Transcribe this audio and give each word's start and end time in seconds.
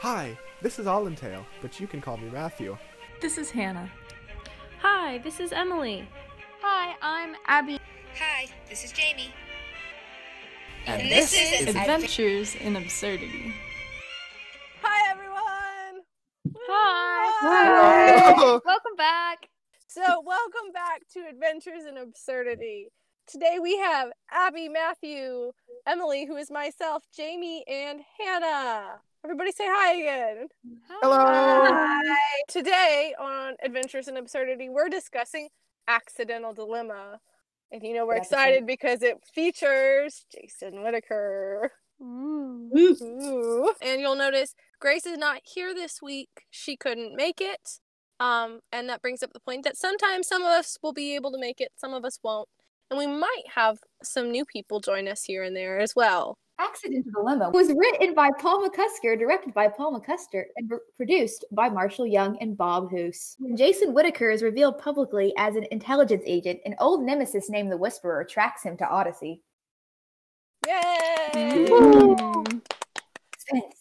Hi, 0.00 0.38
this 0.62 0.78
is 0.78 0.86
Allentail, 0.86 1.44
but 1.60 1.80
you 1.80 1.88
can 1.88 2.00
call 2.00 2.16
me 2.18 2.30
Matthew. 2.30 2.78
This 3.20 3.36
is 3.36 3.50
Hannah. 3.50 3.90
Hi, 4.80 5.18
this 5.18 5.40
is 5.40 5.50
Emily. 5.50 6.08
Hi, 6.62 6.94
I'm 7.02 7.34
Abby. 7.48 7.80
Hi, 8.16 8.46
this 8.68 8.84
is 8.84 8.92
Jamie. 8.92 9.34
And, 10.86 11.10
this 11.10 11.34
is 11.34 11.74
Adventures 11.74 12.54
in 12.54 12.76
Absurdity. 12.76 13.52
Hi, 14.82 15.10
everyone. 15.10 16.04
Hi. 16.68 17.32
Hello. 17.40 18.60
Welcome 18.64 18.96
back. 18.96 19.48
So, 19.88 20.22
welcome 20.24 20.70
back 20.72 21.02
to 21.14 21.26
Adventures 21.28 21.86
in 21.88 21.96
Absurdity. 21.96 22.86
Today 23.26 23.58
we 23.60 23.78
have 23.78 24.10
Abby, 24.30 24.68
Matthew, 24.68 25.50
Emily, 25.88 26.24
who 26.24 26.36
is 26.36 26.52
myself, 26.52 27.02
Jamie, 27.12 27.64
and 27.66 28.02
Hannah. 28.20 29.00
Everybody 29.24 29.50
say 29.52 29.64
hi 29.66 29.94
again. 29.94 30.46
Hello. 30.88 31.16
Hi. 31.18 32.02
Today 32.48 33.14
on 33.18 33.54
Adventures 33.62 34.08
in 34.08 34.16
Absurdity, 34.16 34.68
we're 34.68 34.88
discussing 34.88 35.48
Accidental 35.88 36.54
Dilemma. 36.54 37.18
And 37.72 37.82
you 37.82 37.94
know, 37.94 38.06
we're 38.06 38.14
Good 38.14 38.20
episode. 38.20 38.34
excited 38.36 38.66
because 38.66 39.02
it 39.02 39.16
features 39.34 40.24
Jason 40.32 40.82
Whittaker. 40.82 41.72
Ooh. 42.00 42.70
Ooh. 42.76 43.72
And 43.82 44.00
you'll 44.00 44.14
notice 44.14 44.54
Grace 44.80 45.04
is 45.04 45.18
not 45.18 45.40
here 45.44 45.74
this 45.74 46.00
week. 46.00 46.30
She 46.50 46.76
couldn't 46.76 47.16
make 47.16 47.40
it. 47.40 47.80
Um, 48.20 48.60
and 48.72 48.88
that 48.88 49.02
brings 49.02 49.22
up 49.22 49.32
the 49.32 49.40
point 49.40 49.64
that 49.64 49.76
sometimes 49.76 50.28
some 50.28 50.42
of 50.42 50.48
us 50.48 50.78
will 50.82 50.92
be 50.92 51.14
able 51.16 51.32
to 51.32 51.38
make 51.38 51.60
it, 51.60 51.72
some 51.76 51.92
of 51.92 52.04
us 52.04 52.18
won't. 52.22 52.48
And 52.90 52.98
we 52.98 53.06
might 53.06 53.42
have 53.54 53.78
some 54.02 54.30
new 54.30 54.44
people 54.44 54.80
join 54.80 55.08
us 55.08 55.24
here 55.24 55.42
and 55.42 55.54
there 55.54 55.78
as 55.78 55.94
well. 55.94 56.38
Accidental 56.60 57.12
Dilemma 57.14 57.50
was 57.50 57.72
written 57.76 58.14
by 58.14 58.30
Paul 58.38 58.68
McCusker, 58.68 59.16
directed 59.16 59.54
by 59.54 59.68
Paul 59.68 59.98
McCusker, 59.98 60.44
and 60.56 60.72
r- 60.72 60.80
produced 60.96 61.44
by 61.52 61.68
Marshall 61.68 62.06
Young 62.06 62.36
and 62.40 62.56
Bob 62.56 62.90
Hoose. 62.90 63.36
When 63.38 63.56
Jason 63.56 63.94
Whittaker 63.94 64.30
is 64.30 64.42
revealed 64.42 64.78
publicly 64.78 65.32
as 65.38 65.54
an 65.54 65.66
intelligence 65.70 66.24
agent, 66.26 66.58
an 66.64 66.74
old 66.80 67.04
nemesis 67.04 67.48
named 67.48 67.70
the 67.70 67.76
Whisperer 67.76 68.24
tracks 68.24 68.64
him 68.64 68.76
to 68.78 68.88
Odyssey. 68.88 69.40
Yay! 70.66 71.30
Mm. 71.32 72.60
Suspense. 73.38 73.77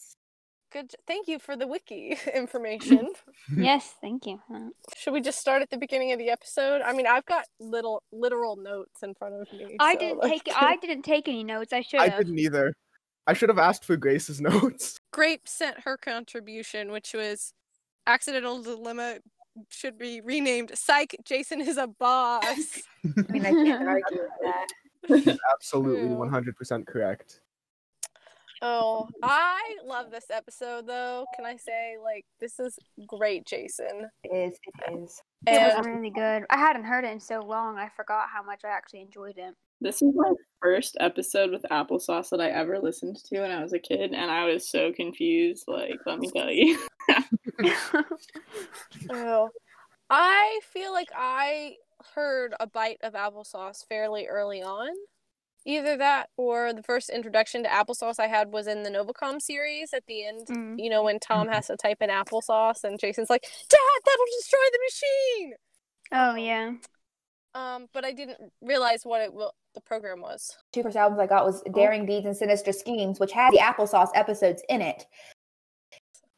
Good. 0.72 0.94
Thank 1.06 1.28
you 1.28 1.40
for 1.40 1.56
the 1.56 1.68
wiki 1.68 2.18
information. 2.36 3.10
Yes, 3.56 3.96
thank 4.02 4.26
you. 4.26 4.40
Should 4.96 5.14
we 5.14 5.22
just 5.22 5.40
start 5.40 5.62
at 5.62 5.70
the 5.70 5.78
beginning 5.78 6.12
of 6.12 6.20
the 6.20 6.30
episode? 6.30 6.82
I 6.82 6.94
mean, 6.94 7.08
I've 7.08 7.26
got 7.26 7.46
little 7.60 8.04
literal 8.12 8.56
notes 8.58 9.04
in 9.04 9.14
front 9.16 9.36
of 9.36 9.52
me. 9.54 9.78
I 9.80 9.94
so 9.94 10.00
didn't 10.00 10.20
let's 10.20 10.44
take 10.44 10.56
I 10.62 10.78
didn't 10.78 11.04
take 11.04 11.28
any 11.28 11.44
notes. 11.44 11.74
I 11.74 11.82
should 11.82 12.00
I 12.00 12.10
have. 12.10 12.20
didn't 12.20 12.40
either. 12.40 12.74
I 13.28 13.34
should 13.34 13.50
have 13.50 13.60
asked 13.60 13.84
for 13.84 13.98
Grace's 13.98 14.40
notes. 14.40 15.00
Grape 15.12 15.48
sent 15.48 15.82
her 15.82 15.98
contribution, 15.98 16.92
which 16.92 17.14
was 17.14 17.54
accidental 18.06 18.62
dilemma 18.62 19.18
should 19.70 19.98
be 19.98 20.22
renamed 20.22 20.72
Psych 20.78 21.16
Jason 21.26 21.62
is 21.62 21.78
a 21.78 21.88
boss. 21.88 22.82
I 23.06 23.32
mean, 23.32 23.46
I 23.46 23.52
can't 23.52 23.88
argue 23.88 24.22
with 24.22 24.30
that. 24.44 25.40
Absolutely 25.54 26.10
100% 26.10 26.86
correct. 26.88 27.42
Oh, 28.62 29.08
I 29.24 29.76
love 29.86 30.12
this 30.12 30.26
episode 30.32 30.88
though. 30.88 31.26
Can 31.36 31.46
I 31.46 31.56
say 31.56 31.96
like 32.04 32.26
this 32.40 32.60
is 32.60 32.78
great, 33.08 33.46
Jason. 33.46 34.10
It 34.24 34.36
is. 34.36 34.60
It 34.64 34.94
is. 35.00 35.22
It 35.46 35.78
was 35.78 35.86
really 35.86 36.10
good. 36.10 36.44
I 36.50 36.58
hadn't 36.58 36.86
heard 36.86 37.06
it 37.06 37.12
in 37.12 37.20
so 37.20 37.40
long. 37.40 37.78
I 37.78 37.90
forgot 37.96 38.28
how 38.34 38.44
much 38.44 38.62
I 38.66 38.70
actually 38.70 39.02
enjoyed 39.02 39.38
it. 39.38 39.54
This 39.80 40.02
is 40.02 40.12
my 40.16 40.32
first 40.62 40.98
episode 41.00 41.52
with 41.52 41.64
applesauce 41.72 42.30
that 42.30 42.42
I 42.42 42.50
ever 42.50 42.80
listened 42.80 43.18
to 43.26 43.42
when 43.42 43.52
I 43.52 43.62
was 43.62 43.74
a 43.74 43.80
kid, 43.80 44.14
and 44.14 44.32
I 44.32 44.46
was 44.46 44.68
so 44.68 44.92
confused. 44.92 45.66
Like, 45.68 46.00
let 46.06 46.20
me 46.20 46.32
tell 46.36 46.50
you. 46.50 46.80
oh, 49.12 49.50
I 50.10 50.60
feel 50.74 50.92
like 50.92 51.10
I 51.16 51.76
heard 52.16 52.56
a 52.60 52.68
bite 52.68 52.98
of 53.04 53.14
applesauce 53.14 53.88
fairly 53.88 54.28
early 54.28 54.64
on. 54.64 54.90
Either 55.68 55.98
that 55.98 56.30
or 56.38 56.72
the 56.72 56.82
first 56.82 57.10
introduction 57.10 57.62
to 57.62 57.70
applesauce 57.70 58.20
I 58.20 58.28
had 58.28 58.54
was 58.54 58.68
in 58.68 58.84
the 58.84 58.90
Novacom 58.90 59.42
series 59.42 59.94
at 59.94 60.06
the 60.08 60.26
end. 60.26 60.48
Mm. 60.48 60.76
You 60.78 60.90
know, 60.90 61.04
when 61.04 61.20
Tom 61.20 61.50
has 61.50 61.68
to 61.68 61.76
type 61.76 61.98
in 62.02 62.10
applesauce 62.10 62.86
and 62.86 62.98
Jason's 62.98 63.30
like, 63.30 63.42
Dad, 63.42 64.02
that'll 64.06 64.26
destroy 64.38 64.60
the 64.72 64.80
machine! 64.88 65.54
Oh 66.14 66.36
yeah. 66.36 66.72
Um, 67.54 67.88
but 67.94 68.06
I 68.06 68.14
didn't 68.14 68.38
realize 68.62 69.02
what 69.04 69.22
it 69.22 69.34
what 69.34 69.54
the 69.76 69.82
program 69.82 70.22
was. 70.22 70.56
Two 70.72 70.84
first 70.84 70.96
albums 70.96 71.20
I 71.20 71.28
got 71.28 71.46
was 71.46 71.62
Daring 71.74 72.06
Deeds 72.06 72.26
and 72.26 72.38
Sinister 72.38 72.72
Schemes, 72.72 73.20
which 73.20 73.34
had 73.34 73.52
the 73.52 73.60
applesauce 73.60 74.10
episodes 74.16 74.64
in 74.70 74.82
it. 74.82 75.06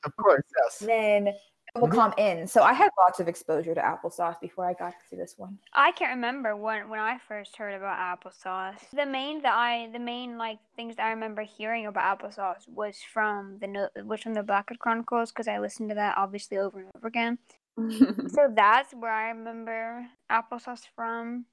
Of 0.05 0.15
course, 0.15 0.43
yes. 0.57 0.79
Then 0.79 1.33
Novacom 1.75 2.15
mm-hmm. 2.15 2.39
in. 2.39 2.47
So 2.47 2.63
I 2.63 2.73
had 2.73 2.89
lots 2.97 3.19
of 3.19 3.27
exposure 3.27 3.75
to 3.75 3.81
applesauce 3.81 4.39
before 4.39 4.67
I 4.67 4.73
got 4.73 4.93
to 5.09 5.15
this 5.15 5.35
one. 5.37 5.57
I 5.73 5.91
can't 5.91 6.11
remember 6.11 6.55
when 6.55 6.89
when 6.89 6.99
I 6.99 7.17
first 7.27 7.55
heard 7.55 7.73
about 7.73 7.97
applesauce. 7.97 8.79
The 8.93 9.05
main 9.05 9.41
that 9.43 9.53
I 9.53 9.89
the 9.91 9.99
main 9.99 10.37
like 10.37 10.59
things 10.75 10.95
that 10.95 11.05
I 11.05 11.11
remember 11.11 11.43
hearing 11.43 11.85
about 11.85 12.19
applesauce 12.19 12.67
was 12.67 12.97
from 13.13 13.57
the 13.59 13.67
no, 13.67 13.89
was 14.03 14.21
from 14.21 14.33
the 14.33 14.43
Blackgaard 14.43 14.79
Chronicles 14.79 15.31
because 15.31 15.47
I 15.47 15.59
listened 15.59 15.89
to 15.89 15.95
that 15.95 16.17
obviously 16.17 16.57
over 16.57 16.79
and 16.79 16.89
over 16.95 17.07
again. 17.07 17.37
So 18.29 18.51
that's 18.53 18.93
where 18.93 19.11
I 19.11 19.29
remember 19.29 20.05
applesauce 20.29 20.83
from. 20.95 21.45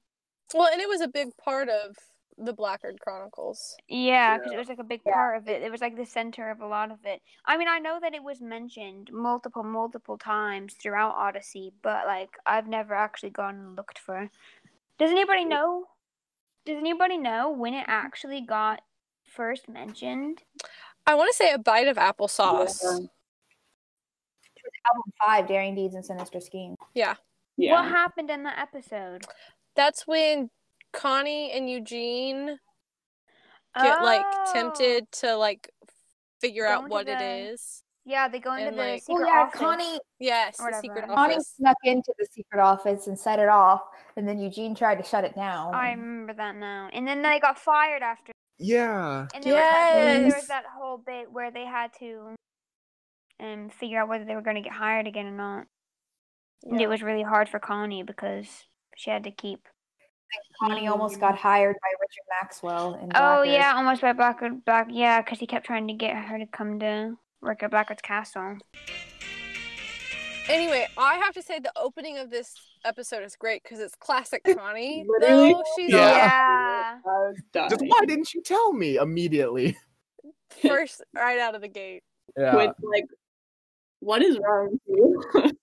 Well, 0.53 0.67
and 0.71 0.81
it 0.81 0.89
was 0.89 1.01
a 1.01 1.07
big 1.07 1.29
part 1.37 1.69
of 1.69 1.95
the 2.37 2.53
Blackgaard 2.53 2.99
Chronicles. 2.99 3.75
Yeah, 3.87 4.37
because 4.37 4.53
it 4.53 4.57
was 4.57 4.69
like 4.69 4.79
a 4.79 4.83
big 4.83 5.01
Yeah. 5.05 5.13
part 5.13 5.37
of 5.37 5.47
it. 5.47 5.63
It 5.63 5.71
was 5.71 5.81
like 5.81 5.95
the 5.95 6.05
center 6.05 6.49
of 6.49 6.61
a 6.61 6.67
lot 6.67 6.91
of 6.91 6.99
it. 7.05 7.21
I 7.45 7.57
mean, 7.57 7.67
I 7.67 7.79
know 7.79 7.99
that 7.99 8.13
it 8.13 8.23
was 8.23 8.41
mentioned 8.41 9.09
multiple, 9.11 9.63
multiple 9.63 10.17
times 10.17 10.75
throughout 10.75 11.15
Odyssey, 11.15 11.73
but 11.81 12.05
like 12.05 12.37
I've 12.45 12.67
never 12.67 12.93
actually 12.93 13.31
gone 13.31 13.55
and 13.55 13.75
looked 13.75 13.99
for. 13.99 14.29
Does 14.99 15.11
anybody 15.11 15.45
know? 15.45 15.85
Does 16.65 16.77
anybody 16.77 17.17
know 17.17 17.51
when 17.51 17.73
it 17.73 17.85
actually 17.87 18.41
got 18.41 18.81
first 19.23 19.69
mentioned? 19.69 20.43
I 21.05 21.15
want 21.15 21.31
to 21.31 21.35
say 21.35 21.53
a 21.53 21.57
bite 21.57 21.87
of 21.87 21.97
applesauce. 21.97 22.83
Album 22.83 23.09
five, 25.25 25.47
Daring 25.47 25.75
Deeds 25.75 25.95
and 25.95 26.05
Sinister 26.05 26.39
Schemes. 26.39 26.77
Yeah. 26.93 27.15
yeah. 27.57 27.73
What 27.73 27.89
happened 27.89 28.29
in 28.29 28.43
that 28.43 28.59
episode? 28.59 29.25
That's 29.75 30.05
when 30.05 30.49
Connie 30.93 31.51
and 31.51 31.69
Eugene 31.69 32.57
get 33.75 34.01
like 34.01 34.23
Oh, 34.25 34.51
tempted 34.53 35.11
to 35.13 35.35
like 35.35 35.69
figure 36.41 36.65
Go 36.65 36.71
out 36.71 36.89
what 36.89 37.07
it 37.07 37.19
the 37.19 37.25
is. 37.53 37.83
Yeah, 38.05 38.29
they 38.29 38.39
go 38.39 38.53
into 38.53 38.67
and, 38.69 38.77
the 38.77 38.81
like- 38.81 39.03
secret 39.03 39.27
oh 39.27 39.33
yeah, 39.33 39.41
office. 39.43 39.59
Connie 39.59 39.99
Yes, 40.19 40.57
Or 40.59 40.71
the 40.71 40.77
secret 40.79 41.01
whatever. 41.01 41.13
Connie 41.15 41.33
office. 41.35 41.53
snuck 41.57 41.77
into 41.83 42.13
the 42.17 42.25
secret 42.31 42.61
office 42.61 43.07
and 43.07 43.19
set 43.19 43.37
it 43.39 43.49
off, 43.49 43.81
and 44.15 44.27
then 44.27 44.39
Eugene 44.39 44.73
tried 44.73 44.95
to 44.95 45.03
shut 45.03 45.23
it 45.25 45.35
down. 45.35 45.75
I 45.75 45.91
remember 45.91 46.33
that 46.33 46.55
now. 46.55 46.89
And 46.93 47.05
then 47.07 47.21
they 47.21 47.39
got 47.39 47.59
fired 47.59 48.01
after. 48.01 48.31
Yeah. 48.59 49.27
And 49.35 49.43
there, 49.43 49.53
was 49.53 49.61
that, 49.61 49.93
there 50.19 50.35
was 50.35 50.47
that 50.47 50.63
whole 50.79 50.97
bit 50.97 51.31
where 51.31 51.51
they 51.51 51.65
had 51.65 51.91
to 51.99 52.33
um 53.39 53.69
figure 53.69 54.01
out 54.01 54.07
whether 54.07 54.25
they 54.25 54.33
were 54.35 54.41
going 54.41 54.55
to 54.55 54.61
get 54.63 54.71
hired 54.73 55.05
again 55.05 55.27
or 55.27 55.31
not. 55.31 55.65
And 56.63 56.81
it 56.81 56.87
was 56.87 57.03
really 57.03 57.21
hard 57.23 57.49
for 57.49 57.59
Connie 57.59 58.01
because 58.03 58.47
she 58.95 59.11
had 59.11 59.25
to 59.25 59.31
keep. 59.31 59.67
Connie 60.59 60.87
almost 60.87 61.19
got 61.19 61.37
hired 61.37 61.75
by 61.75 61.89
Richard 62.01 62.23
Maxwell. 62.41 62.95
In 62.95 63.05
Oh 63.15 63.19
Blackbird. 63.43 63.47
yeah, 63.53 63.73
almost 63.75 64.01
by 64.01 64.13
Blackgaard. 64.13 64.65
Black 64.65 64.87
yeah, 64.89 65.21
because 65.21 65.39
he 65.39 65.47
kept 65.47 65.65
trying 65.65 65.87
to 65.87 65.93
get 65.93 66.15
her 66.15 66.37
to 66.37 66.45
come 66.47 66.79
to 66.79 67.15
work 67.41 67.63
at 67.63 67.71
Blackgaard's 67.71 68.01
castle. 68.01 68.57
Anyway, 70.49 70.87
I 70.97 71.15
have 71.15 71.33
to 71.33 71.41
say 71.41 71.59
the 71.59 71.73
opening 71.75 72.17
of 72.17 72.29
this 72.29 72.55
episode 72.85 73.23
is 73.23 73.35
great 73.35 73.61
because 73.63 73.79
it's 73.79 73.95
classic 73.95 74.43
Connie. 74.57 75.05
Literally. 75.07 75.53
Though 75.53 75.63
she's 75.75 75.91
Yeah. 75.91 76.09
Yeah. 76.15 76.97
I 77.05 77.09
was 77.09 77.35
dying. 77.51 77.69
Just 77.69 77.83
why 77.85 78.05
didn't 78.05 78.33
you 78.33 78.41
tell 78.41 78.71
me 78.73 78.95
immediately? 78.95 79.77
first 80.61 81.03
right 81.13 81.37
out 81.39 81.55
of 81.55 81.61
the 81.61 81.67
gate. 81.67 82.03
Yeah. 82.37 82.55
With, 82.55 82.71
like, 82.81 83.05
what 83.99 84.21
is 84.21 84.39
wrong 84.39 84.69
with 84.71 84.81
you? 84.87 85.51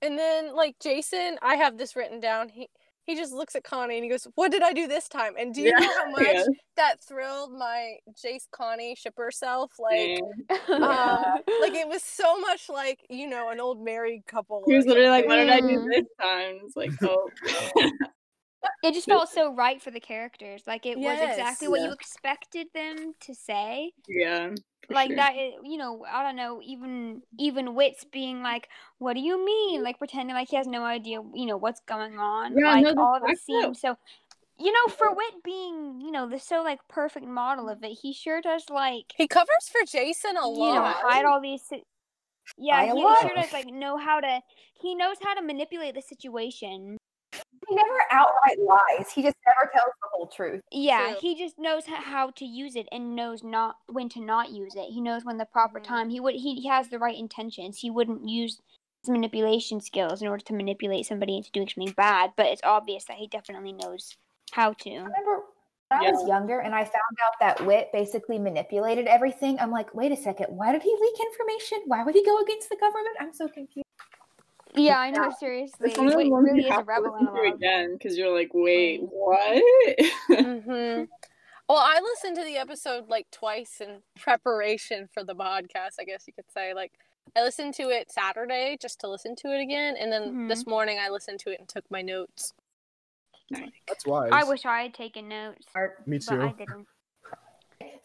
And 0.00 0.16
then 0.16 0.54
like 0.54 0.76
Jason, 0.80 1.38
I 1.42 1.56
have 1.56 1.76
this 1.76 1.96
written 1.96 2.20
down. 2.20 2.50
He 2.50 2.68
he 3.08 3.16
just 3.16 3.32
looks 3.32 3.56
at 3.56 3.64
Connie 3.64 3.96
and 3.96 4.04
he 4.04 4.10
goes, 4.10 4.28
"What 4.34 4.52
did 4.52 4.62
I 4.62 4.74
do 4.74 4.86
this 4.86 5.08
time?" 5.08 5.32
And 5.38 5.54
do 5.54 5.62
you 5.62 5.72
know 5.72 5.88
how 5.96 6.10
much 6.10 6.26
Yeah. 6.26 6.44
that 6.76 7.00
thrilled 7.00 7.52
my 7.52 7.96
Jace 8.12 8.46
Connie 8.52 8.94
shipper 8.94 9.30
self? 9.30 9.72
Like, 9.78 10.20
Yeah. 10.50 10.56
um, 10.74 11.42
like 11.62 11.74
it 11.74 11.88
was 11.88 12.02
so 12.04 12.38
much 12.38 12.68
like 12.68 13.04
you 13.08 13.26
know 13.26 13.48
an 13.48 13.60
old 13.60 13.82
married 13.82 14.26
couple. 14.26 14.62
He 14.66 14.74
was 14.76 14.84
or 14.84 14.90
literally 14.90 15.08
like, 15.10 15.26
"What 15.26 15.36
did 15.36 15.48
I 15.48 15.60
do 15.60 15.66
Mm. 15.78 15.88
this 15.90 16.06
time?" 16.20 16.58
It's 16.64 16.76
like, 16.76 16.92
oh, 17.02 17.30
It 18.82 18.92
just 18.94 19.06
felt 19.06 19.28
so 19.28 19.52
right 19.54 19.80
for 19.80 19.90
the 19.90 20.00
characters. 20.00 20.62
Like 20.66 20.86
it 20.86 20.96
was 20.96 21.04
Yes. 21.18 21.36
exactly 21.38 21.68
what 21.68 21.80
Yeah. 21.80 21.86
you 21.86 21.92
expected 21.92 22.66
them 22.74 23.14
to 23.20 23.34
say. 23.34 23.92
yeah, 24.08 24.50
like 24.90 25.08
sure. 25.08 25.16
that 25.16 25.34
you 25.64 25.76
know 25.76 26.04
i 26.10 26.22
don't 26.22 26.36
know 26.36 26.62
even 26.64 27.20
even 27.38 27.74
wits 27.74 28.04
being 28.10 28.42
like 28.42 28.68
what 28.98 29.12
do 29.14 29.20
you 29.20 29.44
mean 29.44 29.82
like 29.82 29.98
pretending 29.98 30.34
like 30.34 30.48
he 30.48 30.56
has 30.56 30.66
no 30.66 30.82
idea 30.82 31.18
you 31.34 31.44
know 31.44 31.58
what's 31.58 31.80
going 31.80 32.18
on 32.18 32.56
Yeah, 32.56 32.70
like 32.72 32.84
no, 32.96 33.02
all 33.02 33.16
of 33.16 33.22
it 33.24 33.26
fact 33.26 33.38
that- 33.38 33.44
seems 33.44 33.80
so 33.80 33.96
you 34.60 34.72
know, 34.72 34.92
for 34.92 35.14
Whit 35.14 35.34
being, 35.44 36.00
you 36.00 36.10
know, 36.10 36.28
the 36.28 36.40
so 36.40 36.64
like 36.64 36.80
perfect 36.88 37.24
model 37.26 37.68
of 37.68 37.84
it, 37.84 37.96
he 38.02 38.12
sure 38.12 38.40
does 38.40 38.64
like 38.68 39.04
He 39.16 39.28
covers 39.28 39.68
for 39.70 39.86
Jason 39.86 40.36
a 40.36 40.48
lot. 40.48 40.66
you 40.68 40.74
know 40.74 40.80
lot. 40.82 40.96
hide 41.00 41.24
all 41.24 41.40
these. 41.40 41.62
Yeah, 42.56 42.78
By 42.84 42.90
a 42.90 42.94
he 42.96 43.04
lot. 43.04 43.20
sure 43.20 43.30
does 43.36 43.52
like 43.52 43.66
know 43.68 43.96
how 43.98 44.18
to. 44.18 44.40
He 44.82 44.96
knows 44.96 45.16
how 45.22 45.34
to 45.34 45.42
manipulate 45.42 45.94
the 45.94 46.02
situation. 46.02 46.96
He 47.68 47.74
never 47.74 47.98
outright 48.10 48.58
lies. 48.60 49.10
He 49.12 49.22
just 49.22 49.36
never 49.46 49.70
tells 49.72 49.92
the 50.00 50.08
whole 50.12 50.26
truth. 50.26 50.62
Yeah, 50.72 51.10
True. 51.10 51.18
he 51.20 51.34
just 51.34 51.58
knows 51.58 51.84
how 51.86 52.30
to 52.30 52.44
use 52.44 52.76
it 52.76 52.88
and 52.92 53.14
knows 53.14 53.44
not 53.44 53.76
when 53.86 54.08
to 54.10 54.20
not 54.20 54.50
use 54.50 54.74
it. 54.74 54.90
He 54.90 55.00
knows 55.00 55.24
when 55.24 55.36
the 55.38 55.44
proper 55.44 55.78
Mhm. 55.78 55.84
time. 55.84 56.10
He 56.10 56.20
would 56.20 56.34
he, 56.34 56.54
he 56.56 56.68
has 56.68 56.88
the 56.88 56.98
right 56.98 57.16
intentions. 57.18 57.78
He 57.78 57.90
wouldn't 57.90 58.26
use 58.28 58.60
his 59.02 59.10
manipulation 59.10 59.80
skills 59.80 60.22
in 60.22 60.28
order 60.28 60.42
to 60.44 60.54
manipulate 60.54 61.06
somebody 61.06 61.36
into 61.36 61.50
doing 61.52 61.68
something 61.68 61.92
bad. 61.94 62.32
But 62.36 62.46
it's 62.46 62.62
obvious 62.64 63.04
that 63.04 63.16
he 63.18 63.26
definitely 63.26 63.72
knows 63.72 64.16
how 64.52 64.72
to. 64.72 64.90
I 64.90 64.94
to. 64.94 64.98
remember 64.98 65.42
when 65.90 66.00
I 66.06 66.10
was 66.10 66.26
younger 66.28 66.60
and 66.60 66.74
I 66.74 66.84
found 66.84 67.16
out 67.24 67.32
that 67.40 67.64
Whit 67.66 67.90
basically 67.92 68.38
manipulated 68.38 69.06
everything. 69.06 69.58
I'm 69.58 69.70
like, 69.70 69.94
wait 69.94 70.12
a 70.12 70.16
second, 70.16 70.46
why 70.56 70.72
did 70.72 70.82
he 70.82 70.94
leak 71.00 71.20
information? 71.20 71.82
Why 71.86 72.02
would 72.02 72.14
he 72.14 72.24
go 72.24 72.38
against 72.40 72.68
the 72.70 72.76
government? 72.76 73.16
I'm 73.20 73.32
so 73.32 73.48
confused. 73.48 73.87
Yeah, 74.74 74.98
I 74.98 75.10
know. 75.10 75.32
Seriously, 75.38 75.90
It's 75.90 75.98
one 75.98 76.08
of 76.08 76.12
the 76.18 76.28
ones 76.28 76.44
really 76.44 76.64
you 76.64 76.70
have 76.72 76.84
to 76.84 76.84
rebel 76.84 77.12
listen 77.18 77.34
to 77.34 77.54
again 77.54 77.92
because 77.94 78.16
you're 78.16 78.34
like, 78.34 78.50
wait, 78.52 79.00
what? 79.02 79.62
hmm 80.28 81.02
Well, 81.68 81.78
I 81.78 82.00
listened 82.02 82.36
to 82.36 82.44
the 82.44 82.56
episode 82.56 83.08
like 83.08 83.26
twice 83.30 83.80
in 83.80 84.02
preparation 84.18 85.08
for 85.12 85.24
the 85.24 85.34
podcast, 85.34 85.94
I 86.00 86.04
guess 86.04 86.24
you 86.26 86.32
could 86.32 86.50
say. 86.52 86.74
Like, 86.74 86.92
I 87.36 87.42
listened 87.42 87.74
to 87.74 87.90
it 87.90 88.10
Saturday 88.10 88.76
just 88.80 89.00
to 89.00 89.08
listen 89.08 89.36
to 89.36 89.48
it 89.48 89.60
again, 89.60 89.96
and 89.98 90.10
then 90.10 90.48
this 90.48 90.66
morning 90.66 90.98
I 91.00 91.10
listened 91.10 91.40
to 91.40 91.50
it 91.50 91.60
and 91.60 91.68
took 91.68 91.84
my 91.90 92.02
notes. 92.02 92.52
That's 93.86 94.06
wise. 94.06 94.30
I 94.32 94.44
wish 94.44 94.64
I 94.64 94.82
had 94.82 94.94
taken 94.94 95.28
notes, 95.28 95.66
Art. 95.74 96.06
Me 96.06 96.18
but 96.26 96.40
I 96.40 96.52
didn't. 96.52 96.86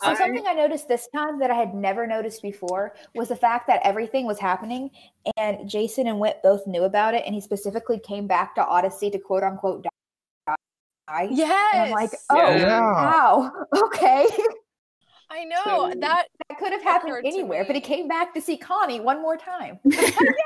So 0.02 0.10
I- 0.12 0.16
something 0.16 0.44
I 0.48 0.54
noticed 0.54 0.88
this 0.88 1.08
time 1.14 1.40
that 1.40 1.52
I 1.52 1.56
had 1.56 1.74
never 1.74 2.08
noticed 2.08 2.42
before 2.42 2.96
was 3.16 3.30
the 3.30 3.36
fact 3.36 3.68
that 3.68 3.82
everything 3.84 4.26
was 4.26 4.40
happening 4.40 4.90
and 5.38 5.68
Jason 5.70 6.08
and 6.08 6.20
Whit 6.20 6.40
both 6.44 6.66
knew 6.68 6.84
about 6.84 7.14
it 7.14 7.24
and 7.26 7.34
he 7.36 7.42
specifically 7.42 8.00
came 8.00 8.28
back 8.28 8.56
to 8.56 8.66
Odyssey 8.66 9.10
to 9.12 9.20
quote 9.20 9.44
unquote 9.44 9.84
die. 9.84 11.28
Yes. 11.30 11.74
And 11.74 11.84
I'm 11.84 11.92
like, 11.92 12.12
oh 12.30 12.56
Yeah. 12.56 12.80
wow, 12.80 13.52
okay. 13.86 14.28
I 15.30 15.44
know 15.46 15.62
So- 15.64 15.94
that. 16.00 16.28
that 16.50 16.58
could 16.60 16.72
have 16.72 16.84
happened 16.84 17.26
anywhere, 17.26 17.66
but 17.66 17.76
he 17.76 17.82
came 17.82 18.08
back 18.08 18.34
to 18.36 18.42
see 18.42 18.58
Connie 18.58 19.00
one 19.00 19.22
more 19.22 19.38
time. 19.38 19.80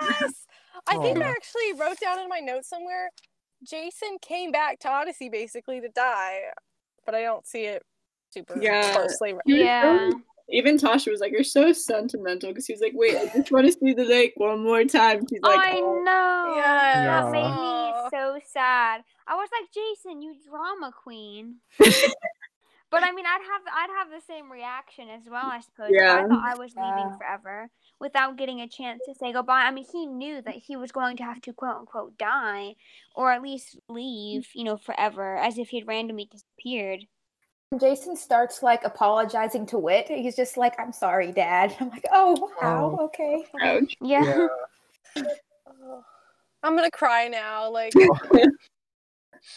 Yes. 0.01 0.45
I 0.89 0.97
think 1.00 1.17
I 1.17 1.27
oh. 1.27 1.31
actually 1.31 1.73
wrote 1.73 2.00
down 2.00 2.19
in 2.19 2.29
my 2.29 2.39
notes 2.39 2.69
somewhere. 2.69 3.09
Jason 3.63 4.17
came 4.21 4.51
back 4.51 4.79
to 4.79 4.89
Odyssey 4.89 5.27
basically 5.27 5.81
to 5.81 5.89
die, 5.89 6.39
but 7.05 7.13
I 7.15 7.23
don't 7.23 7.45
see 7.45 7.65
it 7.65 7.83
super 8.31 8.62
Yeah. 8.62 8.94
closely. 8.94 9.33
Yeah. 9.45 10.09
Even 10.50 10.77
Tasha 10.77 11.12
was 11.12 11.19
like, 11.19 11.33
"You're 11.33 11.44
so 11.44 11.74
sentimental," 11.74 12.50
because 12.50 12.65
he 12.68 12.74
was 12.74 12.81
like, 12.81 12.94
"Wait, 12.95 13.18
I 13.18 13.25
just 13.35 13.51
want 13.51 13.65
to 13.65 13.71
see 13.74 13.94
the 13.94 14.06
lake 14.06 14.33
one 14.38 14.63
more 14.63 14.85
time." 14.85 15.27
She's 15.29 15.41
like, 15.41 15.59
I 15.59 15.79
"Oh." 15.81 16.01
know. 16.03 16.53
Yeah. 16.56 17.21
That 17.21 17.31
made 17.31 17.41
Aw. 17.44 18.03
me 18.03 18.09
so 18.09 18.39
sad. 18.53 19.03
I 19.27 19.35
was 19.35 19.50
like, 19.51 19.69
Jason, 19.74 20.21
you 20.21 20.35
drama 20.50 20.94
queen. 21.03 21.57
but 22.89 23.03
I 23.03 23.12
mean, 23.12 23.25
I'd 23.25 23.41
have 23.41 23.62
I'd 23.74 23.89
have 23.97 24.09
the 24.09 24.25
same 24.25 24.50
reaction 24.50 25.09
as 25.09 25.24
well, 25.29 25.45
I 25.45 25.59
suppose. 25.59 25.89
Yeah. 25.91 26.24
I 26.24 26.27
thought 26.27 26.45
I 26.45 26.56
was 26.57 26.74
leaving 26.77 27.09
Yeah. 27.12 27.18
forever 27.18 27.69
without 28.00 28.38
getting 28.38 28.62
a 28.62 28.69
chance 28.69 29.01
to 29.06 29.15
say 29.15 29.33
goodbye. 29.33 29.63
I 29.63 29.71
mean, 29.71 29.85
he 29.91 30.06
knew 30.06 30.41
that 30.44 30.56
he 30.56 30.77
was 30.77 30.94
going 30.94 31.18
to 31.18 31.24
have 31.24 31.41
to 31.41 31.51
quote 31.53 31.75
unquote 31.75 32.18
die, 32.18 32.75
or 33.15 33.33
at 33.33 33.41
least 33.41 33.77
leave, 33.89 34.47
you 34.53 34.63
know, 34.63 34.77
forever, 34.77 35.35
as 35.35 35.57
if 35.57 35.69
he'd 35.69 35.88
randomly 35.88 36.29
disappeared. 36.31 37.06
Jason 37.77 38.15
starts 38.15 38.63
like 38.63 38.83
apologizing 38.85 39.65
to 39.67 39.77
Whit. 39.77 40.07
He's 40.07 40.35
just 40.37 40.55
like, 40.55 40.79
I'm 40.79 40.93
sorry, 40.93 41.31
Dad. 41.33 41.75
I'm 41.81 41.89
like, 41.89 42.05
oh 42.13 42.51
wow, 42.61 42.97
Oh. 42.99 43.05
okay. 43.05 43.43
Ouch. 43.61 43.95
Yeah. 44.01 44.47
Yeah. 45.15 45.23
I'm 46.63 46.75
gonna 46.75 46.89
cry 46.91 47.27
now. 47.27 47.69
Like 47.69 47.91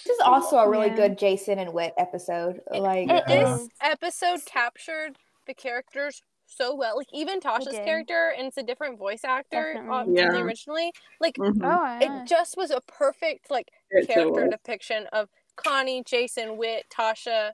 This 0.04 0.14
is 0.16 0.20
also 0.24 0.56
a 0.58 0.68
really 0.68 0.88
Yeah. 0.88 0.96
good 0.96 1.18
Jason 1.18 1.58
and 1.58 1.72
Whit 1.72 1.94
episode. 1.98 2.60
Like 2.70 3.08
It 3.08 3.22
Yeah. 3.28 3.54
is. 3.54 3.60
this 3.60 3.68
episode 3.80 4.44
captured 4.44 5.16
the 5.46 5.54
characters 5.54 6.20
so 6.46 6.74
well. 6.74 6.96
Like 6.96 7.06
even 7.12 7.38
Tasha's 7.40 7.68
character, 7.76 8.34
and 8.36 8.48
it's 8.48 8.56
a 8.56 8.62
different 8.64 8.98
voice 8.98 9.22
actor 9.24 9.76
uh, 9.90 10.04
Yeah. 10.08 10.40
originally. 10.42 10.92
Like 11.20 11.36
Mhm. 11.36 11.60
Oh, 11.62 11.98
it 12.04 12.26
just 12.26 12.56
was 12.56 12.72
a 12.72 12.80
perfect 12.88 13.50
like 13.52 13.70
It 13.90 14.08
so 14.08 14.14
character 14.14 14.42
was. 14.42 14.50
depiction 14.50 15.06
of 15.12 15.28
Connie, 15.54 16.02
Jason, 16.04 16.56
Whit, 16.56 16.86
Tasha. 16.92 17.52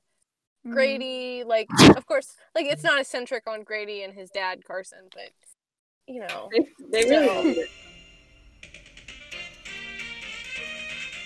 Grady. 0.70 1.44
Like 1.44 1.68
of 1.96 2.06
course, 2.06 2.34
like 2.54 2.66
it's 2.66 2.82
not 2.82 3.00
eccentric 3.00 3.46
on 3.46 3.62
Grady 3.62 4.02
and 4.02 4.14
his 4.14 4.30
dad 4.30 4.64
Carson, 4.64 5.08
but 5.12 5.30
you 6.06 6.20
know. 6.20 6.48
They, 6.52 7.04
they 7.04 7.10
really. 7.10 7.54
did. 7.54 7.68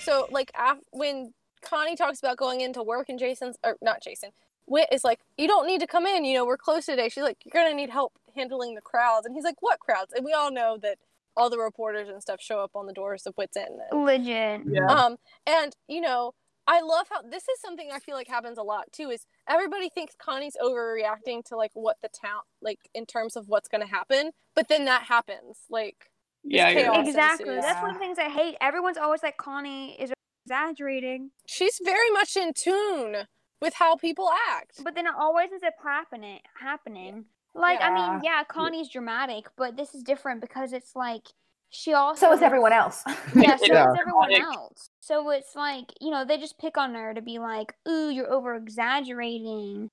So 0.03 0.27
like 0.31 0.51
af- 0.59 0.79
when 0.91 1.35
Connie 1.63 1.97
talks 1.97 2.19
about 2.19 2.37
going 2.37 2.61
into 2.61 2.83
work 2.83 3.09
and 3.09 3.19
Jason's 3.19 3.57
or 3.63 3.77
not 3.83 4.03
Jason, 4.03 4.31
Whit 4.67 4.89
is 4.93 5.05
like, 5.05 5.21
you 5.37 5.47
don't 5.49 5.67
need 5.67 5.81
to 5.81 5.87
come 5.87 6.07
in. 6.07 6.25
You 6.25 6.39
know, 6.39 6.47
we're 6.47 6.57
closed 6.57 6.87
today. 6.87 7.09
She's 7.09 7.25
like, 7.25 7.39
you're 7.45 7.63
gonna 7.63 7.75
need 7.75 7.91
help 7.91 8.13
handling 8.35 8.75
the 8.75 8.81
crowds, 8.81 9.27
and 9.27 9.35
he's 9.35 9.45
like, 9.45 9.61
what 9.61 9.81
crowds? 9.81 10.13
And 10.15 10.25
we 10.25 10.33
all 10.33 10.51
know 10.51 10.79
that 10.83 10.99
all 11.37 11.51
the 11.51 11.59
reporters 11.59 12.09
and 12.09 12.21
stuff 12.21 12.41
show 12.41 12.61
up 12.61 12.73
on 12.75 12.87
the 12.87 12.93
doors 12.93 13.27
of 13.27 13.35
Whit's 13.35 13.57
End. 13.57 13.81
And, 13.91 14.05
Legit. 14.05 14.63
Yeah. 14.67 14.87
um, 14.87 15.17
and 15.47 15.75
you 15.89 16.01
know, 16.01 16.35
I 16.73 16.81
love 16.83 17.07
how 17.11 17.23
this 17.23 17.43
is 17.49 17.61
something 17.61 17.89
I 17.93 17.99
feel 17.99 18.15
like 18.15 18.29
happens 18.29 18.57
a 18.59 18.63
lot 18.63 18.85
too. 18.93 19.11
Is 19.11 19.27
everybody 19.49 19.89
thinks 19.89 20.15
Connie's 20.15 20.57
overreacting 20.63 21.45
to 21.47 21.57
like 21.57 21.73
what 21.75 21.97
the 22.01 22.09
town 22.09 22.43
like 22.63 22.79
in 22.95 23.07
terms 23.07 23.35
of 23.35 23.49
what's 23.49 23.69
gonna 23.69 23.87
happen, 23.89 24.31
but 24.55 24.69
then 24.69 24.85
that 24.85 25.03
happens. 25.03 25.59
Like 25.69 26.11
Yeah, 26.45 26.73
chaos. 26.73 27.09
Exactly. 27.09 27.49
ensues. 27.49 27.65
That's 27.65 27.83
one 27.83 27.91
of 27.91 27.97
the 27.97 28.01
things 28.01 28.19
I 28.19 28.29
hate. 28.29 28.57
Everyone's 28.61 28.97
always 28.99 29.23
like 29.23 29.37
Connie 29.37 30.01
is 30.01 30.13
exaggerating, 30.47 31.31
she's 31.47 31.79
very 31.85 32.11
much 32.11 32.37
in 32.37 32.53
tune 32.55 33.27
with 33.61 33.75
how 33.75 33.97
people 33.97 34.31
act. 34.53 34.83
but 34.85 34.95
then 34.95 35.07
it 35.07 35.13
always 35.19 35.51
ends 35.53 35.65
up 35.65 35.75
happening. 35.83 36.39
Happening. 36.61 37.25
Like 37.55 37.81
I 37.83 37.89
mean, 37.93 38.23
Yeah. 38.23 38.39
yeah, 38.39 38.45
Connie's 38.45 38.89
dramatic, 38.89 39.47
but 39.57 39.77
this 39.77 39.95
is 39.95 40.03
different 40.05 40.41
because 40.41 40.73
it's 40.73 40.95
like 40.95 41.27
she 41.71 41.95
also 41.95 42.27
so 42.27 42.33
is 42.33 42.43
everyone 42.43 42.73
else. 42.73 43.03
Yeah, 43.35 43.57
so 43.57 43.67
Yeah. 43.67 43.91
is 43.93 43.99
everyone 43.99 44.33
else. 44.35 44.91
So 45.01 45.31
it's 45.31 45.55
like 45.55 45.87
you 46.01 46.11
know 46.11 46.25
they 46.25 46.37
just 46.37 46.59
pick 46.59 46.77
on 46.77 46.95
her 46.95 47.15
to 47.15 47.23
be 47.23 47.39
like, 47.39 47.75
"Ooh, 47.89 48.11
you're 48.11 48.31
over 48.33 48.55
exaggerating," 48.57 49.89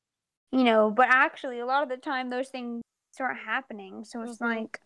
you 0.51 0.63
know. 0.63 0.91
But 0.91 1.07
actually, 1.09 1.59
a 1.59 1.65
lot 1.65 1.83
of 1.83 1.89
the 1.89 1.97
time, 1.97 2.29
those 2.29 2.49
things 2.49 2.81
start 3.13 3.37
happening. 3.37 4.03
So 4.05 4.21
it's 4.23 4.37
Mhm. 4.37 4.41
like, 4.41 4.79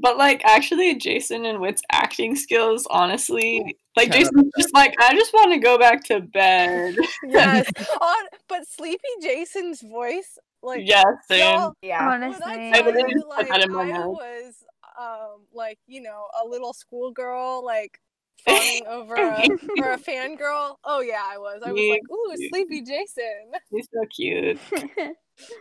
But 0.00 0.18
like, 0.18 0.42
actually, 0.44 0.94
Jason 0.96 1.46
and 1.46 1.60
Whit's 1.60 1.82
acting 1.90 2.34
skills, 2.36 2.86
honestly, 2.90 3.76
like 3.96 4.08
Yeah. 4.08 4.14
Jason's 4.14 4.50
just 4.58 4.74
like, 4.74 4.94
I 5.00 5.14
just 5.14 5.32
want 5.32 5.52
to 5.52 5.58
go 5.58 5.78
back 5.78 6.04
to 6.04 6.20
bed. 6.20 6.94
Yes. 7.22 7.70
on 8.00 8.24
but 8.48 8.66
Sleepy 8.68 8.98
Jason's 9.22 9.80
voice, 9.82 10.36
like 10.62 10.82
yes, 10.86 11.04
same. 11.28 11.70
yeah. 11.82 12.08
honestly, 12.08 12.42
I 12.44 12.70
I 12.72 12.82
tell 12.82 12.86
literally 12.86 13.14
you, 13.14 13.28
like 13.28 13.48
that 13.48 13.62
in 13.62 13.70
my 13.72 13.90
I 13.90 14.06
was 14.06 14.63
um 14.98 15.46
like, 15.52 15.78
you 15.86 16.00
know, 16.00 16.26
a 16.42 16.46
little 16.46 16.72
schoolgirl, 16.72 17.64
like 17.64 18.00
fawning 18.44 18.86
over 18.86 19.14
a 19.14 19.46
or 19.78 19.92
a 19.92 19.98
fangirl. 19.98 20.76
Oh 20.84 21.00
yeah, 21.00 21.22
I 21.24 21.38
was. 21.38 21.62
I 21.64 21.72
was 21.72 21.80
Me 21.80 21.90
like, 21.90 22.02
ooh. 22.10 22.48
Sleepy 22.48 22.82
Jason. 22.82 23.52
He's 23.70 23.88
so 23.92 24.04
cute. 24.14 24.58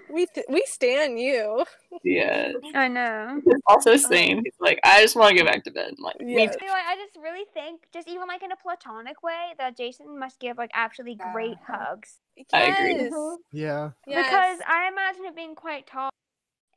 We 0.08 0.28
th- 0.28 0.46
we 0.50 0.64
stan 0.68 1.18
you. 1.18 1.66
Yeah. 2.04 2.52
I 2.76 2.88
know. 2.88 3.42
He's 3.44 3.56
also 3.66 3.96
same. 3.96 4.42
He's 4.44 4.54
like, 4.60 4.80
I 4.84 5.02
just 5.02 5.16
want 5.16 5.36
to 5.36 5.44
go 5.44 5.50
back 5.50 5.64
to 5.64 5.72
bed. 5.72 5.94
I'm 5.98 6.04
like, 6.04 6.20
me 6.22 6.44
Yes. 6.44 6.56
too. 6.56 6.66
Anyway, 6.66 6.80
I 6.88 6.96
just 6.96 7.18
really 7.18 7.46
think, 7.56 7.82
just 7.92 8.08
even 8.08 8.28
like 8.28 8.44
in 8.44 8.52
a 8.52 8.56
platonic 8.56 9.24
way, 9.24 9.54
that 9.58 9.76
Jason 9.76 10.20
must 10.20 10.40
give 10.40 10.60
like 10.60 10.70
absolutely 10.76 11.16
great 11.16 11.58
Yeah. 11.68 11.76
hugs. 11.76 12.20
I 12.54 12.66
agree. 12.66 13.10
Yeah. 13.52 13.92
Yes. 14.06 14.26
Because 14.26 14.60
I 14.68 14.90
imagine 14.90 15.26
it 15.26 15.36
being 15.36 15.56
quite 15.56 15.88
tall 15.88 16.12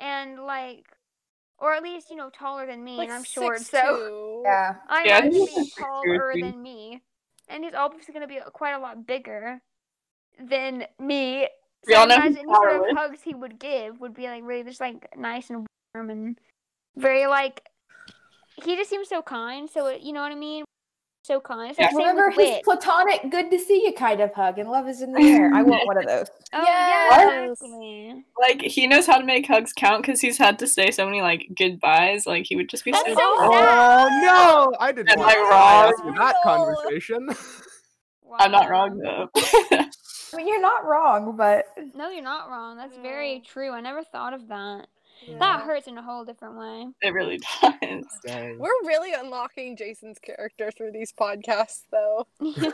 and 0.01 0.41
like, 0.41 0.87
or 1.59 1.73
at 1.75 1.83
least 1.83 2.11
you 2.11 2.17
know 2.17 2.31
taller 2.31 2.67
than 2.67 2.85
me, 2.85 2.97
like 2.97 3.09
and 3.09 3.17
I'm 3.17 3.25
short, 3.25 3.61
6'2". 3.61 3.65
so 3.65 4.43
Yeah. 4.45 4.75
I 4.89 5.05
Yeah, 5.05 5.17
I 5.17 5.19
imagine 5.21 5.33
think 5.33 5.51
being 5.51 5.65
he's 5.65 5.75
taller 5.79 6.33
than 6.35 6.63
me, 6.63 7.03
and 7.49 7.65
he's 7.65 7.75
obviously 7.75 8.13
going 8.13 8.23
to 8.23 8.33
be 8.33 8.41
quite 8.53 8.73
a 8.73 8.79
lot 8.79 9.07
bigger 9.07 9.61
than 10.39 10.87
me. 10.99 11.49
We 11.87 11.95
So 11.95 12.01
I 12.01 12.05
imagine 12.05 12.39
any 12.39 12.55
sort 12.55 12.91
of 12.91 12.97
hugs 12.97 13.23
he 13.23 13.35
would 13.35 13.59
give 13.59 14.01
would 14.01 14.15
be 14.15 14.25
like 14.25 14.43
really 14.45 14.65
just 14.65 14.81
like 14.81 15.17
nice 15.17 15.51
and 15.51 15.67
warm 15.95 16.11
and 16.11 16.41
very 16.97 17.27
like. 17.27 17.63
He 18.63 18.75
just 18.75 18.89
seems 18.89 19.09
so 19.09 19.21
kind. 19.21 19.69
So 19.69 19.87
it, 19.89 20.01
you 20.01 20.13
know 20.13 20.23
what 20.23 20.33
I 20.33 20.37
mean. 20.37 20.65
So 21.27 21.41
kind. 21.41 21.71
It's 21.71 21.79
like 21.81 21.91
same 21.91 21.99
Remember 21.99 22.31
his 22.31 22.37
Whit. 22.37 22.63
platonic 22.65 23.31
good 23.33 23.51
to 23.51 23.59
see 23.59 23.83
you 23.85 23.93
kind 23.93 24.21
of 24.21 24.33
hug 24.33 24.59
and 24.61 24.71
love 24.71 24.87
is 24.89 25.03
in 25.03 25.13
the 25.13 25.21
air. 25.21 25.51
I 25.53 25.63
want 25.63 25.85
one 25.85 25.97
of 25.99 26.07
those. 26.07 26.29
Oh 26.53 26.63
Yes. 26.63 27.59
yeah. 27.63 28.15
Like, 28.39 28.63
he 28.63 28.87
knows 28.87 29.07
how 29.07 29.19
to 29.19 29.25
make 29.25 29.47
hugs 29.47 29.73
count 29.73 30.03
because 30.03 30.21
he's 30.21 30.39
had 30.39 30.59
to 30.61 30.67
say 30.67 30.91
so 30.91 31.05
many, 31.05 31.23
like, 31.23 31.49
goodbyes. 31.57 32.27
Like, 32.27 32.47
he 32.47 32.55
would 32.55 32.69
just 32.69 32.85
be 32.85 32.93
That's 32.93 33.05
so 33.09 33.15
so 33.15 33.37
sad. 33.39 33.51
sad. 33.51 33.69
Oh 33.69 34.21
no! 34.23 34.77
I 34.79 34.93
didn't 34.93 35.09
Am 35.11 35.21
I 35.21 35.35
wrong? 35.37 35.89
ask 35.89 36.05
you 36.05 36.15
that 36.15 36.35
No. 36.45 36.51
conversation. 36.51 37.29
I'm 38.39 38.53
not 38.53 38.69
wrong 38.71 38.99
though. 38.99 39.29
I 39.35 40.37
mean, 40.37 40.47
you're 40.49 40.61
not 40.61 40.85
wrong, 40.85 41.37
but 41.37 41.65
No, 41.95 42.09
you're 42.11 42.23
not 42.23 42.49
wrong. 42.51 42.77
That's 42.77 42.97
very 42.99 43.41
true. 43.47 43.73
I 43.73 43.81
never 43.81 44.05
thought 44.05 44.35
of 44.35 44.49
that. 44.49 44.87
Yeah. 45.27 45.39
That 45.39 45.63
hurts 45.63 45.87
in 45.87 45.97
a 45.99 46.03
whole 46.03 46.25
different 46.25 46.57
way. 46.59 46.87
it 47.03 47.11
really 47.13 47.39
does. 47.63 48.05
Dang. 48.27 48.59
We're 48.59 48.69
really 48.85 49.13
unlocking 49.13 49.77
Jason's 49.77 50.19
character 50.19 50.71
through 50.71 50.93
these 50.93 51.13
podcasts, 51.13 51.83
though. 51.91 52.27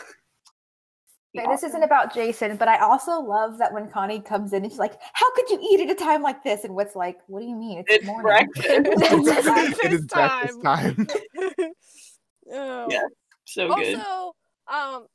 Okay, 1.34 1.46
this 1.48 1.62
isn't 1.62 1.82
about 1.82 2.12
Jason, 2.12 2.58
but 2.58 2.68
I 2.68 2.78
also 2.80 3.18
love 3.18 3.56
that 3.56 3.72
when 3.72 3.88
Connie 3.88 4.20
comes 4.20 4.52
in 4.52 4.64
and 4.64 4.70
she's 4.70 4.78
like, 4.78 5.00
"How 5.14 5.32
could 5.34 5.48
you 5.48 5.58
eat 5.62 5.80
at 5.80 5.90
a 5.90 5.94
time 5.94 6.20
like 6.20 6.44
this?" 6.44 6.64
And 6.64 6.74
what's 6.74 6.94
like, 6.94 7.20
"What 7.26 7.40
do 7.40 7.46
you 7.46 7.56
mean? 7.56 7.78
It's, 7.78 7.90
It's 7.90 8.04
morning." 8.04 8.22
breakfast. 8.22 8.68
it 9.82 9.92
is 9.94 10.04
breakfast 10.08 10.62
time. 10.62 11.06
oh. 12.52 12.86
Yeah, 12.90 13.04
so 13.46 13.74
good. 13.74 13.98
Also, 13.98 14.32
um, 14.70 15.06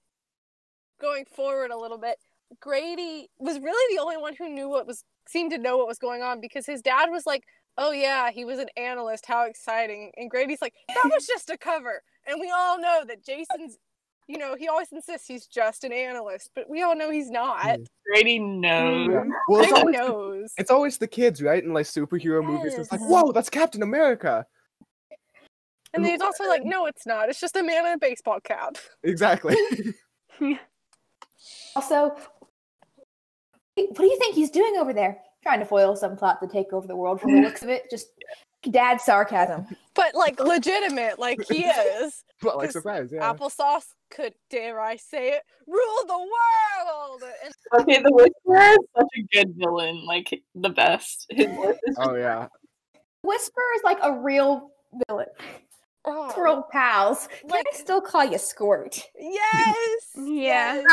going 1.00 1.26
forward 1.26 1.70
a 1.70 1.78
little 1.78 2.00
bit, 2.00 2.18
Grady 2.62 3.30
was 3.38 3.60
really 3.60 3.96
the 3.96 4.02
only 4.02 4.18
one 4.18 4.34
who 4.36 4.50
knew 4.50 4.70
what 4.70 4.88
was 4.88 5.04
seemed 5.30 5.52
to 5.52 5.58
know 5.58 5.78
what 5.78 5.88
was 5.88 6.00
going 6.00 6.22
on 6.22 6.42
because 6.42 6.66
his 6.66 6.82
dad 6.82 7.08
was 7.10 7.26
like, 7.26 7.44
"Oh 7.78 7.92
yeah, 7.92 8.32
he 8.32 8.46
was 8.46 8.60
an 8.60 8.70
analyst. 8.78 9.26
How 9.26 9.46
exciting!" 9.46 10.12
And 10.18 10.30
Grady's 10.30 10.62
like, 10.62 10.74
"That 10.88 11.10
was 11.14 11.26
just 11.28 11.50
a 11.50 11.58
cover." 11.58 12.02
And 12.28 12.40
we 12.40 12.52
all 12.52 12.80
know 12.80 13.04
that 13.08 13.24
Jason's, 13.26 13.78
you 14.28 14.38
know, 14.38 14.56
he 14.56 14.68
always 14.68 14.92
insists 14.92 15.28
he's 15.28 15.48
just 15.48 15.84
an 15.84 15.94
analyst, 15.94 16.52
but 16.56 16.70
we 16.70 16.84
all 16.84 16.96
know 16.96 17.10
he's 17.10 17.30
not. 17.30 17.80
Grady 18.06 18.40
knows. 18.40 19.10
Yeah. 19.10 19.24
Well, 19.48 19.62
it's 19.62 19.72
Grady 19.72 19.98
always, 19.98 20.10
knows. 20.10 20.54
it's 20.58 20.72
always 20.72 20.98
the 20.98 21.08
kids, 21.08 21.42
right? 21.42 21.64
In 21.64 21.74
like 21.74 21.86
superhero 21.86 22.44
movies, 22.44 22.76
it's 22.76 22.92
like, 22.92 23.02
whoa, 23.02 23.32
that's 23.32 23.50
Captain 23.50 23.84
America. 23.84 24.46
And 25.94 26.04
then 26.04 26.12
he's 26.12 26.22
also 26.22 26.44
like, 26.48 26.64
"No, 26.66 26.86
it's 26.86 27.08
not. 27.08 27.30
It's 27.30 27.40
just 27.40 27.56
a 27.56 27.64
man 27.64 27.86
in 27.86 27.94
a 27.94 27.98
baseball 27.98 28.40
cap." 28.40 28.78
Exactly. 29.04 29.56
Also, 31.76 32.16
what 33.78 33.98
do 33.98 34.06
you 34.06 34.18
think 34.20 34.36
he's 34.36 34.50
doing 34.50 34.76
over 34.78 34.94
there? 34.94 35.20
Trying 35.44 35.60
to 35.60 35.66
foil 35.66 35.96
some 35.96 36.18
plot 36.18 36.40
to 36.42 36.48
take 36.48 36.74
over 36.74 36.88
the 36.88 36.96
world 36.96 37.22
from 37.22 37.36
the 37.36 37.42
looks 37.42 37.64
of 37.64 37.70
it. 37.70 37.90
Just 37.90 38.08
dad 38.70 39.00
sarcasm. 39.00 39.66
But 39.94 40.16
like 40.16 40.40
legitimate, 40.40 41.20
like 41.20 41.40
he 41.50 41.64
is. 41.66 42.24
but 42.42 42.58
like 42.58 42.72
surprise, 42.72 43.10
yeah. 43.12 43.32
Applesauce 43.34 43.86
could, 44.10 44.34
dare 44.50 44.80
I 44.80 44.96
say 44.96 45.30
it, 45.30 45.42
rule 45.68 46.06
the 46.08 46.18
world. 46.18 47.24
And 47.44 47.82
Okay, 47.82 48.02
the 48.02 48.12
Whisperer 48.12 48.72
is 48.72 48.78
such 48.96 49.08
a 49.18 49.22
good 49.36 49.56
villain, 49.56 50.06
like 50.06 50.42
the 50.56 50.70
best. 50.70 51.28
His 51.30 51.48
voice 51.48 51.78
is 51.86 51.96
Oh 52.00 52.16
yeah. 52.16 52.48
Whisper 53.24 53.62
is 53.76 53.84
like 53.84 54.00
a 54.04 54.14
real 54.14 54.70
villain. 55.08 55.28
Oh, 56.08 56.34
We're 56.38 56.48
old 56.48 56.70
pals. 56.70 57.28
Can 57.42 57.50
Like- 57.50 57.66
I 57.74 57.78
still 57.78 58.02
call 58.02 58.24
you 58.26 58.38
Squirt? 58.38 59.04
yes, 59.20 59.86
Yeah. 60.16 60.76
yes. 60.76 60.86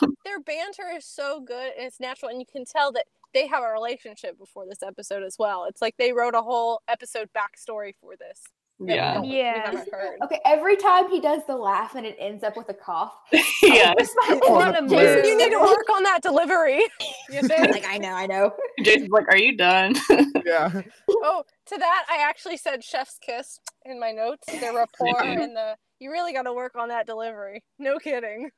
Like 0.00 0.10
their 0.24 0.40
banter 0.40 0.90
is 0.96 1.04
so 1.06 1.40
good 1.40 1.72
and 1.76 1.86
it's 1.86 1.98
natural, 2.00 2.30
and 2.30 2.40
you 2.40 2.46
can 2.46 2.64
tell 2.64 2.92
that 2.92 3.06
they 3.34 3.46
have 3.46 3.62
a 3.62 3.68
relationship 3.72 4.38
before 4.38 4.66
this 4.66 4.82
episode 4.82 5.22
as 5.22 5.36
well. 5.38 5.64
It's 5.64 5.80
like 5.80 5.96
they 5.96 6.12
wrote 6.12 6.34
a 6.34 6.42
whole 6.42 6.82
episode 6.88 7.30
backstory 7.34 7.94
for 8.00 8.14
this. 8.16 8.42
That 8.86 9.20
we 9.22 9.28
yeah, 9.36 9.70
Yeah. 9.72 9.84
heard. 9.92 10.18
Okay, 10.24 10.40
every 10.44 10.76
time 10.76 11.08
he 11.10 11.20
does 11.20 11.42
the 11.46 11.56
laugh 11.56 11.94
and 11.94 12.06
it 12.06 12.16
ends 12.18 12.42
up 12.44 12.56
with 12.56 12.68
a 12.68 12.74
cough. 12.74 13.12
yeah. 13.32 13.94
It's 13.98 14.14
my- 14.28 14.40
Oh, 14.44 14.54
one 14.54 14.72
that's 14.72 14.82
of 14.84 14.90
hilarious. 14.90 15.26
Jason's- 15.26 15.28
You 15.28 15.36
need 15.38 15.50
to 15.50 15.60
work 15.60 15.88
on 15.92 16.02
that 16.04 16.22
delivery. 16.22 16.82
Like 17.30 17.86
I 17.88 17.98
know, 17.98 18.12
I 18.12 18.26
know. 18.26 18.52
Jason's 18.82 19.10
like, 19.10 19.28
"Are 19.28 19.36
you 19.38 19.56
done?" 19.56 19.94
Yeah. 20.44 20.82
Oh, 21.08 21.44
to 21.66 21.78
that, 21.78 22.04
I 22.10 22.16
actually 22.28 22.56
said 22.56 22.82
chef's 22.82 23.18
kiss 23.18 23.58
in 23.84 23.98
my 24.00 24.10
notes. 24.10 24.46
The 24.46 24.72
rapport 24.74 25.22
and 25.22 25.54
the 25.56 25.76
you 26.00 26.10
really 26.10 26.32
got 26.32 26.42
to 26.42 26.52
work 26.52 26.74
on 26.76 26.88
that 26.88 27.06
delivery. 27.06 27.62
No 27.78 27.98
kidding. 27.98 28.50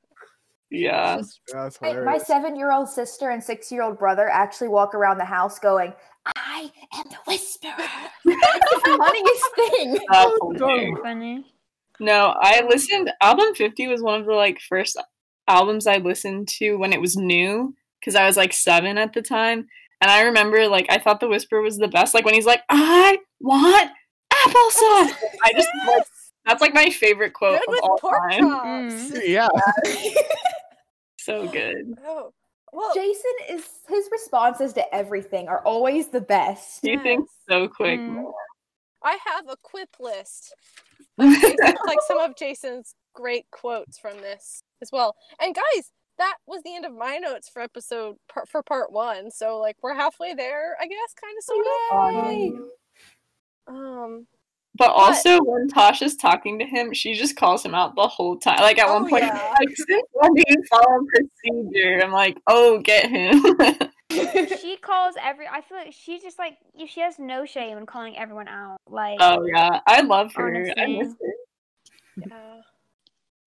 Yeah. 0.74 1.16
Just- 1.18 1.40
That's 1.52 1.80
My, 1.80 1.92
my 1.94 2.18
seven-year-old 2.18 2.88
sister 2.88 3.30
and 3.30 3.42
six-year-old 3.42 3.98
brother 3.98 4.28
actually 4.28 4.68
walk 4.68 4.94
around 4.94 5.18
the 5.18 5.24
house 5.24 5.58
going, 5.58 5.92
"I 6.36 6.70
am 6.94 7.04
the 7.10 7.16
Whisperer." 7.26 7.72
It's 8.24 8.82
the 8.82 8.98
funniest 8.98 9.54
thing. 9.56 9.98
That's. 10.10 11.00
Funny. 11.02 11.46
No, 12.00 12.34
I 12.40 12.62
listened. 12.68 13.10
Album 13.20 13.54
50 13.54 13.86
was 13.88 14.02
one 14.02 14.20
of 14.20 14.26
the 14.26 14.32
like 14.32 14.60
first 14.60 15.00
albums 15.46 15.86
I 15.86 15.98
listened 15.98 16.48
to 16.58 16.76
when 16.76 16.92
it 16.92 17.00
was 17.00 17.16
new 17.16 17.74
because 18.00 18.14
I 18.16 18.26
was 18.26 18.36
like 18.36 18.52
seven 18.52 18.98
at 18.98 19.12
the 19.12 19.22
time. 19.22 19.66
And 20.00 20.10
I 20.10 20.22
remember 20.22 20.66
like 20.68 20.86
I 20.90 20.98
thought 20.98 21.20
the 21.20 21.28
whisper 21.28 21.60
was 21.62 21.78
the 21.78 21.88
best. 21.88 22.14
Like 22.14 22.24
when 22.24 22.34
he's 22.34 22.46
like, 22.46 22.62
I 22.68 23.18
want 23.40 23.90
applesauce. 24.32 25.14
I 25.44 25.52
just 25.54 25.68
like 25.86 26.02
that's 26.46 26.60
like 26.60 26.74
my 26.74 26.90
favorite 26.90 27.32
quote 27.32 27.60
Good 27.60 27.68
of 27.68 27.72
with 27.72 27.82
all 27.82 27.98
pork 27.98 28.30
time. 28.30 28.40
chops. 28.40 29.10
Mm. 29.12 29.22
Yeah. 29.26 29.48
So 31.24 31.48
good. 31.48 31.94
Oh, 32.06 32.32
well, 32.72 32.90
Jason 32.92 33.30
is 33.48 33.64
his 33.88 34.08
responses 34.10 34.72
to 34.72 34.94
everything 34.94 35.46
are 35.48 35.62
always 35.62 36.08
the 36.08 36.20
best. 36.20 36.80
He 36.82 36.98
thinks 36.98 37.32
so 37.48 37.68
quick. 37.68 38.00
Mm. 38.00 38.30
I 39.02 39.16
have 39.24 39.48
a 39.48 39.56
quip 39.62 39.90
list 40.00 40.52
Jason, 41.20 41.56
like 41.86 41.98
some 42.08 42.18
of 42.18 42.36
Jason's 42.36 42.96
great 43.14 43.46
quotes 43.52 43.96
from 43.96 44.16
this 44.20 44.64
as 44.82 44.90
well. 44.92 45.14
And 45.40 45.54
guys, 45.54 45.92
that 46.18 46.36
was 46.48 46.62
the 46.64 46.74
end 46.74 46.84
of 46.84 46.92
my 46.92 47.18
notes 47.18 47.48
for 47.48 47.62
episode 47.62 48.16
par- 48.28 48.46
for 48.46 48.62
part 48.62 48.90
one. 48.92 49.30
So 49.30 49.58
like 49.60 49.76
we're 49.82 49.94
halfway 49.94 50.34
there, 50.34 50.76
I 50.80 50.86
guess, 50.88 51.14
kind 51.14 51.36
of 51.38 51.44
sort 51.44 51.66
of. 51.92 52.26
Yay. 52.32 52.52
Um, 53.68 54.26
But 54.76 54.90
also 54.90 55.40
when 55.42 55.68
Tasha's 55.68 56.16
talking 56.16 56.58
to 56.58 56.64
him, 56.64 56.92
she 56.92 57.14
just 57.14 57.36
calls 57.36 57.64
him 57.64 57.74
out 57.74 57.94
the 57.94 58.08
whole 58.08 58.36
time. 58.36 58.58
Like 58.58 58.78
at 58.78 58.88
Oh, 58.88 58.94
one 58.94 59.08
point, 59.08 59.22
yeah. 59.24 59.54
like, 59.60 59.68
since 59.76 60.02
when 60.12 60.34
do 60.34 60.42
you 60.48 60.56
follow 60.68 60.98
procedure? 61.14 62.00
I'm 62.02 62.10
like, 62.10 62.38
oh, 62.48 62.78
get 62.80 63.08
him. 63.08 63.40
she 64.60 64.76
calls 64.80 65.14
every. 65.22 65.46
I 65.46 65.60
feel 65.60 65.78
like 65.78 65.92
she's 65.92 66.22
just 66.22 66.38
like 66.38 66.58
she 66.88 67.00
has 67.00 67.18
no 67.18 67.44
shame 67.46 67.78
in 67.78 67.86
calling 67.86 68.16
everyone 68.16 68.48
out. 68.48 68.78
Like 68.88 69.18
oh 69.20 69.44
yeah, 69.46 69.80
I 69.86 70.00
love 70.00 70.32
her. 70.34 70.66
I 70.76 70.86
miss 70.86 71.08
her. 71.20 72.24
yeah. 72.28 72.60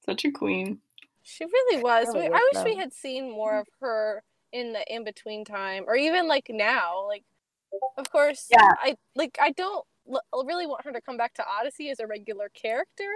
Such 0.05 0.23
a 0.25 0.31
queen. 0.31 0.79
She 1.23 1.43
really 1.43 1.83
was. 1.83 2.07
Really 2.13 2.27
I 2.33 2.49
wish 2.53 2.63
we 2.63 2.75
had 2.77 2.93
seen 2.93 3.29
more 3.31 3.59
of 3.59 3.67
her 3.81 4.23
in 4.53 4.71
the 4.71 4.83
in 4.93 5.03
between 5.03 5.43
time, 5.43 5.83
or 5.87 5.95
even 5.97 6.27
like 6.27 6.47
now. 6.49 7.05
Like, 7.05 7.23
of 7.97 8.09
course, 8.11 8.47
Yeah. 8.49 8.71
I 8.79 8.95
like. 9.15 9.37
I 9.41 9.51
don't 9.51 9.85
l- 10.11 10.45
really 10.45 10.67
want 10.67 10.85
her 10.85 10.91
to 10.91 11.01
come 11.01 11.17
back 11.17 11.33
to 11.35 11.43
Odyssey 11.47 11.89
as 11.89 11.99
a 11.99 12.07
regular 12.07 12.49
character 12.49 13.11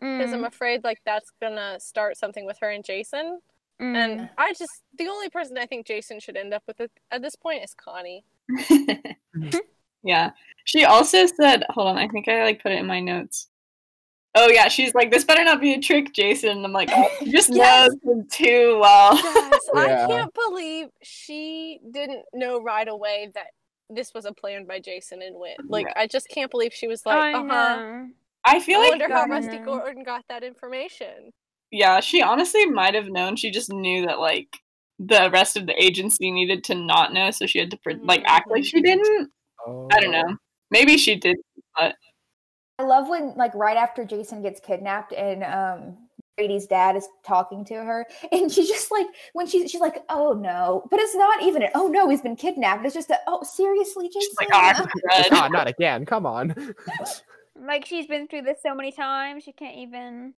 because 0.00 0.32
I'm 0.32 0.42
mm, 0.42 0.46
afraid 0.46 0.84
like 0.84 1.00
that's 1.06 1.30
gonna 1.40 1.78
start 1.80 2.16
something 2.16 2.44
with 2.46 2.58
her 2.60 2.70
and 2.70 2.84
Jason. 2.84 3.40
mm. 3.80 3.96
And 3.96 4.30
I 4.38 4.52
just 4.54 4.82
the 4.98 5.08
only 5.08 5.30
person 5.30 5.58
I 5.58 5.66
think 5.66 5.86
Jason 5.86 6.20
should 6.20 6.36
end 6.36 6.54
up 6.54 6.62
with 6.66 6.80
at, 6.80 6.90
at 7.10 7.22
this 7.22 7.36
point 7.36 7.64
is 7.64 7.74
Connie. 7.74 8.24
yeah. 10.02 10.30
She 10.64 10.84
also 10.84 11.26
said, 11.26 11.64
hold 11.70 11.88
on, 11.88 11.98
I 11.98 12.08
think 12.08 12.28
I 12.28 12.44
like 12.44 12.62
put 12.62 12.72
it 12.72 12.78
in 12.78 12.86
my 12.86 13.00
notes. 13.00 13.48
Oh 14.36 14.48
yeah, 14.50 14.68
she's 14.68 14.94
like, 14.94 15.10
this 15.12 15.24
better 15.24 15.44
not 15.44 15.60
be 15.60 15.74
a 15.74 15.80
trick, 15.80 16.12
Jason. 16.12 16.50
And 16.50 16.64
I'm 16.66 16.72
like, 16.72 16.90
oh, 16.92 17.08
she 17.22 17.30
just 17.30 17.50
Yes. 17.54 17.90
knows 18.04 18.16
him 18.16 18.26
too 18.30 18.78
well. 18.80 19.14
Yes, 19.14 19.68
I 19.74 20.06
can't 20.08 20.34
believe 20.34 20.88
she 21.02 21.80
didn't 21.92 22.24
know 22.34 22.60
right 22.60 22.88
away 22.88 23.30
that 23.34 23.48
this 23.94 24.12
was 24.14 24.24
a 24.24 24.32
plan 24.32 24.66
by 24.66 24.80
Jason 24.80 25.22
and 25.22 25.36
Wit. 25.36 25.56
Like, 25.68 25.86
Yeah. 25.86 25.92
I 26.02 26.06
just 26.06 26.28
can't 26.28 26.50
believe 26.50 26.72
she 26.74 26.86
was 26.88 27.04
like, 27.06 27.34
uh 27.34 27.44
huh. 27.46 28.04
I 28.46 28.60
feel 28.60 28.78
I 28.80 28.82
like 28.82 28.90
wonder 28.90 29.12
how 29.12 29.24
Rusty 29.26 29.58
know. 29.58 29.64
Gordon 29.64 30.02
got 30.04 30.24
that 30.28 30.42
information. 30.44 31.32
yeah, 31.70 32.00
she 32.00 32.22
honestly 32.22 32.66
might 32.66 32.94
have 32.94 33.08
known. 33.08 33.36
She 33.36 33.50
just 33.50 33.72
knew 33.72 34.06
that 34.06 34.18
like 34.20 34.48
the 34.98 35.30
rest 35.32 35.56
of 35.56 35.66
the 35.66 35.82
agency 35.82 36.30
needed 36.30 36.62
to 36.64 36.74
not 36.74 37.12
know, 37.12 37.30
so 37.30 37.46
she 37.46 37.58
had 37.58 37.70
to 37.70 37.78
pre- 37.78 37.96
like 37.96 38.22
act 38.26 38.50
like 38.50 38.64
she 38.64 38.80
didn't. 38.82 39.30
Oh. 39.66 39.88
I 39.92 40.00
don't 40.00 40.12
know. 40.12 40.36
Maybe 40.70 40.96
she 40.98 41.16
did. 41.16 41.36
But. 41.78 41.94
I 42.78 42.82
love 42.82 43.08
when, 43.08 43.34
like, 43.36 43.54
right 43.54 43.76
after 43.76 44.04
Jason 44.04 44.42
gets 44.42 44.60
kidnapped 44.60 45.12
and 45.12 45.42
um 45.44 45.96
Grady's 46.36 46.66
dad 46.66 46.96
is 46.96 47.08
talking 47.24 47.64
to 47.66 47.74
her, 47.74 48.06
and 48.32 48.50
she's 48.50 48.68
just 48.68 48.90
like, 48.90 49.06
when 49.32 49.46
she's 49.46 49.70
she's 49.70 49.80
like, 49.80 50.02
"Oh 50.08 50.32
no," 50.32 50.86
but 50.90 51.00
it's 51.00 51.14
not 51.14 51.42
even 51.42 51.62
an 51.62 51.70
"Oh 51.74 51.88
no, 51.88 52.08
he's 52.08 52.22
been 52.22 52.36
kidnapped." 52.36 52.84
It's 52.84 52.94
just 52.94 53.10
a 53.10 53.18
"Oh 53.26 53.42
seriously, 53.42 54.08
Jason." 54.08 54.20
She's 54.20 54.36
like, 54.38 54.48
crud. 54.48 54.88
Ah, 55.32 55.48
not 55.48 55.68
again. 55.68 56.04
Come 56.04 56.26
on. 56.26 56.54
Like 57.56 57.86
she's 57.86 58.08
been 58.08 58.26
through 58.26 58.42
this 58.42 58.58
so 58.62 58.74
many 58.74 58.90
times, 58.90 59.44
she 59.44 59.52
can't 59.52 59.76
even. 59.76 60.34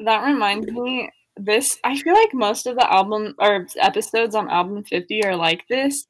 That 0.00 0.26
reminds 0.26 0.66
me, 0.66 1.10
this 1.36 1.78
I 1.84 1.96
feel 1.96 2.14
like 2.14 2.34
most 2.34 2.66
of 2.66 2.76
the 2.76 2.92
album 2.92 3.34
or 3.38 3.66
episodes 3.80 4.34
on 4.34 4.50
album 4.50 4.84
50 4.84 5.24
are 5.24 5.36
like 5.36 5.66
this, 5.68 6.06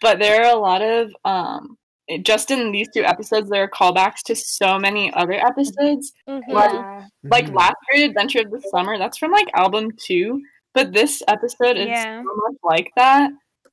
but 0.00 0.18
there 0.18 0.42
are 0.42 0.54
a 0.54 0.58
lot 0.58 0.82
of 0.82 1.12
um 1.24 1.77
it- 2.08 2.24
just 2.24 2.50
in 2.50 2.72
these 2.72 2.88
two 2.92 3.04
episodes 3.04 3.48
there 3.50 3.62
are 3.64 3.68
callbacks 3.70 4.22
to 4.24 4.34
so 4.34 4.78
many 4.78 5.12
other 5.14 5.34
episodes. 5.34 6.12
Mm-hmm. 6.28 6.52
Like- 6.52 6.72
Yeah. 6.72 7.06
Like 7.24 7.46
Mhm. 7.46 7.54
Last 7.56 7.76
Great 7.90 8.04
Adventure 8.10 8.40
of 8.40 8.50
the 8.50 8.60
Summer, 8.70 8.98
that's 8.98 9.18
from 9.18 9.30
like 9.32 9.48
album 9.54 9.90
2, 9.92 10.42
but 10.74 10.92
this 10.92 11.22
episode 11.28 11.76
is 11.76 11.88
Yeah. 11.88 12.22
so 12.22 12.34
much 12.36 12.56
like 12.62 12.90
that. 12.96 13.30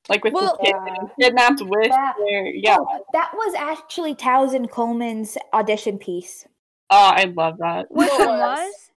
Like 0.08 0.22
with 0.22 0.34
Well- 0.34 0.56
the 0.60 0.64
kid 0.66 0.74
getting 0.86 1.10
kidnapped 1.20 1.62
with 1.62 1.88
Yeah. 1.88 2.12
their 2.18 2.46
yeah. 2.46 2.76
Oh, 2.78 3.04
that 3.12 3.32
was 3.34 3.54
actually 3.54 4.14
Townsend 4.14 4.70
Coleman's 4.70 5.36
audition 5.52 5.98
piece. 5.98 6.46
Oh, 6.90 7.10
I 7.14 7.24
love 7.24 7.58
that. 7.58 7.86
Which 7.90 8.08
What 8.10 8.28
one 8.28 8.38
was? 8.38 8.58
was? 8.58 8.90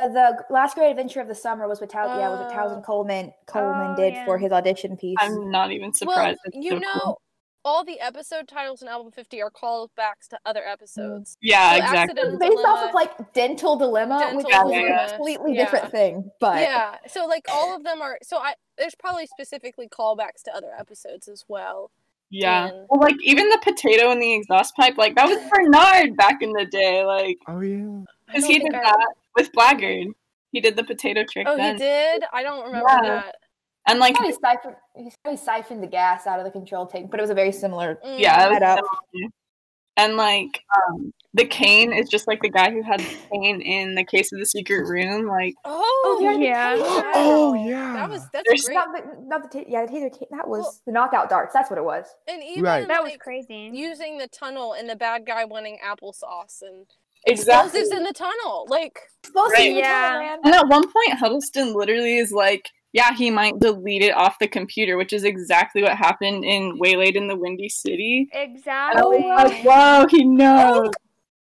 Uh, 0.00 0.08
the 0.08 0.44
last 0.50 0.74
great 0.74 0.90
adventure 0.90 1.20
of 1.20 1.28
the 1.28 1.34
summer 1.34 1.68
was 1.68 1.80
what 1.80 1.90
Townsend, 1.90 2.18
yeah, 2.20 2.28
was 2.30 2.40
what 2.40 2.50
Oh. 2.50 2.54
Townsend 2.54 2.84
Coleman 2.84 3.32
Coleman 3.46 3.92
Oh, 3.92 3.96
did 3.96 4.14
yeah. 4.14 4.24
for 4.24 4.36
his 4.38 4.50
audition 4.50 4.96
piece. 4.96 5.16
I'm 5.20 5.50
not 5.50 5.70
even 5.70 5.92
surprised. 5.94 6.40
It's 6.46 6.56
you 6.56 6.70
so 6.72 6.78
know, 6.78 7.00
cool. 7.00 7.20
All 7.64 7.84
the 7.84 8.00
episode 8.00 8.48
titles 8.48 8.82
in 8.82 8.88
album 8.88 9.12
50 9.12 9.40
are 9.40 9.50
callbacks 9.50 10.26
to 10.30 10.38
other 10.44 10.62
episodes. 10.66 11.34
Mm. 11.34 11.38
Yeah, 11.42 11.70
So 11.70 11.76
exactly. 11.76 11.98
Accidental 12.20 12.38
based 12.38 12.66
off 12.66 12.88
of 12.88 12.94
like 12.94 13.32
dental 13.34 13.76
dilemma, 13.76 14.32
which 14.34 14.46
Dental 14.46 14.72
is 14.72 14.82
a 15.12 15.14
completely 15.16 15.54
yeah. 15.54 15.64
different 15.64 15.90
thing. 15.92 16.30
But 16.40 16.60
yeah, 16.62 16.96
so 17.06 17.26
like 17.26 17.46
all 17.52 17.76
of 17.76 17.84
them 17.84 18.02
are. 18.02 18.18
So 18.22 18.38
I 18.38 18.54
there's 18.78 18.96
probably 18.96 19.26
specifically 19.26 19.88
callbacks 19.88 20.42
to 20.46 20.54
other 20.56 20.70
episodes 20.76 21.28
as 21.28 21.44
well. 21.48 21.90
Yeah. 22.30 22.68
And- 22.68 22.86
Well, 22.90 23.00
like 23.00 23.16
even 23.22 23.48
the 23.48 23.60
potato 23.62 24.10
in 24.10 24.18
the 24.18 24.34
exhaust 24.34 24.74
pipe, 24.74 24.96
like 24.98 25.14
that 25.14 25.28
was 25.28 25.38
Bernard 25.50 26.16
back 26.16 26.42
in 26.42 26.52
the 26.52 26.66
day, 26.66 27.04
like 27.04 27.38
Oh 27.46 27.60
yeah. 27.60 28.02
Because 28.26 28.44
he 28.46 28.58
did 28.58 28.74
I- 28.74 28.80
that 28.80 29.06
with 29.36 29.52
Blackgaard. 29.52 30.08
He 30.50 30.60
did 30.60 30.76
the 30.76 30.84
potato 30.84 31.24
trick 31.30 31.46
Oh, 31.48 31.56
then, 31.56 31.76
he 31.76 31.78
did. 31.78 32.24
I 32.32 32.42
don't 32.42 32.66
remember 32.66 32.88
Yeah. 32.90 33.00
that. 33.02 33.36
And 33.86 33.98
like 33.98 34.16
he 34.18 34.32
siphoned, 34.32 34.76
he 35.24 35.36
siphoned 35.36 35.82
the 35.82 35.86
gas 35.86 36.26
out 36.26 36.38
of 36.38 36.44
the 36.44 36.50
control 36.50 36.86
tank, 36.86 37.10
but 37.10 37.18
it 37.20 37.22
was 37.22 37.30
a 37.30 37.34
very 37.34 37.52
similar. 37.52 37.98
Yeah, 38.04 38.48
Setup. 38.52 38.80
and 39.96 40.16
like 40.16 40.60
um, 40.88 41.12
the 41.34 41.44
cane 41.44 41.92
is 41.92 42.08
just 42.08 42.26
like 42.26 42.40
the 42.40 42.48
guy 42.48 42.70
who 42.70 42.82
had 42.82 43.00
the 43.00 43.16
cane 43.30 43.60
in 43.60 43.94
the 43.94 44.04
case 44.04 44.32
of 44.32 44.38
the 44.38 44.46
secret 44.46 44.86
room. 44.86 45.26
Like 45.26 45.54
Oh, 45.64 46.18
yeah. 46.40 46.74
yeah. 46.74 47.12
Oh, 47.14 47.54
yeah. 47.54 47.92
That 47.94 48.10
was 48.10 48.22
that's 48.32 48.44
There's 48.48 48.64
great. 48.64 48.74
Not 48.74 48.88
the, 48.92 49.20
not 49.26 49.50
the 49.50 49.58
ta- 49.60 49.64
yeah, 49.68 49.84
the 49.86 49.92
taser. 49.92 50.18
ta- 50.18 50.26
That 50.30 50.48
was 50.48 50.62
Well- 50.62 50.74
the 50.86 50.92
knockout 50.92 51.28
darts. 51.28 51.52
That's 51.52 51.68
what 51.70 51.78
it 51.78 51.84
was. 51.84 52.06
and 52.28 52.42
even 52.42 52.62
Right. 52.64 52.86
That 52.88 53.02
was 53.02 53.12
like, 53.12 53.20
crazy. 53.20 53.70
using 53.72 54.18
the 54.18 54.28
tunnel 54.28 54.72
and 54.74 54.88
the 54.88 54.96
bad 54.96 55.26
guy 55.26 55.44
wanting 55.44 55.78
applesauce 55.84 56.62
and 56.62 56.86
exactly. 57.26 57.80
explosives 57.80 57.90
in 57.96 58.04
the 58.04 58.12
tunnel. 58.12 58.66
Like 58.68 58.98
Supposed 59.24 59.52
Right. 59.52 59.68
to 59.68 59.74
be 59.74 59.78
Yeah. 59.80 60.18
man. 60.18 60.38
And 60.44 60.54
at 60.54 60.68
one 60.68 60.84
point, 60.84 61.18
Huddleston 61.18 61.74
literally 61.74 62.16
is 62.18 62.32
like, 62.32 62.70
"Yeah, 62.92 63.14
he 63.14 63.30
might 63.30 63.58
delete 63.58 64.02
it 64.02 64.14
off 64.14 64.38
the 64.38 64.48
computer," 64.48 64.96
which 64.96 65.12
is 65.12 65.24
exactly 65.24 65.82
what 65.82 65.96
happened 65.96 66.44
in 66.44 66.78
Waylaid 66.78 67.16
in 67.16 67.26
the 67.28 67.36
Windy 67.36 67.68
City. 67.68 68.28
Exactly. 68.32 69.02
was 69.02 69.50
like, 69.50 69.64
"Whoa, 69.64 70.06
he 70.08 70.24
knows." 70.24 70.90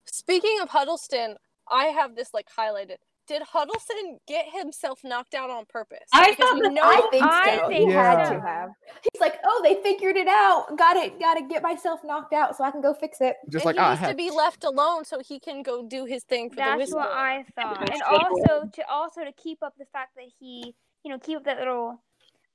speaking 0.05 0.59
of 0.61 0.69
Huddleston, 0.69 1.35
I 1.69 1.85
have 1.85 2.15
this 2.15 2.33
like 2.33 2.47
highlighted. 2.57 2.97
Did 3.27 3.43
Huddleston 3.43 4.19
get 4.27 4.45
himself 4.51 4.99
knocked 5.05 5.35
out 5.35 5.49
on 5.49 5.63
purpose? 5.69 5.99
I 6.13 6.31
Because 6.31 6.59
thought 6.59 6.73
know 6.73 6.81
I 6.83 7.07
think 7.11 7.23
I 7.23 7.57
so. 7.59 7.67
think 7.69 7.87
he 7.87 7.93
had 7.93 8.29
to 8.29 8.39
have. 8.41 8.71
He's 9.13 9.21
like, 9.21 9.35
oh, 9.45 9.61
they 9.63 9.81
figured 9.81 10.17
it 10.17 10.27
out. 10.27 10.75
Got 10.77 10.97
it. 10.97 11.17
Got 11.19 11.35
to 11.35 11.47
get 11.47 11.61
myself 11.63 12.01
knocked 12.03 12.33
out 12.33 12.57
so 12.57 12.63
I 12.65 12.71
can 12.71 12.81
go 12.81 12.93
fix 12.93 13.21
it. 13.21 13.37
Just 13.49 13.65
and 13.65 13.75
like 13.75 13.75
he 13.75 13.79
ah 13.81 13.95
needs 13.95 14.07
to 14.09 14.15
be 14.15 14.31
left 14.31 14.63
alone 14.65 15.05
so 15.05 15.19
he 15.25 15.39
can 15.39 15.63
go 15.63 15.87
do 15.87 16.03
his 16.05 16.23
thing 16.23 16.49
for 16.49 16.55
the 16.57 16.61
That's 16.61 16.77
whistle. 16.77 16.99
what 16.99 17.11
I 17.11 17.45
thought. 17.55 17.89
And 17.89 18.01
also 18.01 18.69
to 18.73 18.89
also 18.89 19.23
to 19.23 19.31
keep 19.33 19.59
up 19.63 19.75
the 19.77 19.85
fact 19.93 20.15
that 20.15 20.25
he, 20.39 20.75
you 21.03 21.11
know, 21.11 21.19
keep 21.19 21.37
up 21.37 21.45
that 21.45 21.57
little 21.57 22.01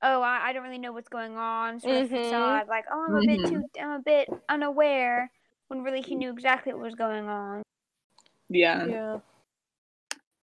oh, 0.03 0.21
I, 0.21 0.49
I 0.49 0.53
don't 0.53 0.63
really 0.63 0.77
know 0.77 0.91
what's 0.91 1.09
going 1.09 1.35
on 1.37 1.79
sort 1.79 1.97
of 1.97 2.09
Mhm. 2.09 2.23
facade, 2.23 2.67
like, 2.67 2.85
oh 2.91 3.03
I'm 3.07 3.15
a 3.15 3.21
bit 3.21 3.39
Mhm. 3.41 3.49
too 3.49 3.63
I'm 3.81 3.91
a 3.91 3.99
bit 3.99 4.29
unaware 4.47 5.31
when 5.69 5.83
really 5.83 6.01
he 6.01 6.15
knew 6.15 6.31
exactly 6.31 6.71
what 6.73 6.81
was 6.83 6.95
going 6.95 7.27
on. 7.27 7.63
Yeah. 8.49 8.85
Yeah. 8.85 9.19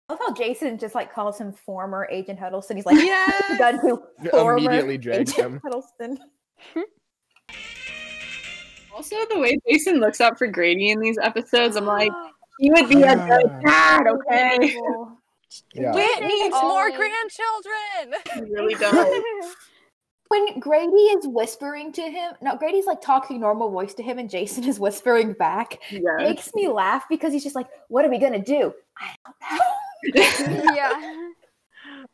I 0.10 0.14
love 0.14 0.20
how 0.20 0.34
Jason 0.34 0.78
just 0.78 0.94
like 0.96 1.14
calls 1.14 1.40
him 1.40 1.52
former 1.52 2.08
Agent 2.12 2.40
Huddleston. 2.40 2.76
He's 2.76 2.86
like, 2.86 2.98
Yes! 3.04 3.58
gun 3.60 3.80
to 3.82 4.02
Yeah, 4.24 4.32
former 4.32 4.58
immediately 4.58 4.98
drags 4.98 5.32
Agent 5.32 5.54
him. 5.54 5.62
Huddleston. 5.64 6.20
Also, 8.94 9.18
the 9.30 9.38
way 9.38 9.58
Jason 9.68 10.00
looks 10.00 10.22
out 10.22 10.38
for 10.38 10.48
Grady 10.48 10.90
in 10.90 11.02
these 11.02 11.18
episodes, 11.18 11.76
I'm 11.76 11.86
like, 11.86 12.10
he 12.60 12.72
would 12.72 12.88
be 12.88 13.04
a 13.04 13.14
good 13.18 13.52
dad, 13.66 14.08
okay? 14.08 14.74
Yeah. 15.74 15.94
Whit 15.94 16.22
needs 16.22 16.56
more 16.62 16.90
grandchildren. 16.92 18.22
He 18.34 18.42
really 18.54 18.76
does. 18.76 19.54
When 20.30 20.60
Grady 20.60 20.90
is 20.96 21.28
whispering 21.28 21.94
to 21.94 22.02
him, 22.02 22.34
no, 22.42 22.58
Grady's 22.58 22.88
like 22.88 23.00
talking 23.00 23.40
normal 23.40 23.70
voice 23.70 23.94
to 23.94 24.02
him, 24.02 24.18
and 24.18 24.28
Jason 24.28 24.64
is 24.64 24.80
whispering 24.80 25.34
back. 25.34 25.78
It 25.92 26.04
makes 26.18 26.52
me 26.56 26.68
laugh 26.68 27.06
because 27.08 27.32
he's 27.32 27.44
just 27.44 27.56
like, 27.56 27.68
"What 27.90 28.06
are 28.06 28.10
we 28.10 28.18
gonna 28.18 28.42
do?" 28.42 28.74
I 28.98 29.16
don't 29.24 30.58
know. 30.58 30.74
yeah. 30.76 31.30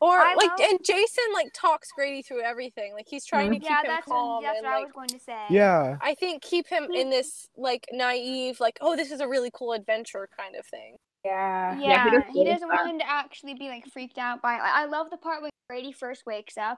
Or 0.02 0.20
I 0.20 0.36
like, 0.36 0.50
love- 0.50 0.60
and 0.62 0.80
Jason 0.84 1.24
like 1.34 1.48
talks 1.54 1.92
Grady 1.94 2.22
through 2.22 2.42
everything. 2.42 2.94
Like 2.94 3.08
he's 3.08 3.26
trying 3.26 3.50
to 3.52 3.60
keep 3.60 3.70
Yeah, 3.70 3.80
him 3.80 3.88
that's 3.88 4.06
calm 4.06 4.44
that's 4.44 4.58
and 4.58 4.66
what 4.68 4.74
I 4.76 4.82
was 4.82 4.92
going 4.92 5.08
to 5.10 5.20
say. 5.20 5.46
Yeah. 5.50 5.98
I 6.02 6.14
think 6.16 6.42
keep 6.42 6.68
him 6.68 6.90
in 6.94 7.10
this 7.10 7.48
like 7.56 7.88
naive, 7.94 8.60
like 8.60 8.78
oh 8.82 8.96
this 8.96 9.12
is 9.12 9.22
a 9.22 9.28
really 9.28 9.52
cool 9.54 9.72
adventure 9.74 10.28
kind 10.38 10.56
of 10.56 10.66
thing. 10.66 10.98
Yeah. 11.24 11.78
Yeah, 11.80 11.90
Yeah, 11.90 12.04
he 12.04 12.10
does 12.12 12.24
he 12.34 12.46
doesn't 12.46 12.68
fun. 12.68 12.78
want 12.78 12.90
him 12.92 13.00
to 13.00 13.10
actually 13.10 13.54
be 13.54 13.68
like 13.70 13.86
freaked 13.92 14.18
out 14.18 14.42
by. 14.42 14.54
Like, 14.54 14.74
I 14.74 14.86
love 14.86 15.10
the 15.10 15.18
part 15.18 15.42
when 15.42 15.52
Grady 15.70 15.92
first 15.92 16.24
wakes 16.26 16.58
up, 16.58 16.78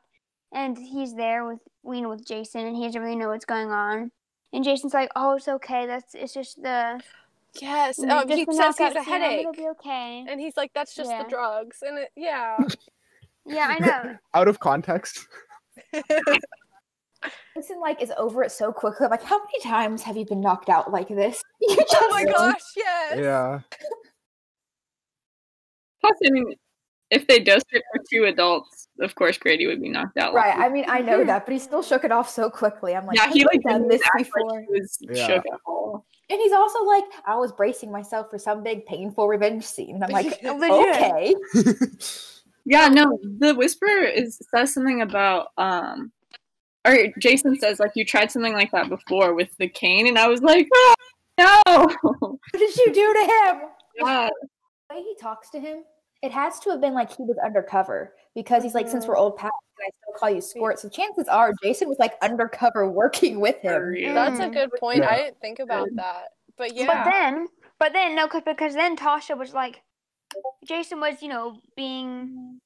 and 0.53 0.77
he's 0.77 1.15
there 1.15 1.45
with 1.47 1.59
you 1.85 2.01
know 2.01 2.09
with 2.09 2.25
Jason, 2.27 2.65
and 2.65 2.75
he 2.75 2.85
doesn't 2.85 3.01
really 3.01 3.15
know 3.15 3.29
what's 3.29 3.45
going 3.45 3.71
on. 3.71 4.11
And 4.51 4.63
Jason's 4.63 4.93
like, 4.93 5.09
"Oh, 5.15 5.35
it's 5.37 5.47
okay. 5.47 5.85
That's 5.87 6.13
it's 6.13 6.33
just 6.33 6.61
the 6.61 7.01
Yes, 7.61 7.99
Oh, 7.99 8.09
um, 8.09 8.27
just 8.27 8.37
he 8.37 8.45
the 8.45 8.53
says 8.53 8.77
he's 8.77 8.79
knockout 8.79 9.01
a 9.01 9.03
serum. 9.05 9.21
headache, 9.21 9.39
It'll 9.41 9.53
be 9.53 9.67
okay." 9.69 10.25
and 10.27 10.39
he's 10.39 10.57
like 10.57 10.71
that's 10.75 10.93
just 10.95 11.09
Yeah. 11.09 11.23
the 11.23 11.29
drugs, 11.29 11.77
and 11.81 11.97
it, 11.99 12.09
yeah. 12.15 12.57
Yeah, 13.45 13.67
I 13.67 13.79
know. 13.79 14.17
Out 14.33 14.47
of 14.47 14.59
context. 14.61 15.27
Jason 17.55 17.79
like 17.81 18.01
is 18.01 18.11
over 18.17 18.41
it 18.43 18.51
so 18.51 18.71
quickly. 18.71 19.05
I'm 19.05 19.11
like, 19.11 19.23
how 19.23 19.37
many 19.37 19.59
times 19.61 20.01
have 20.03 20.15
you 20.17 20.25
been 20.25 20.39
knocked 20.41 20.69
out 20.69 20.91
like 20.91 21.07
this? 21.09 21.41
You 21.61 21.77
oh 21.93 22.07
my 22.11 22.23
gosh, 22.25 22.61
yes. 22.75 23.17
Yeah. 23.17 23.59
Plus, 26.03 26.17
I 26.25 26.29
mean, 26.31 26.55
if 27.11 27.27
they 27.27 27.39
dosed 27.39 27.65
it 27.71 27.83
for 27.93 28.03
two 28.11 28.25
adults, 28.25 28.87
of 28.99 29.15
course 29.15 29.37
Grady 29.37 29.67
would 29.67 29.81
be 29.81 29.89
knocked 29.89 30.17
out. 30.17 30.33
Right. 30.33 30.57
I 30.57 30.69
mean, 30.69 30.85
I 30.87 31.01
know 31.01 31.23
that, 31.23 31.45
but 31.45 31.53
he 31.53 31.59
still 31.59 31.81
shook 31.83 32.03
it 32.03 32.11
off 32.11 32.29
so 32.29 32.49
quickly. 32.49 32.95
I'm 32.95 33.05
like, 33.05 33.17
yeah, 33.17 33.31
he 33.31 33.45
like 33.45 33.61
done 33.61 33.87
this 33.87 34.01
act 34.03 34.15
like 34.15 34.25
before. 34.25 34.61
he 34.61 34.67
was 34.79 34.97
Yeah. 35.01 35.27
shook 35.27 35.45
at 35.45 35.59
all. 35.65 36.05
And 36.29 36.39
he's 36.39 36.51
also 36.53 36.83
like, 36.85 37.03
I 37.25 37.35
was 37.35 37.51
bracing 37.51 37.91
myself 37.91 38.29
for 38.29 38.37
some 38.39 38.63
big 38.63 38.85
painful 38.85 39.27
revenge 39.27 39.63
scene. 39.65 39.95
And 39.95 40.03
I'm 40.03 40.11
like, 40.11 40.39
okay. 40.45 41.33
Yeah, 42.65 42.87
no, 42.87 43.19
the 43.39 43.53
whisperer 43.55 44.03
is 44.03 44.39
says 44.55 44.73
something 44.73 45.01
about 45.01 45.47
um 45.57 46.11
or 46.87 46.95
Jason 47.19 47.59
says 47.59 47.79
like 47.79 47.91
you 47.95 48.05
tried 48.05 48.31
something 48.31 48.53
like 48.53 48.71
that 48.71 48.89
before 48.89 49.33
with 49.33 49.49
the 49.57 49.67
cane 49.67 50.07
and 50.07 50.17
I 50.17 50.27
was 50.27 50.41
like, 50.41 50.67
oh, 50.73 50.95
no. 51.37 51.87
What 52.19 52.39
did 52.53 52.75
you 52.77 52.93
do 52.93 53.13
to 53.13 53.19
him? 53.19 53.61
yeah. 53.97 54.29
The 54.89 54.95
way 54.95 55.01
he 55.01 55.15
talks 55.19 55.49
to 55.51 55.59
him, 55.59 55.83
it 56.23 56.31
has 56.31 56.59
to 56.61 56.69
have 56.71 56.81
been 56.81 56.93
like 56.93 57.15
he 57.15 57.23
was 57.23 57.37
undercover 57.45 58.13
because 58.33 58.63
he's 58.63 58.73
like, 58.73 58.87
since 58.87 59.05
we're 59.05 59.17
old 59.17 59.35
pals, 59.37 59.51
can 59.77 59.85
I 59.85 59.91
still 60.01 60.13
call 60.17 60.29
you 60.29 60.41
Squirt? 60.41 60.79
So 60.79 60.89
chances 60.89 61.27
are 61.27 61.53
Jason 61.61 61.89
was 61.89 61.99
like 61.99 62.13
undercover 62.21 62.89
working 62.89 63.39
with 63.39 63.57
him. 63.57 63.81
real. 63.83 64.13
That's 64.15 64.39
a 64.39 64.43
Mm. 64.47 64.53
good 64.53 64.69
point. 64.79 64.99
Yeah. 64.99 65.09
I 65.09 65.17
didn't 65.17 65.39
think 65.41 65.59
about 65.59 65.89
that, 65.95 66.29
but 66.57 66.73
yeah. 66.73 66.87
But 66.87 67.11
then, 67.11 67.47
but 67.77 67.93
then 67.93 68.15
no, 68.15 68.27
cause, 68.27 68.41
because 68.45 68.73
then 68.73 68.95
Tasha 68.95 69.37
was 69.37 69.53
like, 69.53 69.83
Jason 70.65 70.99
was 70.99 71.21
you 71.21 71.27
know 71.27 71.59
being 71.75 72.59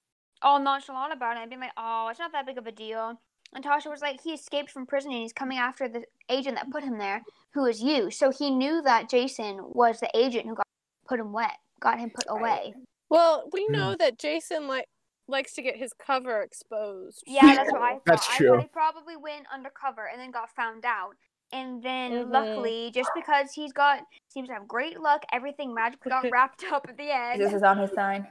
all 0.44 0.60
nonchalant 0.60 1.12
about 1.12 1.36
it 1.38 1.42
and 1.42 1.50
being 1.50 1.60
like, 1.62 1.72
oh, 1.78 2.08
it's 2.10 2.20
not 2.20 2.32
that 2.34 2.46
big 2.46 2.60
of 2.60 2.68
a 2.68 2.72
deal. 2.72 3.20
And 3.56 3.64
Tasha 3.66 3.90
was 3.90 4.02
like, 4.02 4.22
he 4.22 4.34
escaped 4.34 4.70
from 4.70 4.86
prison 4.86 5.12
and 5.12 5.22
he's 5.22 5.34
coming 5.34 5.58
after 5.58 5.88
the 5.90 6.04
agent 6.30 6.58
that 6.58 6.70
put 6.70 6.84
him 6.84 6.98
there, 7.00 7.24
who 7.54 7.66
is 7.66 7.82
you. 7.82 8.12
So 8.12 8.30
he 8.30 8.52
knew 8.52 8.82
that 8.84 9.10
Jason 9.10 9.58
was 9.64 10.00
the 10.00 10.10
agent 10.14 10.46
who 10.46 10.54
got 10.54 10.66
put 11.08 11.20
him 11.20 11.32
wet, 11.34 11.54
got 11.80 11.98
him 11.98 12.12
put 12.12 12.26
Right. 12.30 12.40
away. 12.40 12.74
Well, 13.10 13.50
we 13.54 13.68
know 13.70 13.96
that 13.98 14.18
Jason 14.20 14.68
like 14.68 14.86
likes 15.28 15.54
to 15.54 15.62
get 15.62 15.76
his 15.78 15.94
cover 15.94 16.42
exposed. 16.42 17.24
Yeah, 17.26 17.56
that's 17.56 17.72
what 17.72 17.82
I 17.82 17.92
thought. 17.94 18.02
That's 18.06 18.30
I 18.30 18.38
true. 18.38 18.50
thought 18.52 18.62
he 18.62 18.68
probably 18.68 19.18
went 19.18 19.46
undercover 19.54 20.08
and 20.12 20.20
then 20.20 20.32
got 20.32 20.50
found 20.56 20.86
out. 20.86 21.16
And 21.54 21.82
then 21.82 22.12
Mhm. 22.12 22.32
luckily, 22.32 22.92
just 22.94 23.10
because 23.16 23.52
he's 23.54 23.72
got 23.72 24.02
seems 24.30 24.50
to 24.50 24.54
have 24.54 24.68
great 24.68 25.00
luck, 25.00 25.24
everything 25.32 25.74
magically 25.74 26.10
got 26.10 26.26
wrapped 26.32 26.64
up 26.72 26.86
at 26.90 26.98
the 26.98 27.10
end. 27.14 27.42
This 27.42 27.54
is 27.54 27.64
on 27.64 27.78
his 27.78 27.92
sign. 27.92 28.28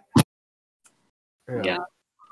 Yeah. 1.48 1.78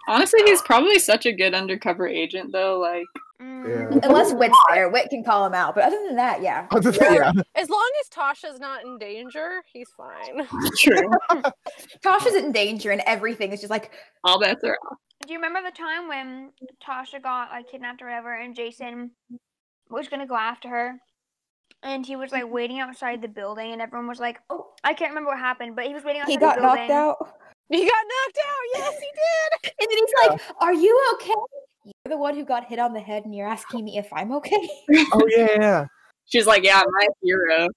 Honestly, 0.08 0.40
he's 0.44 0.62
probably 0.62 0.98
such 0.98 1.26
a 1.26 1.32
good 1.32 1.54
undercover 1.54 2.06
agent 2.06 2.52
though, 2.52 2.78
like 2.78 3.06
Mm. 3.42 3.68
Yeah. 3.92 3.98
Unless 4.04 4.32
Whit's 4.34 4.56
there, 4.70 4.88
Whit 4.88 5.10
can 5.10 5.24
call 5.24 5.44
him 5.44 5.54
out. 5.54 5.74
But 5.74 5.84
other 5.84 5.98
than 6.06 6.14
that, 6.16 6.40
yeah. 6.40 6.66
Other 6.70 6.92
than- 6.92 7.14
yeah. 7.14 7.32
As 7.56 7.68
long 7.68 7.90
as 8.00 8.08
Tasha's 8.08 8.60
not 8.60 8.84
in 8.84 8.96
danger, 8.96 9.60
he's 9.72 9.88
fine. 9.96 10.46
true. 10.78 11.10
Tasha's 12.04 12.34
in 12.36 12.52
danger 12.52 12.90
and 12.92 13.02
everything 13.06 13.52
is 13.52 13.60
just 13.60 13.70
like, 13.72 13.90
All 14.22 14.38
bets 14.38 14.62
are 14.64 14.78
off. 14.90 14.98
Do 15.26 15.32
you 15.32 15.38
remember 15.40 15.68
the 15.68 15.76
time 15.76 16.06
when 16.08 16.52
Tasha 16.86 17.20
got 17.22 17.50
like 17.50 17.68
kidnapped 17.70 18.00
or 18.02 18.06
whatever, 18.06 18.34
and 18.34 18.54
Jason 18.54 19.10
was 19.90 20.08
gonna 20.08 20.26
go 20.26 20.36
after 20.36 20.68
her, 20.68 20.94
and 21.82 22.04
he 22.06 22.14
was 22.16 22.30
like 22.30 22.50
waiting 22.50 22.78
outside 22.78 23.20
the 23.20 23.28
building, 23.28 23.72
and 23.72 23.82
everyone 23.82 24.06
was 24.08 24.20
like, 24.20 24.38
"Oh, 24.50 24.72
I 24.84 24.92
can't 24.94 25.10
remember 25.10 25.30
what 25.30 25.38
happened," 25.38 25.76
but 25.76 25.86
he 25.86 25.94
was 25.94 26.04
waiting 26.04 26.20
outside 26.22 26.30
he 26.32 26.36
the 26.36 26.40
got 26.46 26.58
building. 26.60 26.88
knocked 26.88 26.90
out. 26.90 27.34
He 27.68 27.79
got 27.79 28.05
knocked 28.12 28.38
out. 28.38 28.64
Yes, 28.74 28.94
he 29.00 29.07
did. 29.07 29.72
And 29.81 29.88
then 29.90 29.98
he's 29.98 30.29
like, 30.29 30.40
Are 30.61 30.74
you 30.74 31.12
okay? 31.14 31.35
You're 31.85 32.11
the 32.11 32.18
one 32.18 32.35
who 32.35 32.44
got 32.44 32.66
hit 32.66 32.79
on 32.79 32.92
the 32.92 33.00
head 33.00 33.24
and 33.24 33.35
you're 33.35 33.48
asking 33.48 33.85
me 33.85 33.98
if 33.98 34.12
I'm 34.12 34.33
okay. 34.33 34.68
Oh 35.12 35.27
yeah, 35.29 35.57
yeah. 35.59 35.87
She's 36.27 36.46
like, 36.46 36.64
Yeah, 36.64 36.83
my 36.87 37.07
hero. 37.22 37.68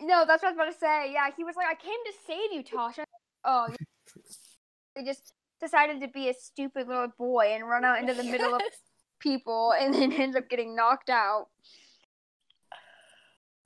No, 0.00 0.24
that's 0.26 0.42
what 0.42 0.48
I 0.48 0.52
was 0.52 0.56
about 0.56 0.72
to 0.72 0.78
say. 0.78 1.12
Yeah, 1.12 1.28
he 1.36 1.44
was 1.44 1.56
like, 1.56 1.66
"I 1.66 1.74
came 1.74 1.98
to 2.06 2.12
save 2.26 2.52
you, 2.52 2.62
Tasha." 2.62 3.04
Oh, 3.44 3.68
He 4.96 5.04
just 5.04 5.32
decided 5.60 6.00
to 6.00 6.08
be 6.08 6.28
a 6.28 6.34
stupid 6.34 6.88
little 6.88 7.08
boy 7.18 7.52
and 7.54 7.68
run 7.68 7.84
out 7.84 7.98
into 8.00 8.14
the 8.14 8.24
middle 8.24 8.54
of 8.54 8.60
people, 9.20 9.72
and 9.78 9.94
then 9.94 10.12
ends 10.12 10.36
up 10.36 10.48
getting 10.48 10.74
knocked 10.74 11.10
out. 11.10 11.46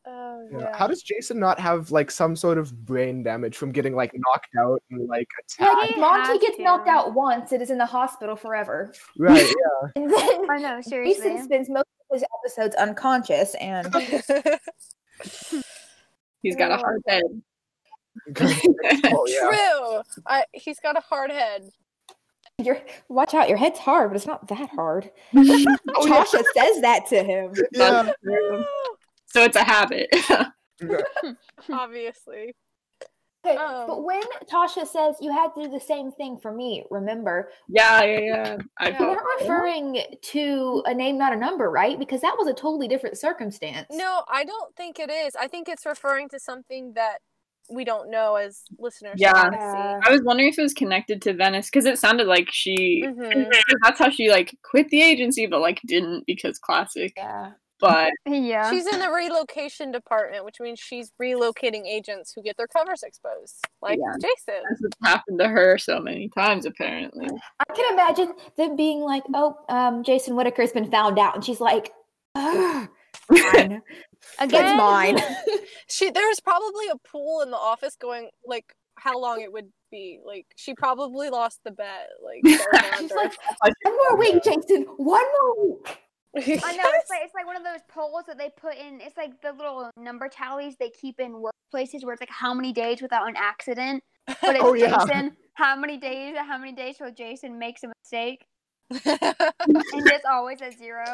Oh 0.04 0.48
Yeah. 0.50 0.58
yeah. 0.58 0.76
How 0.76 0.86
does 0.88 1.02
Jason 1.02 1.38
not 1.38 1.60
have 1.60 1.90
like 1.92 2.10
some 2.10 2.34
sort 2.34 2.58
of 2.58 2.84
brain 2.84 3.22
damage 3.22 3.56
from 3.56 3.70
getting 3.72 3.94
like 3.94 4.10
knocked 4.14 4.48
out 4.58 4.82
and 4.90 5.08
like 5.08 5.28
Like 5.60 5.68
attacked? 5.68 5.92
He 5.94 6.00
Monty 6.00 6.38
gets 6.38 6.56
to. 6.56 6.62
knocked 6.64 6.88
out 6.88 7.14
once 7.14 7.52
it 7.52 7.62
is 7.62 7.70
in 7.70 7.78
the 7.78 7.86
hospital 7.86 8.34
forever. 8.36 8.92
right, 9.18 9.40
yeah. 9.46 9.88
And 10.02 10.10
then 10.12 10.50
I 10.50 10.58
know, 10.58 10.80
seriously. 10.80 11.30
Jason 11.30 11.44
spends 11.44 11.68
most 11.70 11.86
of 12.10 12.14
his 12.20 12.24
episodes 12.40 12.74
unconscious 12.76 13.54
and 13.60 13.86
He's 16.42 16.56
got 16.56 16.72
a 16.72 16.76
hard 16.76 17.00
head. 17.06 17.22
oh, 18.40 19.26
yeah. 19.28 19.40
True. 19.40 20.02
I, 20.26 20.44
he's 20.52 20.80
got 20.80 20.96
a 20.96 21.00
hard 21.00 21.30
head. 21.30 21.70
your 22.58 22.78
watch 23.08 23.32
out, 23.34 23.48
your 23.48 23.56
head's 23.58 23.78
hard, 23.78 24.10
but 24.10 24.16
it's 24.16 24.26
not 24.26 24.48
that 24.48 24.68
hard. 24.70 25.10
Oh. 25.36 26.06
Tasha 26.06 26.42
says 26.54 26.80
that 26.80 27.06
to 27.10 27.22
him. 27.22 27.54
Yeah. 27.72 28.12
That's 29.34 29.40
true. 29.40 29.40
So 29.40 29.44
it's 29.44 29.56
a 29.56 29.64
habit. 29.64 30.08
Obviously. 31.72 32.54
Okay, 33.44 33.56
Um, 33.56 33.88
but 33.88 34.04
when 34.04 34.22
Tasha 34.48 34.86
says 34.86 35.16
you 35.20 35.32
had 35.32 35.48
to 35.54 35.64
do 35.64 35.68
the 35.68 35.80
same 35.80 36.12
thing 36.12 36.38
for 36.40 36.52
me, 36.54 36.84
remember, 36.90 37.50
yeah, 37.68 38.04
yeah, 38.04 38.20
yeah. 38.20 38.56
I 38.78 38.90
Yeah. 38.90 39.00
we're 39.00 39.14
not 39.16 39.24
referring 39.40 39.98
to 40.22 40.82
a 40.86 40.94
name, 40.94 41.18
not 41.18 41.32
a 41.32 41.36
number, 41.36 41.68
right? 41.68 41.98
Because 41.98 42.20
that 42.20 42.36
was 42.38 42.46
a 42.46 42.54
totally 42.54 42.86
different 42.86 43.18
circumstance. 43.18 43.88
No, 43.90 44.22
I 44.28 44.44
don't 44.44 44.74
think 44.76 45.00
it 45.00 45.10
is. 45.10 45.34
I 45.34 45.48
think 45.48 45.68
it's 45.68 45.84
referring 45.84 46.28
to 46.28 46.38
something 46.38 46.92
that 46.94 47.18
we 47.68 47.84
don't 47.84 48.10
know 48.12 48.36
as 48.36 48.62
listeners. 48.78 49.14
Yeah. 49.16 49.50
Yeah. 49.50 50.00
I 50.04 50.10
was 50.12 50.20
wondering 50.22 50.48
if 50.50 50.58
it 50.58 50.62
was 50.62 50.74
connected 50.74 51.20
to 51.22 51.32
Venice 51.34 51.66
because 51.68 51.86
it 51.86 51.98
sounded 51.98 52.28
like 52.28 52.48
she. 52.52 53.02
Mhm. 53.04 53.50
That's 53.82 53.98
how 53.98 54.10
she 54.10 54.30
like 54.30 54.56
quit 54.62 54.88
the 54.90 55.02
agency, 55.02 55.46
but 55.46 55.60
like 55.60 55.80
didn't 55.84 56.26
because 56.26 56.58
classic. 56.60 57.14
Yeah. 57.16 57.52
But 57.82 58.12
Yeah. 58.26 58.70
She's 58.70 58.86
in 58.86 59.00
the 59.00 59.10
relocation 59.10 59.90
department, 59.90 60.44
which 60.46 60.60
means 60.60 60.78
she's 60.78 61.10
relocating 61.20 61.84
agents 61.84 62.32
who 62.34 62.42
get 62.42 62.56
their 62.56 62.68
covers 62.68 63.02
exposed, 63.02 63.56
like 63.82 63.98
Yeah. 63.98 64.14
Jason. 64.22 64.62
that's 64.68 64.80
what's 64.80 64.96
happened 65.02 65.38
to 65.40 65.48
her 65.48 65.76
so 65.76 66.00
many 66.00 66.28
times 66.28 66.64
apparently. 66.64 67.26
I 67.68 67.74
can 67.74 67.92
imagine 67.92 68.32
them 68.56 68.76
being 68.76 69.00
like, 69.00 69.24
"Oh, 69.34 69.56
um, 69.68 70.04
Jason 70.04 70.36
Whittaker's 70.36 70.72
been 70.72 70.90
found 70.90 71.18
out," 71.18 71.34
and 71.34 71.44
she's 71.44 71.60
like, 71.60 71.90
"Ugh, 72.36 72.88
"Fine, 73.28 73.82
it's 74.40 74.76
mine." 74.78 75.18
She 75.88 76.08
there's 76.10 76.40
probably 76.40 76.86
a 76.88 76.96
pool 77.06 77.42
in 77.42 77.50
the 77.50 77.56
office 77.58 77.96
going 77.96 78.30
like 78.46 78.64
how 78.94 79.18
long 79.20 79.42
it 79.42 79.52
would 79.52 79.68
be. 79.90 80.20
Like 80.24 80.46
she 80.56 80.72
probably 80.74 81.28
lost 81.28 81.60
the 81.64 81.70
bet. 81.72 82.08
Like 82.24 82.42
going 82.42 82.94
under. 82.96 83.14
One 83.14 83.96
more 83.98 84.16
week, 84.16 84.42
Jason. 84.42 84.84
One 84.96 85.24
more 85.42 85.66
week. 85.66 85.98
I 86.34 86.40
know 86.76 86.84
it's 86.94 87.10
like 87.10 87.20
it's 87.22 87.34
like 87.34 87.46
one 87.46 87.56
of 87.56 87.64
those 87.64 87.80
polls 87.88 88.24
that 88.26 88.38
they 88.38 88.50
put 88.56 88.76
in. 88.76 89.00
It's 89.00 89.16
like 89.16 89.40
the 89.42 89.52
little 89.52 89.90
number 89.96 90.28
tallies 90.28 90.76
they 90.78 90.90
keep 90.90 91.20
in 91.20 91.32
workplaces 91.32 92.04
where 92.04 92.12
it's 92.12 92.22
like 92.22 92.30
how 92.30 92.54
many 92.54 92.72
days 92.72 93.02
without 93.02 93.28
an 93.28 93.34
accident. 93.36 94.02
But 94.26 94.56
it's 94.56 94.64
Oh, 94.64 94.74
yeah. 94.74 95.04
Jason. 95.04 95.36
How 95.54 95.76
many 95.76 95.98
days? 95.98 96.36
How 96.38 96.56
many 96.56 96.72
days 96.72 96.96
till 96.96 97.12
Jason 97.12 97.58
makes 97.58 97.82
a 97.82 97.88
mistake? 97.88 98.46
And 99.64 100.06
it's 100.06 100.24
always 100.28 100.60
at 100.60 100.76
zero. 100.76 101.04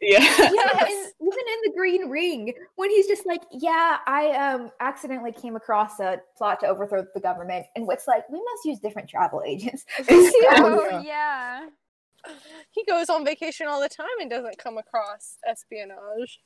Yeah. 0.00 0.20
Yeah, 0.20 0.38
and 0.86 1.12
even 1.20 1.38
in 1.38 1.60
the 1.64 1.72
Green 1.76 2.08
Ring, 2.08 2.52
when 2.76 2.90
he's 2.90 3.06
just 3.06 3.26
like, 3.26 3.42
"Yeah, 3.52 3.98
I 4.06 4.30
um 4.30 4.70
accidentally 4.80 5.32
came 5.32 5.54
across 5.54 6.00
a 6.00 6.20
plot 6.36 6.60
to 6.60 6.66
overthrow 6.66 7.04
the 7.12 7.20
government," 7.20 7.66
and 7.76 7.86
what's 7.86 8.06
like, 8.06 8.28
"We 8.30 8.38
must 8.38 8.64
use 8.64 8.78
different 8.78 9.08
travel 9.10 9.42
agents." 9.46 9.84
Oh 10.08 10.88
yeah. 10.90 11.02
yeah. 11.02 11.66
He 12.70 12.84
goes 12.84 13.08
on 13.08 13.24
vacation 13.24 13.66
all 13.66 13.80
the 13.80 13.88
time 13.88 14.06
and 14.20 14.30
doesn't 14.30 14.58
come 14.58 14.78
across 14.78 15.36
espionage. 15.46 16.40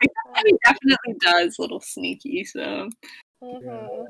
he 0.00 0.54
definitely 0.64 1.14
does 1.20 1.58
little 1.58 1.80
sneaky, 1.80 2.44
so 2.44 2.88
Mhm. 3.42 4.06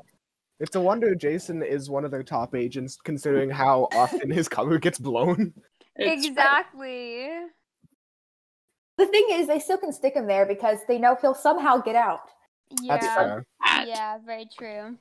It's 0.59 0.75
a 0.75 0.81
wonder 0.81 1.13
Jason 1.13 1.61
is 1.61 1.87
one 1.89 2.03
of 2.03 2.09
their 2.11 2.23
top 2.23 2.55
agents, 2.55 2.97
considering 2.97 3.49
how 3.49 3.87
often 3.93 4.31
his 4.31 4.47
cover 4.49 4.79
gets 4.79 4.97
blown. 4.97 5.53
it's 5.95 6.25
exactly. 6.25 7.29
the 8.97 9.05
thing 9.05 9.27
is, 9.29 9.45
they 9.45 9.59
still 9.59 9.77
can 9.77 9.93
stick 9.93 10.15
him 10.15 10.25
there 10.25 10.45
because 10.47 10.79
they 10.87 10.97
know 10.97 11.15
he'll 11.21 11.35
somehow 11.35 11.77
get 11.77 11.95
out. 11.95 12.31
That's 12.87 13.05
Yeah. 13.05 13.13
fair. 13.15 13.45
Yeah, 13.85 14.17
very 14.25 14.47
true. 14.47 14.97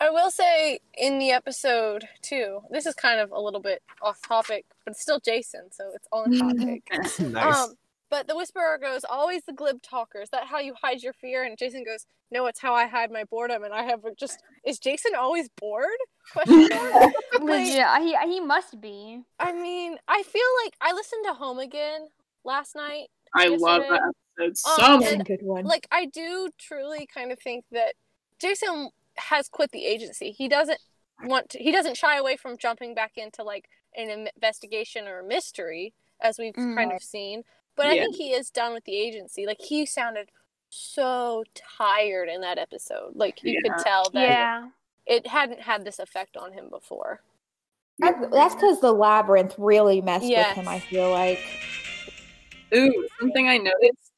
I 0.00 0.10
will 0.10 0.30
say 0.30 0.78
in 0.96 1.18
the 1.18 1.30
episode 1.30 2.04
too, 2.22 2.60
this 2.70 2.86
is 2.86 2.94
kind 2.94 3.20
of 3.20 3.32
a 3.32 3.40
little 3.40 3.60
bit 3.60 3.82
off 4.00 4.20
topic, 4.26 4.64
but 4.84 4.92
it's 4.92 5.00
still 5.02 5.18
Jason, 5.20 5.70
so 5.72 5.90
it's 5.94 6.06
on 6.12 6.32
topic. 6.38 6.82
nice. 7.20 7.20
Um, 7.68 7.74
but 8.10 8.26
the 8.26 8.36
whisperer 8.36 8.78
goes, 8.80 9.04
"Always 9.08 9.42
the 9.44 9.52
glib 9.52 9.82
talker. 9.82 10.20
Is 10.20 10.30
that 10.30 10.46
how 10.46 10.60
you 10.60 10.74
hide 10.80 11.02
your 11.02 11.12
fear?" 11.12 11.44
And 11.44 11.58
Jason 11.58 11.84
goes, 11.84 12.06
"No, 12.30 12.46
it's 12.46 12.60
how 12.60 12.74
I 12.74 12.86
hide 12.86 13.10
my 13.10 13.24
boredom." 13.24 13.64
And 13.64 13.74
I 13.74 13.82
have 13.82 14.00
just, 14.16 14.42
is 14.64 14.78
Jason 14.78 15.12
always 15.14 15.48
bored? 15.60 15.88
Question 16.32 16.68
mark. 16.70 17.12
Like, 17.40 17.42
Legit. 17.42 17.86
He 18.02 18.16
he 18.32 18.40
must 18.40 18.80
be. 18.80 19.20
I 19.38 19.52
mean, 19.52 19.96
I 20.08 20.22
feel 20.22 20.42
like 20.64 20.74
I 20.80 20.92
listened 20.92 21.24
to 21.26 21.34
Home 21.34 21.58
Again 21.58 22.08
last 22.44 22.74
night. 22.74 23.08
I 23.34 23.48
love 23.48 23.82
that 23.90 24.12
episode 24.38 24.56
so 24.56 24.82
Um, 24.82 25.00
much. 25.00 25.26
good 25.26 25.42
one. 25.42 25.64
Like, 25.66 25.86
I 25.92 26.06
do 26.06 26.48
truly 26.58 27.06
kind 27.12 27.30
of 27.30 27.38
think 27.38 27.64
that 27.72 27.94
Jason 28.40 28.88
has 29.18 29.48
quit 29.48 29.70
the 29.72 29.84
agency. 29.84 30.30
He 30.30 30.48
doesn't 30.48 30.80
want 31.24 31.50
to. 31.50 31.58
He 31.58 31.72
doesn't 31.72 31.96
shy 31.96 32.16
away 32.16 32.36
from 32.36 32.56
jumping 32.58 32.94
back 32.94 33.12
into 33.16 33.42
like 33.42 33.68
an 33.96 34.28
investigation 34.34 35.08
or 35.08 35.20
a 35.20 35.24
mystery, 35.24 35.92
as 36.20 36.38
we've 36.38 36.54
Mm. 36.54 36.76
kind 36.76 36.92
of 36.92 37.02
seen. 37.02 37.44
But 37.76 37.86
I 37.86 37.98
think 37.98 38.16
he 38.16 38.32
is 38.32 38.50
done 38.50 38.72
with 38.74 38.84
the 38.84 38.96
agency. 38.96 39.46
Like 39.46 39.60
he 39.60 39.86
sounded 39.86 40.30
so 40.68 41.44
tired 41.54 42.28
in 42.28 42.40
that 42.42 42.58
episode. 42.58 43.12
Like 43.14 43.42
you 43.42 43.52
Yeah. 43.52 43.60
could 43.74 43.84
tell 43.84 44.10
that 44.10 44.28
Yeah. 44.28 44.68
it 45.06 45.26
hadn't 45.28 45.60
had 45.60 45.84
this 45.84 45.98
effect 45.98 46.36
on 46.36 46.52
him 46.52 46.68
before. 46.68 47.22
That- 48.00 48.30
that's 48.30 48.54
because 48.54 48.80
the 48.80 48.92
labyrinth 48.92 49.54
really 49.58 50.00
messed 50.00 50.24
Yes. 50.26 50.56
with 50.56 50.64
him. 50.64 50.68
I 50.68 50.80
feel 50.80 51.10
like. 51.10 51.40
Ooh, 52.74 53.08
something 53.18 53.48
I 53.48 53.56
noticed. 53.58 54.12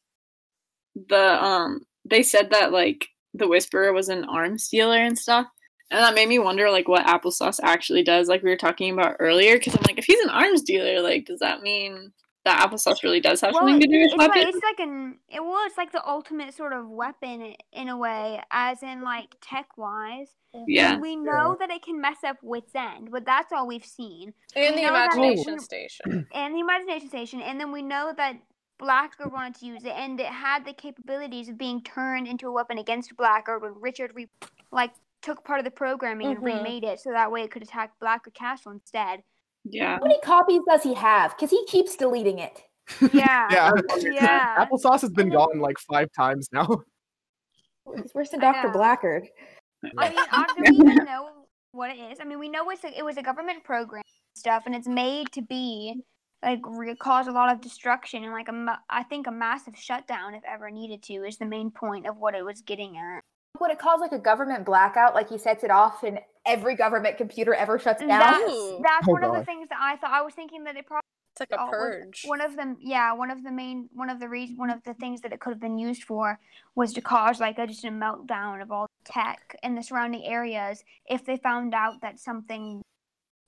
The 1.09 1.43
um 1.45 1.87
they 2.05 2.23
said 2.23 2.51
that 2.51 2.73
like 2.73 3.09
the 3.35 3.49
Whisperer 3.49 3.93
was 3.93 4.09
an 4.09 4.25
arms 4.25 4.69
dealer 4.69 4.99
and 4.99 5.19
stuff. 5.19 5.47
And 5.93 6.01
that 6.01 6.15
made 6.15 6.29
me 6.29 6.39
wonder 6.39 6.71
like 6.71 6.87
what 6.89 7.07
applesauce 7.07 7.59
actually 7.63 8.05
does, 8.05 8.29
like 8.29 8.43
we 8.43 8.51
were 8.51 8.57
talking 8.57 8.93
about 8.93 9.17
earlier. 9.19 9.57
Because 9.59 9.75
I'm 9.75 9.83
like, 9.87 9.99
if 9.99 10.05
he's 10.05 10.21
an 10.21 10.31
arms 10.31 10.63
dealer, 10.63 11.01
like 11.03 11.27
does 11.27 11.41
that 11.41 11.63
mean 11.63 12.13
that 12.45 12.67
applesauce 12.67 13.03
really 13.03 13.21
does 13.21 13.41
have 13.43 13.53
Well, 13.53 13.63
something 13.63 13.81
to 13.81 13.87
do 13.87 13.99
with 13.99 14.13
it's 14.13 14.17
like 14.17 14.35
weapons? 14.35 14.55
it's 14.55 14.65
like 14.65 14.79
an 14.81 15.19
it 15.29 15.41
well, 15.45 15.59
it's 15.67 15.77
like 15.77 15.93
the 15.93 16.07
ultimate 16.09 16.55
sort 16.55 16.73
of 16.73 16.89
weapon 16.89 17.55
in 17.73 17.89
a 17.89 17.97
way, 17.99 18.41
as 18.53 18.83
in 18.85 19.03
like 19.03 19.35
tech 19.43 19.77
wise. 19.77 20.31
yeah. 20.67 20.99
We 20.99 21.17
know 21.17 21.57
that 21.59 21.71
it 21.71 21.83
can 21.83 22.01
mess 22.01 22.19
up 22.25 22.37
Whit's 22.43 22.75
End, 22.75 23.11
but 23.11 23.25
that's 23.27 23.53
all 23.53 23.67
we've 23.67 23.85
seen. 23.85 24.33
And 24.57 24.75
We 24.77 24.83
the 24.83 24.87
know 24.87 24.93
that 24.95 25.15
imagination 25.17 25.55
it- 25.55 25.61
station. 25.63 26.27
And 26.35 26.55
the 26.55 26.61
imagination 26.61 27.09
station, 27.09 27.41
and 27.43 27.61
then 27.61 27.73
we 27.73 27.83
know 27.83 28.13
that 28.17 28.37
Blackgaard 28.81 29.33
wanted 29.33 29.55
to 29.57 29.67
use 29.67 29.85
it, 29.85 29.93
and 29.93 30.19
it 30.21 30.27
had 30.27 30.65
the 30.65 30.73
capabilities 30.73 31.49
of 31.49 31.59
being 31.59 31.83
turned 31.83 32.27
into 32.27 32.49
a 32.49 32.53
weapon 32.53 32.79
against 32.79 33.15
Blackgaard 33.17 33.63
when 33.63 33.75
Richard 33.81 34.13
re- 34.15 34.29
like 34.73 34.93
took 35.23 35.45
part 35.45 35.59
of 35.59 35.65
the 35.65 35.71
programming 35.71 36.29
and 36.29 36.39
Mhm. 36.39 36.43
remade 36.57 36.85
it 36.85 36.99
so 37.01 37.11
that 37.11 37.31
way 37.31 37.43
it 37.43 37.51
could 37.51 37.63
attack 37.63 37.93
Blackgaard 38.01 38.33
Castle 38.35 38.73
instead. 38.73 39.23
Yeah. 39.65 39.97
How 39.99 40.03
many 40.03 40.19
copies 40.21 40.63
does 40.67 40.83
he 40.83 40.95
have? 40.95 41.37
Because 41.37 41.51
he 41.51 41.65
keeps 41.67 41.97
deleting 41.97 42.39
it. 42.39 42.63
Yeah. 43.13 43.49
yeah. 43.53 43.71
Yeah. 44.03 44.65
Applesauce 44.67 45.03
has 45.03 45.11
been 45.11 45.29
gone 45.29 45.61
like 45.61 45.79
five 45.79 46.09
times 46.17 46.49
now. 46.53 46.67
He's 47.97 48.15
worse 48.15 48.31
than 48.31 48.43
I 48.43 48.53
Dr. 48.53 48.69
know. 48.69 48.75
Blackgaard. 48.79 49.27
I 49.99 50.09
mean, 50.09 50.19
do 50.75 50.85
we 50.85 50.91
even 50.93 51.05
know 51.05 51.29
what 51.73 51.91
it 51.91 51.99
is? 51.99 52.19
I 52.21 52.25
mean, 52.25 52.39
we 52.39 52.49
know 52.49 52.69
it's 52.71 52.85
a, 52.85 52.97
it 52.99 53.05
was 53.05 53.17
a 53.17 53.23
government 53.23 53.63
program 53.65 54.03
and 54.07 54.39
stuff, 54.39 54.65
and 54.67 54.75
it's 54.75 54.89
made 54.89 55.31
to 55.33 55.43
be 55.43 56.03
like 56.43 56.61
re- 56.65 56.97
cause 56.97 57.27
a 57.27 57.33
lot 57.33 57.53
of 57.53 57.61
destruction 57.61 58.25
and 58.25 58.33
like 58.33 58.49
a 58.49 58.53
ma- 58.53 58.79
I 58.89 59.03
think 59.03 59.27
a 59.27 59.31
massive 59.31 59.77
shutdown 59.77 60.35
if 60.35 60.43
ever 60.49 60.71
needed 60.71 61.03
to 61.05 61.25
is 61.25 61.37
the 61.37 61.47
main 61.47 61.71
point 61.71 62.07
of 62.07 62.17
what 62.17 62.35
it 62.35 62.45
was 62.45 62.63
getting 62.63 62.97
at. 62.97 63.21
What 63.59 63.71
it 63.71 63.79
calls 63.79 64.01
like 64.01 64.13
a 64.13 64.19
government 64.19 64.65
blackout, 64.65 65.15
like 65.15 65.29
he 65.29 65.37
sets 65.37 65.65
it 65.65 65.71
off 65.71 66.03
and 66.03 66.21
every 66.47 66.75
government 66.75 67.19
computer 67.19 67.53
ever 67.55 67.79
shuts 67.79 68.01
down. 68.01 68.09
That's 68.09 68.53
Ooh. 68.53 68.81
that's 68.83 69.09
Oh, 69.09 69.13
one 69.13 69.25
of 69.25 69.35
the 69.35 69.45
things 69.45 69.69
that 69.69 69.79
I 69.81 69.97
thought. 69.97 70.13
I 70.13 70.23
was 70.23 70.35
thinking 70.35 70.65
that 70.65 70.77
it 70.77 70.87
probably 70.87 71.03
It's 71.35 71.41
like 71.41 71.59
a 71.59 71.63
oh, 71.63 71.71
purge. 71.71 72.23
One 72.25 72.41
of 72.41 72.57
them, 72.57 72.77
yeah, 72.81 73.13
one 73.13 73.31
of 73.31 73.43
the 73.43 73.53
main, 73.53 73.91
one 73.93 74.09
of 74.09 74.19
the 74.19 74.29
reasons, 74.29 74.59
one 74.59 74.71
of 74.71 74.83
the 74.85 74.95
things 74.95 75.21
that 75.21 75.33
it 75.33 75.41
could 75.41 75.51
have 75.51 75.61
been 75.61 75.79
used 75.79 76.05
for 76.05 76.39
was 76.75 76.93
to 76.95 77.03
cause 77.03 77.41
like 77.41 77.59
a, 77.59 77.67
just 77.67 77.85
a 77.85 77.89
meltdown 77.89 78.63
of 78.63 78.71
all 78.71 78.87
the 79.05 79.13
tech 79.13 79.57
in 79.63 79.75
the 79.75 79.83
surrounding 79.83 80.25
areas 80.25 80.83
if 81.07 81.27
they 81.27 81.37
found 81.37 81.75
out 81.75 82.01
that 82.01 82.19
something 82.19 82.81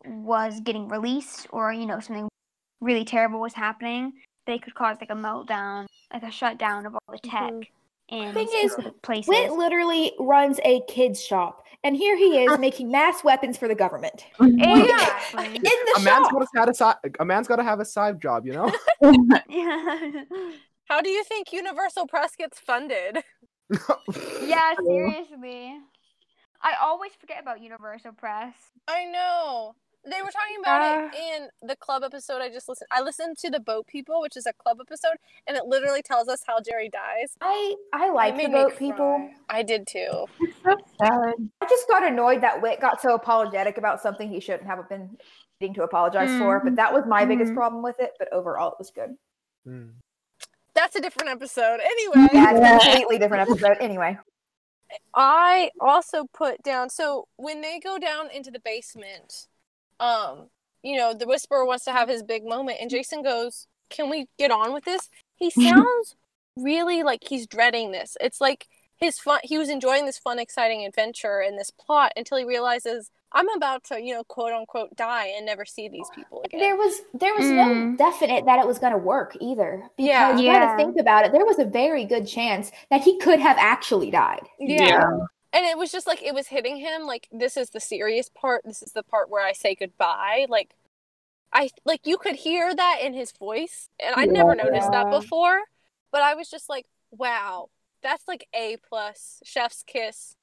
was 0.04 0.60
getting 0.60 0.88
released 0.88 1.46
or 1.50 1.72
you 1.72 1.86
know 1.86 2.00
something 2.00 2.28
really 2.82 3.04
terrible 3.04 3.40
was 3.40 3.54
happening. 3.54 4.12
They 4.46 4.58
could 4.58 4.74
cause 4.74 4.96
like 5.00 5.10
a 5.10 5.14
meltdown, 5.14 5.86
like 6.12 6.22
a 6.24 6.30
shutdown 6.30 6.84
of 6.84 6.94
all 6.94 7.00
the 7.10 7.18
tech 7.18 7.52
Mhm. 7.52 7.66
in 8.08 8.34
Thing 8.34 8.48
is, 8.62 8.76
places. 9.02 9.28
Whit 9.28 9.52
literally 9.52 10.12
runs 10.18 10.58
a 10.64 10.80
kids 10.88 11.22
shop, 11.24 11.64
and 11.84 11.96
here 11.96 12.16
he 12.16 12.44
is 12.44 12.58
making 12.58 12.90
mass 12.90 13.22
weapons 13.22 13.56
for 13.56 13.68
the 13.68 13.74
government 13.74 14.26
Exactly. 14.40 15.46
in 15.56 15.62
the 15.62 15.94
A 15.96 16.00
man's 16.02 16.26
shop. 16.26 16.32
got 16.32 16.40
to 16.40 16.58
have 16.58 16.68
a 16.68 16.74
side. 16.74 16.96
A 17.20 17.24
man's 17.24 17.46
got 17.48 17.56
to 17.56 17.62
have 17.62 17.78
a 17.80 17.84
side 17.84 18.20
job, 18.20 18.44
you 18.46 18.52
know. 18.52 18.70
yeah. 19.48 20.24
How 20.86 21.00
do 21.00 21.08
you 21.08 21.22
think 21.24 21.52
Universal 21.52 22.08
Press 22.08 22.34
gets 22.36 22.58
funded? 22.58 23.22
yeah, 24.42 24.74
seriously. 24.84 25.78
I 26.64 26.74
always 26.82 27.12
forget 27.18 27.40
about 27.40 27.60
Universal 27.60 28.12
Press. 28.12 28.54
I 28.88 29.04
know. 29.06 29.74
They 30.04 30.20
were 30.20 30.30
talking 30.32 30.56
about 30.60 30.82
Uh. 30.82 31.08
it 31.12 31.14
in 31.62 31.68
the 31.68 31.76
club 31.76 32.02
episode 32.02 32.42
I 32.42 32.48
just 32.48 32.68
listened. 32.68 32.88
I 32.90 33.00
listened 33.02 33.38
to 33.38 33.50
the 33.50 33.60
Boat 33.60 33.86
People, 33.86 34.20
which 34.20 34.36
is 34.36 34.46
a 34.46 34.52
club 34.52 34.78
episode, 34.80 35.16
and 35.46 35.56
it 35.56 35.64
literally 35.66 36.02
tells 36.02 36.28
us 36.28 36.42
how 36.46 36.58
Jerry 36.60 36.88
dies. 36.88 37.36
I 37.40 37.76
I 37.92 38.06
It 38.08 38.12
like 38.14 38.36
the 38.36 38.48
boat 38.48 38.76
people. 38.76 38.96
cry. 38.96 39.34
I 39.48 39.62
did 39.62 39.86
too. 39.86 40.26
so 40.64 40.76
sad. 41.00 41.34
I 41.60 41.66
just 41.68 41.88
got 41.88 42.02
annoyed 42.04 42.40
that 42.40 42.60
Whit 42.62 42.80
got 42.80 43.00
so 43.00 43.14
apologetic 43.14 43.78
about 43.78 44.00
something 44.00 44.28
he 44.28 44.40
shouldn't 44.40 44.66
have 44.66 44.88
been 44.88 45.16
needing 45.60 45.74
to 45.74 45.84
apologize 45.84 46.36
for. 46.38 46.60
But 46.64 46.74
that 46.76 46.92
was 46.92 47.04
my 47.06 47.24
biggest 47.24 47.52
Mhm. 47.52 47.56
problem 47.56 47.82
with 47.82 48.00
it. 48.00 48.12
But 48.18 48.32
overall, 48.32 48.72
it 48.72 48.78
was 48.78 48.90
good. 48.90 49.16
Hmm. 49.64 49.90
That's 50.74 50.96
a 50.96 51.00
different 51.00 51.30
episode. 51.30 51.78
Anyway, 51.80 52.28
Yeah, 52.32 52.50
it's 52.56 52.84
a 52.84 52.88
completely 52.90 53.18
different 53.18 53.48
episode. 53.48 53.76
Anyway, 53.78 54.18
I 55.14 55.70
also 55.80 56.24
put 56.32 56.62
down 56.62 56.90
so 56.90 57.28
when 57.36 57.60
they 57.60 57.78
go 57.78 57.98
down 57.98 58.30
into 58.30 58.50
the 58.50 58.58
basement, 58.58 59.48
um, 60.02 60.48
you 60.82 60.96
know, 60.96 61.14
the 61.14 61.26
whisperer 61.26 61.64
wants 61.64 61.84
to 61.84 61.92
have 61.92 62.08
his 62.08 62.22
big 62.22 62.44
moment 62.44 62.78
and 62.80 62.90
Jason 62.90 63.22
goes, 63.22 63.66
"Can 63.88 64.10
we 64.10 64.26
get 64.38 64.50
on 64.50 64.72
with 64.72 64.84
this?" 64.84 65.08
He 65.36 65.48
sounds 65.50 66.16
really 66.56 67.02
like 67.02 67.20
he's 67.26 67.46
dreading 67.46 67.92
this. 67.92 68.16
It's 68.20 68.40
like 68.40 68.66
his 68.96 69.18
fun 69.18 69.40
he 69.42 69.58
was 69.58 69.68
enjoying 69.68 70.04
this 70.06 70.18
fun 70.18 70.38
exciting 70.38 70.84
adventure 70.84 71.40
and 71.40 71.58
this 71.58 71.70
plot 71.70 72.12
until 72.16 72.38
he 72.38 72.44
realizes 72.44 73.10
I'm 73.34 73.48
about 73.56 73.84
to, 73.84 74.00
you 74.02 74.12
know, 74.12 74.24
quote 74.24 74.52
unquote 74.52 74.94
die 74.94 75.28
and 75.36 75.46
never 75.46 75.64
see 75.64 75.88
these 75.88 76.08
people 76.14 76.42
again. 76.44 76.60
there 76.60 76.76
was 76.76 77.00
there 77.14 77.34
was 77.34 77.46
no 77.50 77.68
Mm. 77.68 77.96
definite 77.96 78.44
that 78.44 78.58
it 78.60 78.66
was 78.66 78.78
going 78.78 78.92
to 78.92 78.98
work 78.98 79.36
either. 79.40 79.82
Because 79.96 80.08
Yeah. 80.08 80.38
you 80.38 80.44
got 80.52 80.60
Yeah. 80.60 80.70
to 80.72 80.76
think 80.76 80.96
about 81.00 81.24
it. 81.24 81.32
There 81.32 81.46
was 81.46 81.58
a 81.58 81.64
very 81.64 82.04
good 82.04 82.26
chance 82.26 82.70
that 82.90 83.00
he 83.00 83.18
could 83.18 83.40
have 83.40 83.56
actually 83.58 84.10
died. 84.10 84.46
yeah. 84.58 85.04
And 85.52 85.66
it 85.66 85.76
was 85.76 85.92
just 85.92 86.06
like 86.06 86.22
it 86.22 86.34
was 86.34 86.46
hitting 86.46 86.76
him 86.76 87.02
like 87.02 87.28
this 87.30 87.56
is 87.56 87.70
the 87.70 87.80
serious 87.80 88.28
part 88.28 88.62
this 88.64 88.82
is 88.82 88.92
the 88.92 89.02
part 89.02 89.30
where 89.30 89.44
i 89.44 89.52
say 89.52 89.74
goodbye 89.74 90.46
like 90.48 90.74
i 91.52 91.68
like 91.84 92.00
you 92.06 92.16
could 92.18 92.36
hear 92.36 92.74
that 92.74 92.98
in 93.02 93.14
his 93.14 93.32
voice 93.32 93.88
and 94.04 94.14
i 94.16 94.24
never 94.24 94.54
noticed 94.54 94.90
that 94.90 95.10
before 95.10 95.60
but 96.10 96.22
i 96.22 96.34
was 96.34 96.48
just 96.48 96.68
like 96.68 96.86
wow 97.10 97.68
that's 98.02 98.26
like 98.26 98.46
a 98.54 98.76
plus 98.88 99.40
chef's 99.44 99.82
kiss 99.86 100.34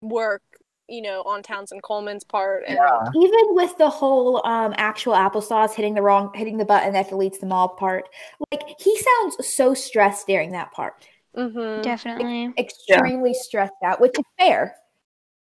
work 0.00 0.42
you 0.88 1.00
know 1.00 1.22
on 1.22 1.42
townsend 1.42 1.82
coleman's 1.82 2.24
part 2.24 2.64
and 2.66 2.78
Even 3.14 3.54
with 3.54 3.76
the 3.78 3.88
whole 3.88 4.44
um, 4.46 4.74
actual 4.76 5.14
applesauce 5.14 5.74
hitting 5.74 5.94
the 5.94 6.02
wrong, 6.02 6.30
hitting 6.34 6.58
the 6.58 6.64
button 6.64 6.92
that 6.92 7.08
deletes 7.08 7.40
them 7.40 7.52
all 7.52 7.68
part, 7.68 8.08
like 8.50 8.62
he 8.80 8.98
sounds 8.98 9.46
so 9.46 9.74
stressed 9.74 10.26
during 10.26 10.52
that 10.52 10.72
part. 10.72 10.94
Mhm. 11.36 11.82
Definitely. 11.82 12.52
extremely 12.58 13.32
stressed 13.34 13.72
out, 13.84 14.00
which 14.00 14.18
is 14.18 14.24
fair. 14.38 14.76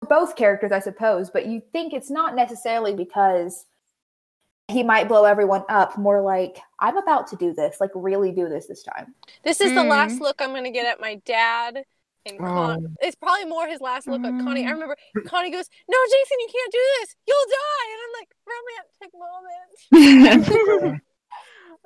for 0.00 0.08
Both 0.08 0.36
characters, 0.36 0.72
I 0.72 0.80
suppose, 0.80 1.30
but 1.30 1.46
you 1.46 1.62
think 1.72 1.92
it's 1.94 2.10
not 2.10 2.34
necessarily 2.34 2.94
because 2.94 3.64
he 4.68 4.82
might 4.82 5.06
blow 5.08 5.24
everyone 5.24 5.62
up. 5.68 5.96
More 5.96 6.20
like 6.20 6.58
I'm 6.80 6.96
about 6.96 7.28
to 7.28 7.36
do 7.36 7.52
this, 7.54 7.80
like 7.80 7.90
really 7.94 8.32
do 8.32 8.48
this 8.48 8.66
this 8.66 8.82
time. 8.82 9.14
this 9.44 9.60
is 9.60 9.72
the 9.74 9.80
Mm. 9.80 9.88
last 9.88 10.20
look 10.20 10.40
i'm 10.42 10.52
gonna 10.52 10.70
get 10.72 10.86
at 10.86 11.00
my 11.00 11.14
dad 11.24 11.84
and 12.26 12.38
Con- 12.40 12.96
it's 13.00 13.14
probably 13.14 13.44
more 13.44 13.68
his 13.68 13.80
last 13.80 14.08
look 14.08 14.24
at 14.24 14.32
Connie. 14.42 14.66
I 14.66 14.70
remember 14.70 14.96
Connie 15.26 15.50
goes, 15.52 15.68
"No, 15.88 15.96
Jason, 16.06 16.40
you 16.40 16.48
can't 16.52 16.72
do 16.72 16.78
this. 17.00 17.16
You'll 17.28 17.46
die." 17.48 17.86
And 17.92 18.00
I'm 18.02 18.12
like, 18.18 18.30
"Romantic 19.90 20.30
moment." 20.82 21.02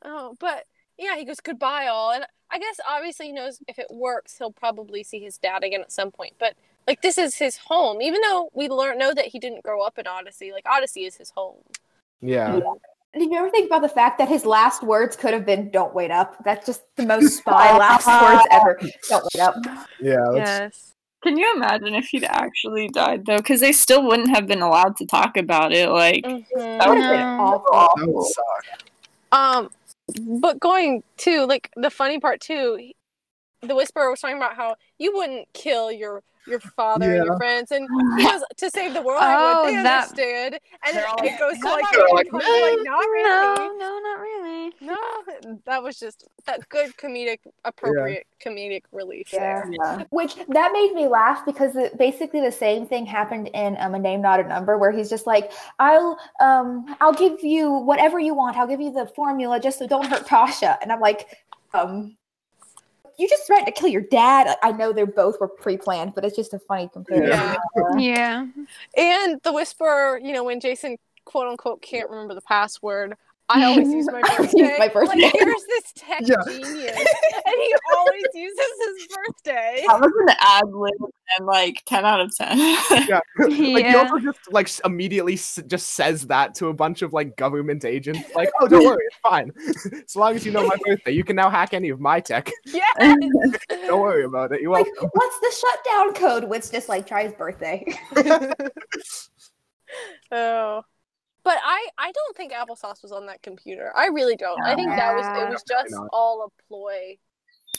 Oh, 0.02 0.34
but 0.40 0.64
yeah, 1.00 1.16
he 1.16 1.24
goes 1.24 1.40
goodbye 1.40 1.86
all, 1.88 2.12
and 2.12 2.24
I 2.50 2.58
guess 2.58 2.78
obviously 2.88 3.26
he 3.26 3.32
knows 3.32 3.58
if 3.66 3.78
it 3.78 3.86
works, 3.90 4.36
he'll 4.38 4.52
probably 4.52 5.02
see 5.02 5.18
his 5.20 5.38
dad 5.38 5.64
again 5.64 5.80
at 5.80 5.90
some 5.90 6.10
point. 6.10 6.34
But 6.38 6.54
like 6.86 7.02
this 7.02 7.18
is 7.18 7.36
his 7.36 7.56
home, 7.56 8.02
even 8.02 8.20
though 8.20 8.50
we 8.54 8.68
learn 8.68 8.98
know 8.98 9.14
that 9.14 9.26
he 9.26 9.38
didn't 9.38 9.62
grow 9.62 9.82
up 9.82 9.98
in 9.98 10.06
Odyssey. 10.06 10.52
Like 10.52 10.66
Odyssey 10.66 11.04
is 11.06 11.16
his 11.16 11.30
home. 11.30 11.62
Yeah. 12.20 12.60
Did 13.12 13.30
you 13.30 13.38
ever 13.38 13.50
think 13.50 13.66
about 13.66 13.82
the 13.82 13.88
fact 13.88 14.18
that 14.18 14.28
his 14.28 14.44
last 14.44 14.82
words 14.84 15.16
could 15.16 15.32
have 15.32 15.44
been 15.44 15.70
"Don't 15.70 15.94
wait 15.94 16.10
up"? 16.10 16.36
That's 16.44 16.64
just 16.66 16.82
the 16.96 17.06
most 17.06 17.36
spy 17.38 17.76
last 17.76 18.06
words 18.06 18.46
ever. 18.52 18.78
Don't 19.08 19.24
wait 19.34 19.42
up. 19.42 19.56
Yeah. 20.00 20.16
That's, 20.34 20.36
Yes. 20.36 20.86
Can 21.22 21.36
you 21.36 21.52
imagine 21.54 21.94
if 21.94 22.06
he'd 22.06 22.24
actually 22.24 22.88
died 22.88 23.26
though? 23.26 23.36
Because 23.38 23.60
they 23.60 23.72
still 23.72 24.06
wouldn't 24.06 24.30
have 24.30 24.46
been 24.46 24.62
allowed 24.62 24.96
to 24.96 25.06
talk 25.06 25.36
about 25.36 25.72
it. 25.72 25.88
Like 25.90 26.24
Mhm. 26.24 26.44
that 26.56 26.88
would 26.88 26.98
have 26.98 27.16
been 27.16 27.26
awful. 27.26 27.96
That 27.96 28.08
would 28.08 28.26
suck. 28.26 28.84
Um, 29.32 29.70
but 30.18 30.60
going 30.60 31.02
to 31.18 31.46
like 31.46 31.70
the 31.76 31.90
funny 31.90 32.18
part 32.20 32.40
too, 32.40 32.92
the 33.62 33.74
whisperer 33.74 34.10
was 34.10 34.20
talking 34.20 34.36
about 34.36 34.56
how 34.56 34.76
you 34.98 35.14
wouldn't 35.14 35.48
kill 35.52 35.92
your 35.92 36.22
your 36.46 36.60
father 36.60 37.14
and 37.16 37.24
your 37.26 37.36
friends, 37.36 37.70
and 37.70 37.86
he 38.18 38.24
goes 38.24 38.42
to 38.56 38.70
save 38.70 38.94
the 38.94 39.02
world. 39.02 39.20
I 39.22 39.34
Oh, 39.36 39.64
would. 39.64 39.70
They 39.74 39.82
that- 39.82 40.08
understood, 40.10 40.60
and 40.86 40.96
They're 40.96 41.02
then 41.02 41.04
all 41.06 41.24
it 41.24 41.38
goes 41.38 41.58
to 41.58 41.64
like, 41.68 41.84
like, 41.84 42.12
like, 42.12 42.32
like 42.32 42.78
not 42.82 42.98
really. 43.00 43.28
No, 43.28 43.76
no, 43.78 43.98
not 43.98 44.20
really. 44.20 44.72
No, 44.80 44.96
that 45.66 45.82
was 45.82 45.98
just 45.98 46.26
that 46.46 46.68
good 46.68 46.96
comedic, 46.96 47.38
appropriate 47.64 48.26
comedic 48.44 48.82
relief 48.92 49.32
Yeah. 49.32 49.64
Yeah. 49.70 50.04
Which 50.10 50.36
that 50.48 50.70
made 50.72 50.92
me 50.94 51.06
laugh 51.08 51.44
because 51.44 51.76
it, 51.76 51.98
basically 51.98 52.40
the 52.40 52.52
same 52.52 52.86
thing 52.86 53.04
happened 53.06 53.48
in 53.54 53.76
um, 53.78 53.94
a 53.94 53.98
name 53.98 54.22
not 54.22 54.40
a 54.40 54.44
number 54.44 54.78
where 54.78 54.90
he's 54.92 55.10
just 55.10 55.26
like 55.26 55.52
I'll 55.78 56.18
um 56.40 56.96
I'll 57.00 57.12
give 57.12 57.42
you 57.44 57.70
whatever 57.70 58.18
you 58.18 58.34
want 58.34 58.56
I'll 58.56 58.66
give 58.66 58.80
you 58.80 58.90
the 58.92 59.06
formula 59.14 59.60
just 59.60 59.78
so 59.78 59.86
don't 59.86 60.06
hurt 60.06 60.26
Tasha 60.26 60.78
and 60.80 60.90
I'm 60.90 61.00
like 61.00 61.36
um 61.74 62.16
you 63.20 63.28
just 63.28 63.46
threatened 63.46 63.66
to 63.66 63.72
kill 63.72 63.88
your 63.88 64.02
dad 64.02 64.56
I 64.62 64.72
know 64.72 64.92
they're 64.92 65.06
both 65.06 65.38
were 65.40 65.48
pre-planned 65.48 66.14
but 66.14 66.24
it's 66.24 66.36
just 66.36 66.54
a 66.54 66.58
funny 66.58 66.88
comparison 66.88 67.28
Yeah. 67.28 67.56
Yeah. 67.96 68.46
And 68.96 69.40
the 69.42 69.52
whisperer, 69.52 70.18
you 70.22 70.32
know, 70.32 70.44
when 70.44 70.60
Jason 70.60 70.96
quote 71.24 71.46
unquote 71.48 71.82
can't 71.82 72.10
remember 72.10 72.34
the 72.34 72.42
password, 72.42 73.14
I 73.52 73.64
always 73.66 73.88
use 73.92 74.06
my 74.10 74.20
I 74.24 74.36
birthday. 74.36 74.58
use 74.60 74.78
my 74.78 74.88
birthday. 74.88 75.22
Like, 75.22 75.32
here's 75.36 75.64
this 75.66 75.92
tech 75.96 76.20
Yeah. 76.22 76.36
genius, 76.46 76.96
and 76.96 77.54
he 77.56 77.74
always 77.96 78.24
uses 78.34 78.58
his 78.86 79.08
birthday. 79.08 79.84
That 79.86 80.00
was 80.00 80.12
an 80.28 80.36
ad 80.40 80.68
lib 80.72 81.10
and 81.38 81.46
like 81.46 81.82
ten 81.86 82.04
out 82.04 82.20
of 82.20 82.34
ten. 82.36 82.56
Yeah. 83.08 83.20
like 83.38 83.52
he 83.52 83.80
Yeah. 83.80 83.96
also 83.96 84.18
just 84.18 84.38
like 84.52 84.70
immediately 84.84 85.34
s- 85.34 85.58
just 85.66 85.90
says 85.90 86.26
that 86.28 86.54
to 86.56 86.68
a 86.68 86.74
bunch 86.74 87.02
of 87.02 87.12
like 87.12 87.36
government 87.36 87.84
agents. 87.84 88.20
Like, 88.34 88.50
oh, 88.60 88.68
don't 88.68 88.84
worry, 88.84 89.04
it's 89.06 89.16
fine. 89.22 89.52
as 90.04 90.16
long 90.16 90.34
as 90.36 90.46
you 90.46 90.52
know 90.52 90.66
my 90.66 90.76
birthday, 90.86 91.12
you 91.12 91.24
can 91.24 91.36
now 91.36 91.50
hack 91.50 91.74
any 91.74 91.88
of 91.90 92.00
my 92.00 92.20
tech. 92.20 92.50
Yeah. 92.66 92.84
don't 93.86 94.00
worry 94.00 94.24
about 94.24 94.52
it. 94.52 94.60
You're 94.60 94.70
like 94.72 94.86
welcome. 94.86 95.10
what's 95.14 95.40
the 95.40 95.66
shutdown 95.66 96.14
code 96.14 96.44
Which 96.44 96.70
just 96.70 96.88
like 96.88 97.06
try 97.06 97.24
his 97.24 97.32
birthday 97.34 97.84
Oh. 100.32 100.82
But 101.42 101.58
I, 101.64 101.86
I 101.98 102.12
don't 102.12 102.36
think 102.36 102.52
applesauce 102.52 103.02
was 103.02 103.12
on 103.12 103.26
that 103.26 103.42
computer. 103.42 103.92
I 103.96 104.06
really 104.08 104.36
don't. 104.36 104.60
I 104.62 104.74
think 104.74 104.90
that 104.90 105.14
was 105.14 105.26
it 105.26 105.48
was 105.52 105.62
just 105.68 105.90
not. 105.90 106.08
all 106.12 106.44
a 106.46 106.62
ploy. 106.68 107.16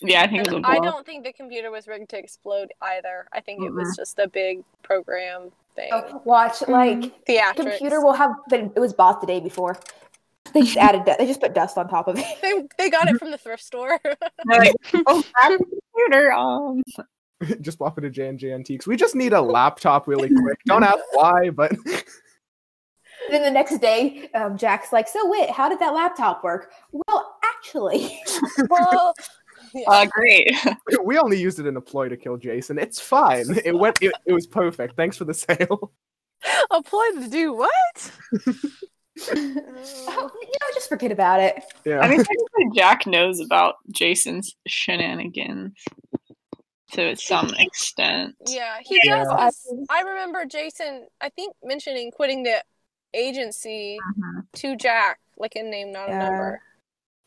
yeah, 0.01 0.23
I 0.23 0.27
think 0.27 0.39
it 0.39 0.47
was 0.47 0.55
And 0.55 0.65
a 0.65 0.67
I 0.67 0.79
bluff. 0.79 0.85
don't 0.93 1.05
think 1.05 1.23
the 1.23 1.33
computer 1.33 1.69
was 1.71 1.87
rigged 1.87 2.09
to 2.09 2.17
explode 2.17 2.69
either. 2.81 3.27
I 3.33 3.39
think 3.41 3.63
it 3.63 3.71
was 3.73 3.95
just 3.95 4.17
a 4.19 4.27
big 4.27 4.63
program 4.83 5.51
thing. 5.75 5.89
Oh, 5.93 6.21
watch 6.25 6.61
like 6.67 6.99
Theatrics. 7.25 7.55
computer 7.55 8.01
will 8.01 8.13
have 8.13 8.31
been 8.49 8.71
it 8.75 8.79
was 8.79 8.93
bought 8.93 9.21
the 9.21 9.27
day 9.27 9.39
before 9.39 9.77
they 10.53 10.61
just 10.63 10.75
added 10.77 11.05
du- 11.05 11.15
they 11.17 11.25
just 11.27 11.39
put 11.39 11.53
dust 11.53 11.77
on 11.77 11.87
top 11.87 12.07
of 12.09 12.17
it 12.17 12.25
They 12.41 12.63
they 12.77 12.89
got 12.89 13.07
it 13.09 13.17
from 13.17 13.31
the 13.31 13.37
thrift 13.37 13.63
store. 13.63 13.99
They're 14.03 14.59
like, 14.59 14.73
oh, 15.07 15.23
that's 15.41 15.63
computer. 15.93 16.33
Um, 16.33 16.81
just 17.61 17.77
pop 17.79 17.97
it 17.97 18.01
to 18.01 18.09
J 18.09 18.27
and 18.27 18.39
J 18.39 18.51
Antiques. 18.53 18.85
We 18.87 18.95
just 18.97 19.15
need 19.15 19.33
a 19.33 19.41
laptop 19.41 20.07
really 20.07 20.29
quick. 20.29 20.57
Don't 20.65 20.83
ask 20.83 20.99
why, 21.13 21.51
but 21.51 21.71
then 23.29 23.43
the 23.43 23.51
next 23.51 23.77
day 23.79 24.29
um, 24.35 24.57
Jack's 24.57 24.91
like 24.91 25.07
so 25.07 25.29
wait 25.29 25.49
how 25.49 25.69
did 25.69 25.79
that 25.79 25.93
laptop 25.93 26.43
work 26.43 26.71
well 26.91 27.35
actually 27.43 28.19
well, 28.69 29.13
uh, 29.87 30.05
great. 30.07 30.51
we 31.03 31.17
only 31.19 31.39
used 31.39 31.59
it 31.59 31.67
in 31.67 31.77
a 31.77 31.81
ploy 31.81 32.09
to 32.09 32.17
kill 32.17 32.35
Jason. 32.35 32.79
It's 32.79 32.99
fine. 32.99 33.45
It 33.65 33.77
went. 33.77 34.01
It, 34.01 34.11
it 34.25 34.33
was 34.33 34.47
perfect. 34.47 34.95
Thanks 34.97 35.17
for 35.17 35.25
the 35.25 35.33
sale. 35.35 35.91
a 36.71 36.81
ploy 36.81 37.05
to 37.21 37.27
do 37.29 37.53
what? 37.53 38.11
oh, 39.33 40.31
you 40.41 40.57
know 40.61 40.67
just 40.73 40.89
forget 40.89 41.11
about 41.11 41.39
it 41.39 41.63
Yeah. 41.85 41.99
I 41.99 42.07
mean, 42.09 42.17
technically, 42.17 42.69
Jack 42.75 43.05
knows 43.05 43.39
about 43.39 43.75
Jason's 43.91 44.55
shenanigans 44.67 45.73
to 46.93 47.15
some 47.15 47.53
extent. 47.59 48.35
Yeah, 48.47 48.77
he 48.83 48.99
Yeah. 49.03 49.23
does. 49.23 49.27
'cause 49.27 49.85
I 49.89 50.01
remember 50.01 50.45
Jason, 50.45 51.07
I 51.21 51.29
think, 51.29 51.55
mentioning 51.63 52.11
quitting 52.11 52.43
the 52.43 52.63
agency 53.13 53.97
Mhm. 54.17 54.45
to 54.53 54.75
Jack, 54.75 55.19
like 55.37 55.55
in 55.55 55.69
name, 55.69 55.91
not 55.91 56.09
a 56.09 56.17
number. 56.17 56.61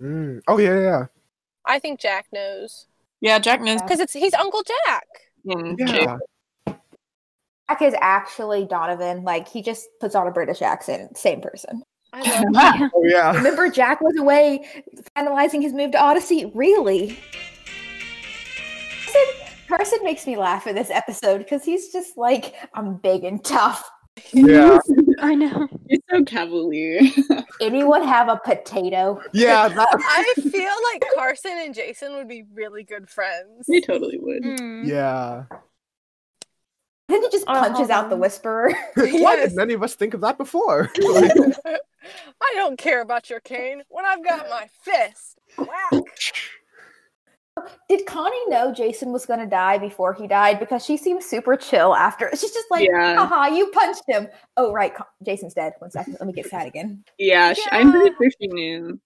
Mm. 0.01 0.41
Oh 0.49 0.59
yeah, 0.59 0.79
yeah. 0.81 1.07
I 1.67 1.79
think 1.79 2.01
Jack 2.01 2.27
knows. 2.33 2.87
Yeah, 3.21 3.39
Jack 3.39 3.61
knows. 3.61 3.81
because 3.83 4.01
it's 4.01 4.13
he's 4.13 4.35
Uncle 4.35 4.63
Jack. 4.87 5.07
and 5.47 5.79
Yeah. 5.79 6.17
Jack 7.69 7.83
is 7.83 7.95
actually 8.01 8.67
Donovan. 8.67 9.25
Like 9.25 9.49
he 9.49 9.63
just 9.63 9.89
puts 10.01 10.15
on 10.15 10.27
a 10.27 10.31
British 10.31 10.61
accent. 10.63 11.17
Same 11.17 11.41
person. 11.41 11.83
I 12.13 12.21
love. 12.51 12.91
Oh 12.95 13.03
yeah. 13.05 13.33
Remember, 13.35 13.69
Jack 13.71 14.01
was 14.01 14.17
away 14.17 14.67
finalizing 15.17 15.63
his 15.63 15.73
move 15.73 15.91
to 15.93 15.99
Odyssey. 16.01 16.51
Really? 16.55 17.19
Carson, 19.05 19.47
Carson 19.69 19.99
makes 20.05 20.27
me 20.27 20.37
laugh 20.37 20.67
in 20.67 20.75
this 20.75 20.91
episode 20.91 21.39
because 21.39 21.65
he's 21.65 21.91
just 21.93 22.17
like, 22.17 22.55
I'm 22.75 22.97
big 22.97 23.25
and 23.25 23.43
tough. 23.45 23.89
Yeah. 24.33 24.79
I 25.21 25.35
know. 25.35 25.69
You're 25.87 26.01
so 26.11 26.25
cavalier. 26.25 27.01
Anyone 27.61 28.07
have 28.07 28.29
a 28.29 28.37
potato? 28.37 29.21
Yeah. 29.33 29.69
That. 29.75 29.89
I 29.91 30.41
feel 30.41 30.73
like 30.93 31.05
Carson 31.17 31.53
and 31.59 31.75
Jason 31.75 32.15
would 32.15 32.29
be 32.29 32.45
really 32.53 32.85
good 32.85 33.09
friends. 33.09 33.67
they 33.69 33.81
totally 33.81 34.19
would. 34.19 34.43
Mm. 34.43 34.87
Yeah. 34.87 35.45
Then 37.09 37.23
he 37.23 37.29
just 37.31 37.45
Oh, 37.49 37.53
punches 37.55 37.77
hold 37.79 37.91
out 37.91 38.09
the 38.11 38.17
whisperer. 38.17 38.73
Why 38.95 39.05
Yes. 39.05 39.49
didn't 39.51 39.61
any 39.61 39.75
of 39.75 39.83
us 39.83 39.95
think 39.95 40.15
of 40.15 40.21
that 40.23 40.39
before? 40.39 40.91
I 40.97 42.53
don't 42.55 42.79
care 42.79 43.03
about 43.03 43.29
your 43.31 43.41
cane 43.41 43.83
when 43.89 44.05
I've 44.07 44.25
got 44.25 44.49
my 44.49 44.69
fist. 44.83 45.39
Whack. 45.59 46.03
Did 47.89 48.07
Connie 48.07 48.49
know 48.49 48.73
Jason 48.73 49.13
was 49.13 49.27
going 49.27 49.41
to 49.41 49.47
die 49.47 49.79
before 49.79 50.13
he 50.15 50.27
died? 50.27 50.59
Because 50.61 50.85
she 50.85 50.97
seems 50.97 51.25
super 51.25 51.57
chill 51.57 51.95
after. 51.95 52.31
She's 52.33 52.53
just 52.53 52.71
like, 52.71 52.89
Yeah. 52.91 53.17
haha, 53.17 53.55
you 53.55 53.69
punched 53.69 54.03
him. 54.07 54.29
Oh, 54.57 54.73
right. 54.73 54.95
Con- 54.95 55.07
Jason's 55.23 55.55
dead. 55.55 55.75
One 55.79 55.91
second. 55.91 56.17
Let 56.21 56.27
me 56.27 56.33
get 56.33 56.47
sad 56.47 56.67
again. 56.67 57.05
Yeah, 57.19 57.53
she, 57.53 57.63
I'm 57.71 57.91
pretty 57.91 58.15
sure 58.17 58.31
she 58.41 58.47
knew. 58.49 59.01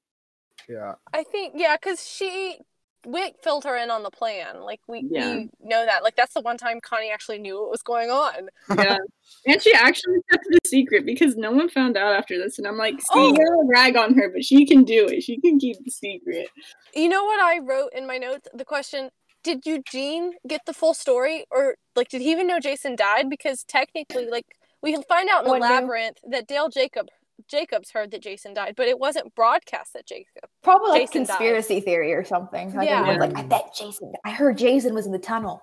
yeah. 0.68 0.94
I 1.12 1.22
think 1.24 1.54
yeah, 1.56 1.76
because 1.76 2.06
she 2.06 2.58
Wick 3.06 3.34
filled 3.42 3.64
her 3.64 3.76
in 3.76 3.90
on 3.90 4.02
the 4.02 4.10
plan. 4.10 4.60
Like 4.62 4.80
we, 4.88 5.04
Yeah. 5.10 5.34
we 5.34 5.50
know 5.62 5.84
that. 5.86 6.02
Like 6.02 6.16
that's 6.16 6.34
the 6.34 6.40
one 6.40 6.56
time 6.58 6.80
Connie 6.80 7.10
actually 7.10 7.38
knew 7.38 7.60
what 7.60 7.70
was 7.70 7.82
going 7.82 8.10
on. 8.10 8.48
Yeah, 8.76 8.98
and 9.46 9.62
she 9.62 9.72
actually 9.72 10.18
kept 10.30 10.44
the 10.50 10.58
secret 10.66 11.06
because 11.06 11.36
no 11.36 11.52
one 11.52 11.68
found 11.68 11.96
out 11.96 12.14
after 12.14 12.36
this. 12.38 12.58
And 12.58 12.66
I'm 12.66 12.76
like, 12.76 12.94
see, 13.00 13.06
Oh. 13.12 13.34
you're 13.36 13.46
gonna 13.46 13.68
rag 13.68 13.96
on 13.96 14.14
her, 14.14 14.28
but 14.30 14.44
she 14.44 14.66
can 14.66 14.84
do 14.84 15.06
it. 15.06 15.22
She 15.22 15.40
can 15.40 15.58
keep 15.58 15.76
the 15.84 15.90
secret. 15.90 16.48
You 16.94 17.08
know 17.08 17.24
what 17.24 17.40
I 17.40 17.58
wrote 17.58 17.90
in 17.94 18.06
my 18.06 18.18
notes? 18.18 18.48
The 18.52 18.64
question: 18.64 19.10
Did 19.44 19.64
Eugene 19.64 20.32
get 20.46 20.62
the 20.66 20.74
full 20.74 20.94
story, 20.94 21.44
or 21.50 21.76
like 21.94 22.08
did 22.08 22.20
he 22.22 22.30
even 22.32 22.46
know 22.46 22.58
Jason 22.60 22.96
died? 22.96 23.30
Because 23.30 23.62
technically, 23.64 24.26
like 24.28 24.46
we 24.82 24.92
find 25.08 25.28
out 25.30 25.40
in 25.40 25.44
the 25.44 25.50
One 25.50 25.60
knew. 25.60 25.66
labyrinth 25.68 26.18
that 26.28 26.46
Dale 26.48 26.68
Jacob 26.68 27.08
Jacobs 27.46 27.90
heard 27.90 28.10
that 28.10 28.22
Jason 28.22 28.54
died, 28.54 28.74
but 28.76 28.88
it 28.88 28.98
wasn't 28.98 29.34
broadcast 29.34 29.92
that 29.94 30.06
Jacob. 30.06 30.48
Probably 30.62 30.90
like 30.90 31.02
Jason 31.02 31.22
died. 31.22 31.28
conspiracy 31.28 31.80
theory 31.80 32.12
or 32.12 32.24
something. 32.24 32.74
Like, 32.74 32.88
Yeah. 32.88 33.16
like, 33.18 33.36
I 33.36 33.42
bet 33.42 33.74
Jason, 33.78 34.12
I 34.24 34.30
heard 34.30 34.58
Jason 34.58 34.94
was 34.94 35.06
in 35.06 35.12
the 35.12 35.18
tunnel. 35.18 35.62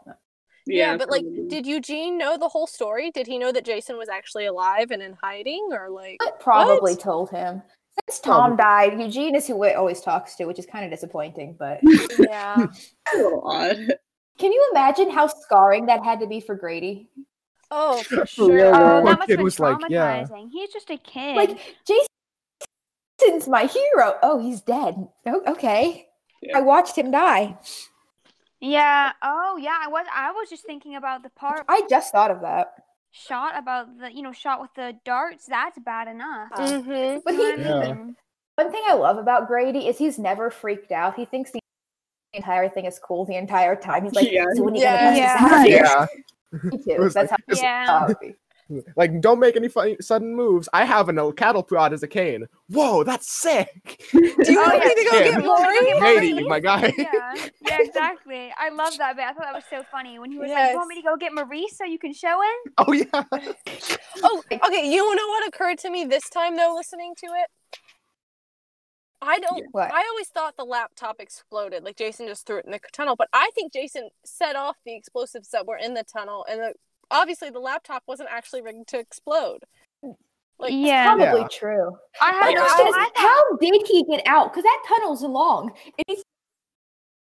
Yeah, 0.67 0.97
but 0.97 1.09
like, 1.09 1.21
probably. 1.23 1.47
did 1.47 1.65
Eugene 1.67 2.17
know 2.17 2.37
the 2.37 2.47
whole 2.49 2.65
story? 2.65 3.11
Did 3.11 3.27
he 3.27 3.37
know 3.37 3.51
that 3.51 3.65
Jason 3.65 3.97
was 3.97 4.09
actually 4.09 4.45
alive 4.47 4.89
and 4.91 5.01
in 5.01 5.15
hiding, 5.21 5.69
or 5.71 5.89
like? 5.91 6.17
I 6.21 6.31
probably 6.39 6.93
What? 6.93 7.01
told 7.01 7.29
him. 7.29 7.61
Since 8.09 8.19
Tom 8.21 8.57
Probably. 8.57 8.97
died, 8.97 8.99
Eugene 8.99 9.35
is 9.35 9.47
who 9.47 9.55
Whit 9.55 9.75
always 9.75 10.01
talks 10.01 10.35
to, 10.35 10.45
which 10.45 10.59
is 10.59 10.65
kind 10.65 10.83
of 10.83 10.91
disappointing. 10.91 11.55
But 11.57 11.79
Yeah. 12.19 12.65
a 13.13 13.17
little 13.17 13.41
odd. 13.47 13.77
can 14.39 14.51
you 14.51 14.67
imagine 14.71 15.09
how 15.11 15.27
scarring 15.27 15.85
that 15.85 16.03
had 16.03 16.19
to 16.21 16.27
be 16.27 16.39
for 16.41 16.55
Grady? 16.55 17.09
Oh, 17.71 18.01
for 18.03 18.25
sure. 18.27 18.57
though. 18.57 18.71
Oh, 18.73 19.05
that 19.05 19.17
must 19.19 19.21
kid 19.27 19.29
have 19.31 19.37
been 19.37 19.43
was 19.43 19.59
like, 19.59 19.77
yeah. 19.89 20.25
He's 20.51 20.71
just 20.71 20.89
a 20.89 20.97
kid. 20.97 21.35
Like, 21.35 21.59
Jason's 23.19 23.47
my 23.47 23.65
hero. 23.65 24.15
Oh, 24.21 24.39
he's 24.39 24.61
dead. 24.61 25.07
Oh, 25.25 25.41
okay. 25.47 26.07
Yeah. 26.41 26.57
I 26.59 26.61
watched 26.61 26.97
him 26.97 27.11
die. 27.11 27.57
yeah. 28.61 29.11
Oh, 29.21 29.57
yeah. 29.59 29.77
I 29.83 29.87
was. 29.87 30.05
I 30.13 30.31
was 30.31 30.49
just 30.49 30.65
thinking 30.65 30.95
about 30.95 31.23
the 31.23 31.29
part 31.29 31.65
I 31.67 31.81
just 31.89 32.11
thought 32.11 32.31
of 32.31 32.41
that. 32.41 32.73
shot 33.11 33.57
about 33.57 33.97
the 33.97 34.11
you 34.13 34.21
know 34.21 34.31
shot 34.31 34.61
with 34.61 34.73
the 34.75 34.93
darts. 35.05 35.45
That's 35.47 35.79
bad 35.79 36.07
enough. 36.07 36.51
Mm-hmm. 36.51 37.19
But 37.25 37.33
he, 37.33 37.63
Yeah. 37.63 37.95
one 38.55 38.71
thing 38.71 38.83
I 38.87 38.93
love 38.93 39.17
about 39.17 39.47
Grady 39.47 39.87
is 39.87 39.97
he's 39.97 40.19
never 40.19 40.49
freaked 40.51 40.91
out. 40.91 41.15
He 41.15 41.25
thinks 41.25 41.51
the 41.51 41.59
entire 42.35 42.69
thing 42.69 42.85
is 42.85 42.99
cool 42.99 43.25
the 43.25 43.35
entire 43.35 43.75
time. 43.75 44.03
He's 44.03 44.13
like, 44.13 44.31
Yeah. 44.31 44.45
so 44.55 44.63
when 44.63 44.73
are 44.73 44.77
you 44.77 44.83
Yeah. 44.83 45.05
gonna 45.05 45.17
Yeah. 45.17 45.35
us 45.35 45.41
out 45.41 45.59
of 45.59 45.63
here? 45.65 45.83
Yeah. 45.83 46.05
Me 46.63 46.77
too. 46.77 47.09
That's 47.09 47.15
like- 47.15 47.29
how 47.31 47.37
Yeah. 47.55 47.85
how 47.87 48.05
it 48.05 48.07
would 48.09 48.19
be. 48.19 48.35
Like, 48.95 49.21
don't 49.21 49.37
make 49.39 49.55
any 49.55 49.67
funny, 49.67 49.95
sudden 50.01 50.33
moves. 50.35 50.67
I 50.73 50.85
have 50.85 51.07
an 51.07 51.19
old 51.19 51.37
cattle 51.37 51.61
prod 51.61 51.93
as 51.93 52.01
a 52.01 52.07
cane. 52.07 52.47
Whoa, 52.67 53.03
that's 53.03 53.29
sick. 53.31 54.01
Do 54.11 54.17
you 54.19 54.33
Oh, 54.59 54.63
want 54.63 54.81
yeah. 54.83 54.89
me 54.89 54.95
to 54.95 55.09
go 55.11 55.17
Him. 55.19 55.23
get 55.35 55.43
You 55.43 55.49
want 55.49 55.61
me 55.61 55.77
to 55.77 55.83
Maury? 55.83 55.85
get 55.85 55.99
Grady, 55.99 56.33
Marie? 56.33 56.47
my 56.47 56.59
guy. 56.59 56.93
yeah, 56.97 57.33
yeah, 57.61 57.77
exactly. 57.79 58.51
I 58.57 58.69
love 58.69 58.97
that 58.97 59.17
bit. 59.17 59.25
I 59.25 59.33
thought 59.33 59.43
that 59.43 59.53
was 59.53 59.65
so 59.69 59.83
funny 59.91 60.17
when 60.17 60.31
he 60.31 60.39
was 60.39 60.49
like, 60.49 60.57
Yes. 60.57 60.71
"You 60.71 60.77
want 60.77 60.87
me 60.89 60.95
to 60.95 61.03
go 61.03 61.15
get 61.15 61.31
Maurice 61.31 61.77
so 61.77 61.83
you 61.85 61.99
can 61.99 62.11
show 62.11 62.41
him?" 62.41 62.73
Oh 62.79 62.91
yeah. 62.91 63.05
Oh, 64.23 64.41
okay. 64.51 64.89
You 64.89 65.15
know 65.15 65.27
what 65.27 65.47
occurred 65.47 65.77
to 65.79 65.91
me 65.91 66.05
this 66.05 66.27
time 66.29 66.55
though, 66.55 66.73
listening 66.75 67.13
to 67.17 67.25
it? 67.27 67.47
I 69.25 69.39
don't. 69.39 69.65
What? 69.71 69.91
I 69.91 70.05
always 70.09 70.27
thought 70.27 70.57
the 70.57 70.65
laptop 70.65 71.19
exploded, 71.19 71.83
like 71.83 71.97
Jason 71.97 72.27
just 72.27 72.45
threw 72.45 72.57
it 72.57 72.65
in 72.65 72.71
the 72.71 72.79
tunnel. 72.93 73.15
But 73.15 73.29
I 73.33 73.49
think 73.55 73.73
Jason 73.73 74.09
set 74.23 74.55
off 74.55 74.75
the 74.85 74.95
explosives 74.95 75.49
that 75.49 75.65
were 75.65 75.77
in 75.77 75.93
the 75.93 76.03
tunnel, 76.03 76.45
and 76.49 76.59
the, 76.61 76.73
obviously 77.11 77.49
the 77.49 77.59
laptop 77.59 78.03
wasn't 78.07 78.29
actually 78.31 78.61
rigged 78.61 78.87
to 78.89 78.99
explode. 78.99 79.63
Like, 80.57 80.71
yeah, 80.73 81.13
Probably 81.13 81.41
Yeah. 81.41 81.47
true. 81.51 81.97
I 82.21 82.31
My 82.31 82.47
had. 82.47 82.57
Question 82.57 82.85
I, 82.85 82.89
is, 82.89 82.95
I 82.95 83.21
how 83.21 83.57
did 83.57 83.87
he 83.87 84.03
get 84.05 84.25
out? 84.25 84.51
Because 84.53 84.63
that 84.63 84.83
tunnel's 84.87 85.21
long. 85.21 85.71
And 85.85 86.05
he's 86.07 86.23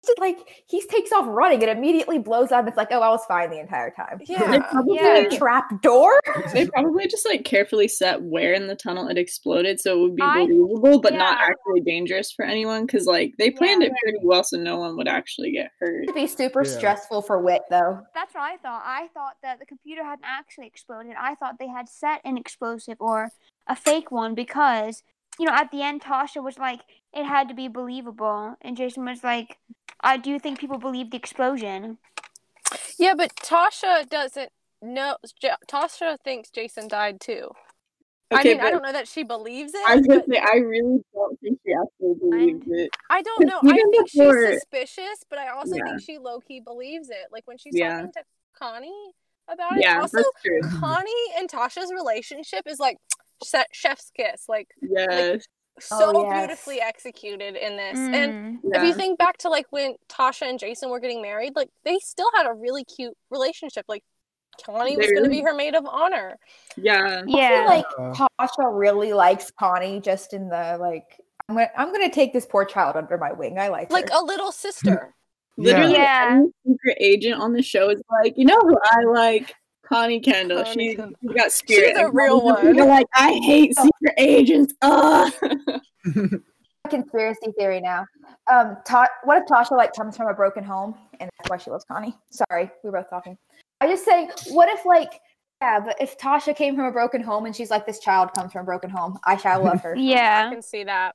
just 0.09 0.19
like 0.19 0.65
he 0.67 0.81
takes 0.87 1.13
off 1.13 1.27
running 1.29 1.63
and 1.63 1.71
immediately 1.79 2.19
blows 2.19 2.51
up. 2.51 2.67
It's 2.67 2.77
like, 2.77 2.89
oh, 2.91 3.01
I 3.01 3.09
was 3.11 3.25
fine 3.27 3.51
the 3.51 3.61
entire 3.61 3.91
time. 3.91 4.19
They 4.27 4.35
yeah, 4.35 4.59
probably, 4.71 4.97
Yeah. 4.97 5.29
Trap 5.29 5.81
door? 5.83 6.11
they 6.53 6.67
probably 6.67 7.07
just 7.07 7.25
like 7.27 7.45
carefully 7.45 7.87
set 7.87 8.21
where 8.23 8.53
in 8.55 8.67
the 8.67 8.75
tunnel 8.75 9.07
it 9.09 9.17
exploded 9.19 9.79
so 9.81 9.97
it 9.99 10.01
would 10.03 10.17
be 10.17 10.23
I- 10.23 10.47
believable, 10.47 11.01
but 11.01 11.15
not 11.15 11.39
actually 11.41 11.81
dangerous 11.83 12.33
for 12.33 12.45
anyone. 12.45 12.87
Because 12.87 13.07
like 13.07 13.35
they 13.39 13.51
planned 13.51 13.83
Yeah. 13.83 13.89
it 13.89 13.95
pretty 14.03 14.19
well, 14.23 14.43
so 14.43 14.57
no 14.57 14.79
one 14.79 14.97
would 14.97 15.09
actually 15.09 15.53
get 15.53 15.71
hurt. 15.79 16.03
It'd 16.05 16.15
be 16.15 16.27
super 16.27 16.65
Yeah. 16.65 16.71
stressful 16.71 17.23
for 17.23 17.39
Whit 17.41 17.63
though. 17.71 18.01
that's 18.15 18.35
what 18.35 18.43
I 18.43 18.57
thought. 18.57 18.83
I 18.85 19.09
thought 19.15 19.37
that 19.43 19.59
the 19.61 19.67
computer 19.67 20.03
hadn't 20.05 20.25
actually 20.25 20.67
exploded. 20.67 21.13
I 21.19 21.35
thought 21.35 21.59
they 21.59 21.69
had 21.69 21.89
set 21.89 22.21
an 22.25 22.37
explosive 22.37 22.97
or 23.01 23.31
a 23.67 23.77
fake 23.77 24.11
one 24.11 24.35
because 24.35 25.03
you 25.39 25.47
know 25.47 25.53
at 25.53 25.71
the 25.71 25.83
end 25.83 26.03
Tasha 26.03 26.43
was 26.43 26.59
like 26.59 26.81
it 27.13 27.25
had 27.25 27.49
to 27.49 27.55
be 27.55 27.69
believable, 27.69 28.57
and 28.61 28.77
Jason 28.77 29.05
was 29.05 29.25
like, 29.25 29.59
"I 30.01 30.17
do 30.17 30.39
think 30.39 30.59
people 30.59 30.79
believe 30.79 31.11
the 31.11 31.17
explosion." 31.17 31.99
yeah. 32.99 33.15
But 33.17 33.35
Tasha 33.37 34.09
doesn't 34.09 34.51
know. 34.83 35.17
J- 35.41 35.53
Tasha 35.69 36.19
thinks 36.23 36.51
Jason 36.51 36.89
died 36.89 37.21
too. 37.21 37.51
I 38.31 38.43
mean, 38.45 38.61
I 38.61 38.71
don't 38.71 38.83
know 38.83 38.93
that 38.93 39.09
she 39.09 39.23
believes 39.23 39.73
it. 39.75 39.81
I 39.89 39.97
was 39.97 40.07
gonna 40.07 40.23
say 40.31 40.39
I 40.39 40.57
really 40.59 41.03
don't 41.15 41.41
think 41.41 41.59
she 41.65 41.73
actually 41.73 42.15
believes 42.21 42.67
it. 42.69 42.91
I 43.09 43.23
don't 43.23 43.47
know. 43.47 43.59
I 43.65 43.73
think 43.73 44.13
before- 44.13 44.51
she's 44.51 44.61
suspicious, 44.61 45.25
but 45.31 45.39
I 45.39 45.49
also 45.49 45.77
Yeah. 45.77 45.85
think 45.85 46.03
she 46.03 46.19
low 46.19 46.41
key 46.41 46.61
believes 46.61 47.09
it. 47.09 47.29
Like 47.33 47.47
when 47.47 47.57
she's 47.57 47.75
Yeah. 47.75 47.95
talking 47.97 48.13
to 48.13 48.25
Connie 48.53 49.13
about 49.49 49.79
it. 49.79 49.83
Yeah, 49.83 50.03
also, 50.03 50.19
that's 50.19 50.29
true. 50.45 50.61
Connie 50.79 51.33
and 51.39 51.49
Tasha's 51.49 51.91
relationship 51.91 52.67
is 52.67 52.79
like 52.79 52.99
se- 53.11 53.18
chef's 53.73 54.11
kiss, 54.17 54.45
like 54.49 54.69
Yes. 54.83 55.45
so 55.81 56.13
Oh, 56.15 56.25
yes. 56.25 56.39
beautifully 56.39 56.81
executed 56.81 57.55
in 57.57 57.77
this. 57.77 57.99
And 57.99 58.59
Mm. 58.63 58.77
if 58.77 58.83
you 58.83 58.95
think 58.95 59.19
back 59.19 59.39
to 59.39 59.49
like 59.49 59.67
when 59.71 59.95
Tasha 60.09 60.49
and 60.49 60.59
Jason 60.59 60.91
were 60.91 61.01
getting 61.01 61.23
married, 61.23 61.55
like 61.57 61.69
they 61.85 61.99
still 61.99 62.31
had 62.35 62.47
a 62.47 62.53
really 62.53 62.85
cute 62.85 63.17
relationship. 63.31 63.85
Like 63.89 64.03
Connie 64.65 64.97
was 64.97 65.07
going 65.07 65.23
to 65.25 65.31
be 65.31 65.41
her 65.43 65.55
maid 65.55 65.75
of 65.77 65.87
honor. 65.87 66.37
Yeah. 66.77 67.23
I 67.23 67.25
yeah, 67.27 67.49
feel 67.59 67.67
like. 67.67 68.19
Tasha 68.41 68.77
really 68.79 69.13
likes 69.13 69.53
Connie 69.53 70.01
just 70.01 70.35
in 70.35 70.49
the 70.49 70.77
like 70.81 71.21
I'm 71.49 71.55
gonna 71.55 71.71
I'm 71.77 71.93
gonna 71.93 72.11
take 72.11 72.33
this 72.33 72.45
poor 72.45 72.65
child 72.65 72.97
under 72.97 73.17
my 73.17 73.33
wing. 73.33 73.59
I 73.59 73.69
like 73.69 73.91
Like 73.93 74.11
her. 74.11 74.19
a 74.21 74.25
little 74.25 74.51
sister. 74.53 75.15
Literally, 75.57 75.95
Yeah. 75.95 76.29
any 76.41 76.49
secret 76.67 76.97
agent 77.01 77.41
on 77.41 77.53
the 77.53 77.63
show 77.63 77.91
is 77.91 78.01
like, 78.11 78.35
you 78.37 78.45
know 78.45 78.61
who 78.61 78.77
I 78.85 79.03
like? 79.05 79.55
Connie 79.89 80.21
Kendall. 80.21 80.65
Connie 80.65 80.91
She, 80.91 80.97
Kendall. 80.97 81.19
she 81.23 81.35
got 81.35 81.53
spirit. 81.53 81.97
a 81.99 82.11
real 82.11 82.41
one. 82.43 82.75
You're 82.77 82.87
like, 82.87 83.07
I 83.15 83.33
hate 83.43 83.75
secret 83.77 84.15
agents. 84.19 84.75
Ugh. 84.83 85.33
conspiracy 86.91 87.53
theory 87.59 87.81
now. 87.81 88.07
Um, 88.51 88.77
Ta- 88.87 89.09
what 89.25 89.39
if 89.43 89.45
Tasha 89.47 89.73
like 89.73 89.93
comes 89.95 90.17
from 90.17 90.29
a 90.29 90.35
broken 90.35 90.65
home 90.65 90.95
and 91.21 91.29
that's 91.39 91.51
why 91.51 91.59
she 91.59 91.71
loves 91.71 91.85
Connie? 91.85 92.17
Sorry, 92.31 92.71
we 92.83 92.91
were 92.91 92.99
both 92.99 93.11
talking. 93.11 93.37
I 93.81 93.87
just 93.89 94.05
say, 94.05 94.29
what 94.49 94.69
if 94.71 94.85
like, 94.87 95.21
yeah, 95.61 95.81
but 95.81 95.97
if 96.01 96.17
Tasha 96.19 96.57
came 96.57 96.77
from 96.77 96.87
a 96.87 96.93
broken 96.93 97.23
home 97.23 97.47
and 97.47 97.55
she's 97.55 97.71
like, 97.71 97.87
this 97.87 97.99
child 97.99 98.33
comes 98.35 98.53
from 98.53 98.63
a 98.63 98.65
broken 98.65 98.91
home, 98.91 99.19
I 99.25 99.37
shall 99.37 99.63
love 99.63 99.81
her. 99.83 99.95
Yeah, 99.99 100.47
I 100.49 100.53
can 100.55 100.63
see 100.63 100.85
that. 100.85 101.15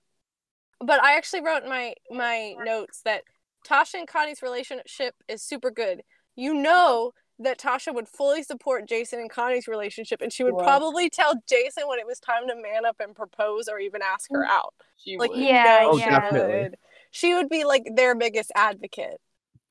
But 0.79 1.01
I 1.01 1.15
actually 1.17 1.41
wrote 1.41 1.63
in 1.63 1.69
my 1.69 1.93
my 2.11 2.55
notes 2.63 3.01
that 3.05 3.23
Tasha 3.67 3.95
and 3.95 4.07
Connie's 4.07 4.41
relationship 4.41 5.15
is 5.27 5.41
super 5.41 5.71
good. 5.71 6.01
You 6.35 6.53
know 6.53 7.13
that 7.39 7.59
Tasha 7.59 7.93
would 7.93 8.07
fully 8.07 8.43
support 8.43 8.87
Jason 8.87 9.19
and 9.19 9.29
Connie's 9.29 9.67
relationship, 9.67 10.21
and 10.21 10.31
she 10.31 10.43
would 10.43 10.53
Wow. 10.53 10.63
probably 10.63 11.09
tell 11.09 11.33
Jason 11.47 11.87
when 11.87 11.99
it 11.99 12.05
was 12.05 12.19
time 12.19 12.47
to 12.47 12.55
man 12.55 12.85
up 12.85 12.97
and 12.99 13.15
propose 13.15 13.67
or 13.67 13.79
even 13.79 14.01
ask 14.01 14.29
her 14.31 14.45
out. 14.45 14.73
She 14.97 15.17
Like, 15.17 15.31
would. 15.31 15.39
Yeah, 15.39 15.85
Oh, 15.85 15.97
she 15.97 16.05
definitely. 16.05 16.77
She 17.11 17.33
would 17.33 17.49
be 17.49 17.63
like 17.63 17.83
their 17.95 18.15
biggest 18.15 18.51
advocate. 18.55 19.19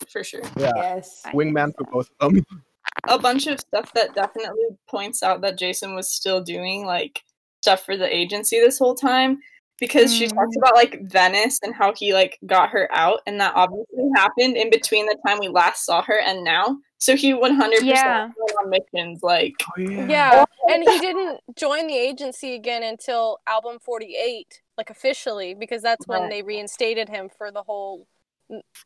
for 0.08 0.24
sure. 0.24 0.42
Yeah, 0.56 0.72
Yes. 0.74 1.22
wingman 1.32 1.72
for 1.76 1.84
both 1.84 2.10
of 2.18 2.32
them. 2.32 2.44
A 3.08 3.18
bunch 3.18 3.46
of 3.46 3.60
stuff 3.60 3.92
that 3.94 4.14
definitely 4.16 4.64
points 4.88 5.22
out 5.22 5.40
that 5.42 5.56
Jason 5.56 5.94
was 5.94 6.08
still 6.10 6.42
doing 6.42 6.84
like 6.84 7.22
stuff 7.60 7.84
for 7.84 7.96
the 7.96 8.12
agency 8.14 8.58
this 8.58 8.78
whole 8.78 8.96
time 8.96 9.38
because 9.78 10.12
she 10.12 10.26
mm. 10.26 10.34
talks 10.34 10.56
about 10.56 10.74
like 10.74 11.02
Venice 11.02 11.58
and 11.62 11.74
how 11.74 11.92
he 11.96 12.12
like 12.12 12.38
got 12.46 12.70
her 12.70 12.88
out 12.92 13.20
and 13.26 13.40
that 13.40 13.52
obviously 13.54 14.10
happened 14.16 14.56
in 14.56 14.70
between 14.70 15.06
the 15.06 15.16
time 15.26 15.38
we 15.38 15.48
last 15.48 15.86
saw 15.86 16.02
her 16.02 16.20
and 16.20 16.44
now. 16.44 16.76
So 17.03 17.16
he 17.16 17.34
100% 17.34 17.82
Yeah. 17.82 18.30
went 18.36 18.53
on 18.62 18.70
missions 18.70 19.24
like 19.24 19.55
Oh 19.76 19.80
yeah. 19.80 20.07
Yeah, 20.07 20.44
and 20.68 20.84
he 20.84 21.00
didn't 21.00 21.40
join 21.57 21.88
the 21.88 21.96
agency 21.96 22.55
again 22.55 22.84
until 22.84 23.40
album 23.44 23.80
48, 23.80 24.62
like 24.78 24.88
officially, 24.88 25.53
because 25.55 25.82
that's 25.82 26.07
when 26.07 26.20
Right. 26.22 26.30
they 26.30 26.42
reinstated 26.42 27.09
him 27.09 27.28
for 27.28 27.50
the 27.50 27.64
whole 27.64 28.07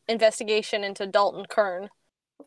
investigation 0.07 0.83
into 0.83 1.05
Dalton 1.05 1.45
Kern. 1.47 1.89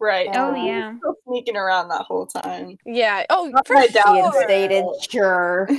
right. 0.01 0.29
Oh 0.35 0.55
Yeah. 0.57 0.65
yeah. 0.67 0.97
Still 0.99 1.15
sneaking 1.29 1.57
around 1.57 1.89
that 1.91 2.03
whole 2.03 2.27
time. 2.27 2.77
Yeah. 2.85 3.25
Oh, 3.31 3.47
Not 3.47 3.65
for 3.69 3.81
sure. 3.81 4.13
Reinstated, 4.13 4.85
sure. 5.09 5.69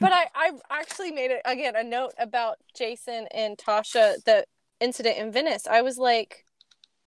But 0.00 0.12
I, 0.12 0.26
I 0.34 0.52
actually 0.70 1.10
made 1.10 1.32
it 1.32 1.42
again 1.44 1.74
a 1.76 1.82
note 1.84 2.12
about 2.16 2.56
Jason 2.74 3.26
and 3.34 3.58
Tasha, 3.58 4.22
the 4.24 4.46
incident 4.80 5.18
in 5.18 5.32
Venice. 5.32 5.66
I 5.66 5.82
was 5.82 5.98
like, 5.98 6.46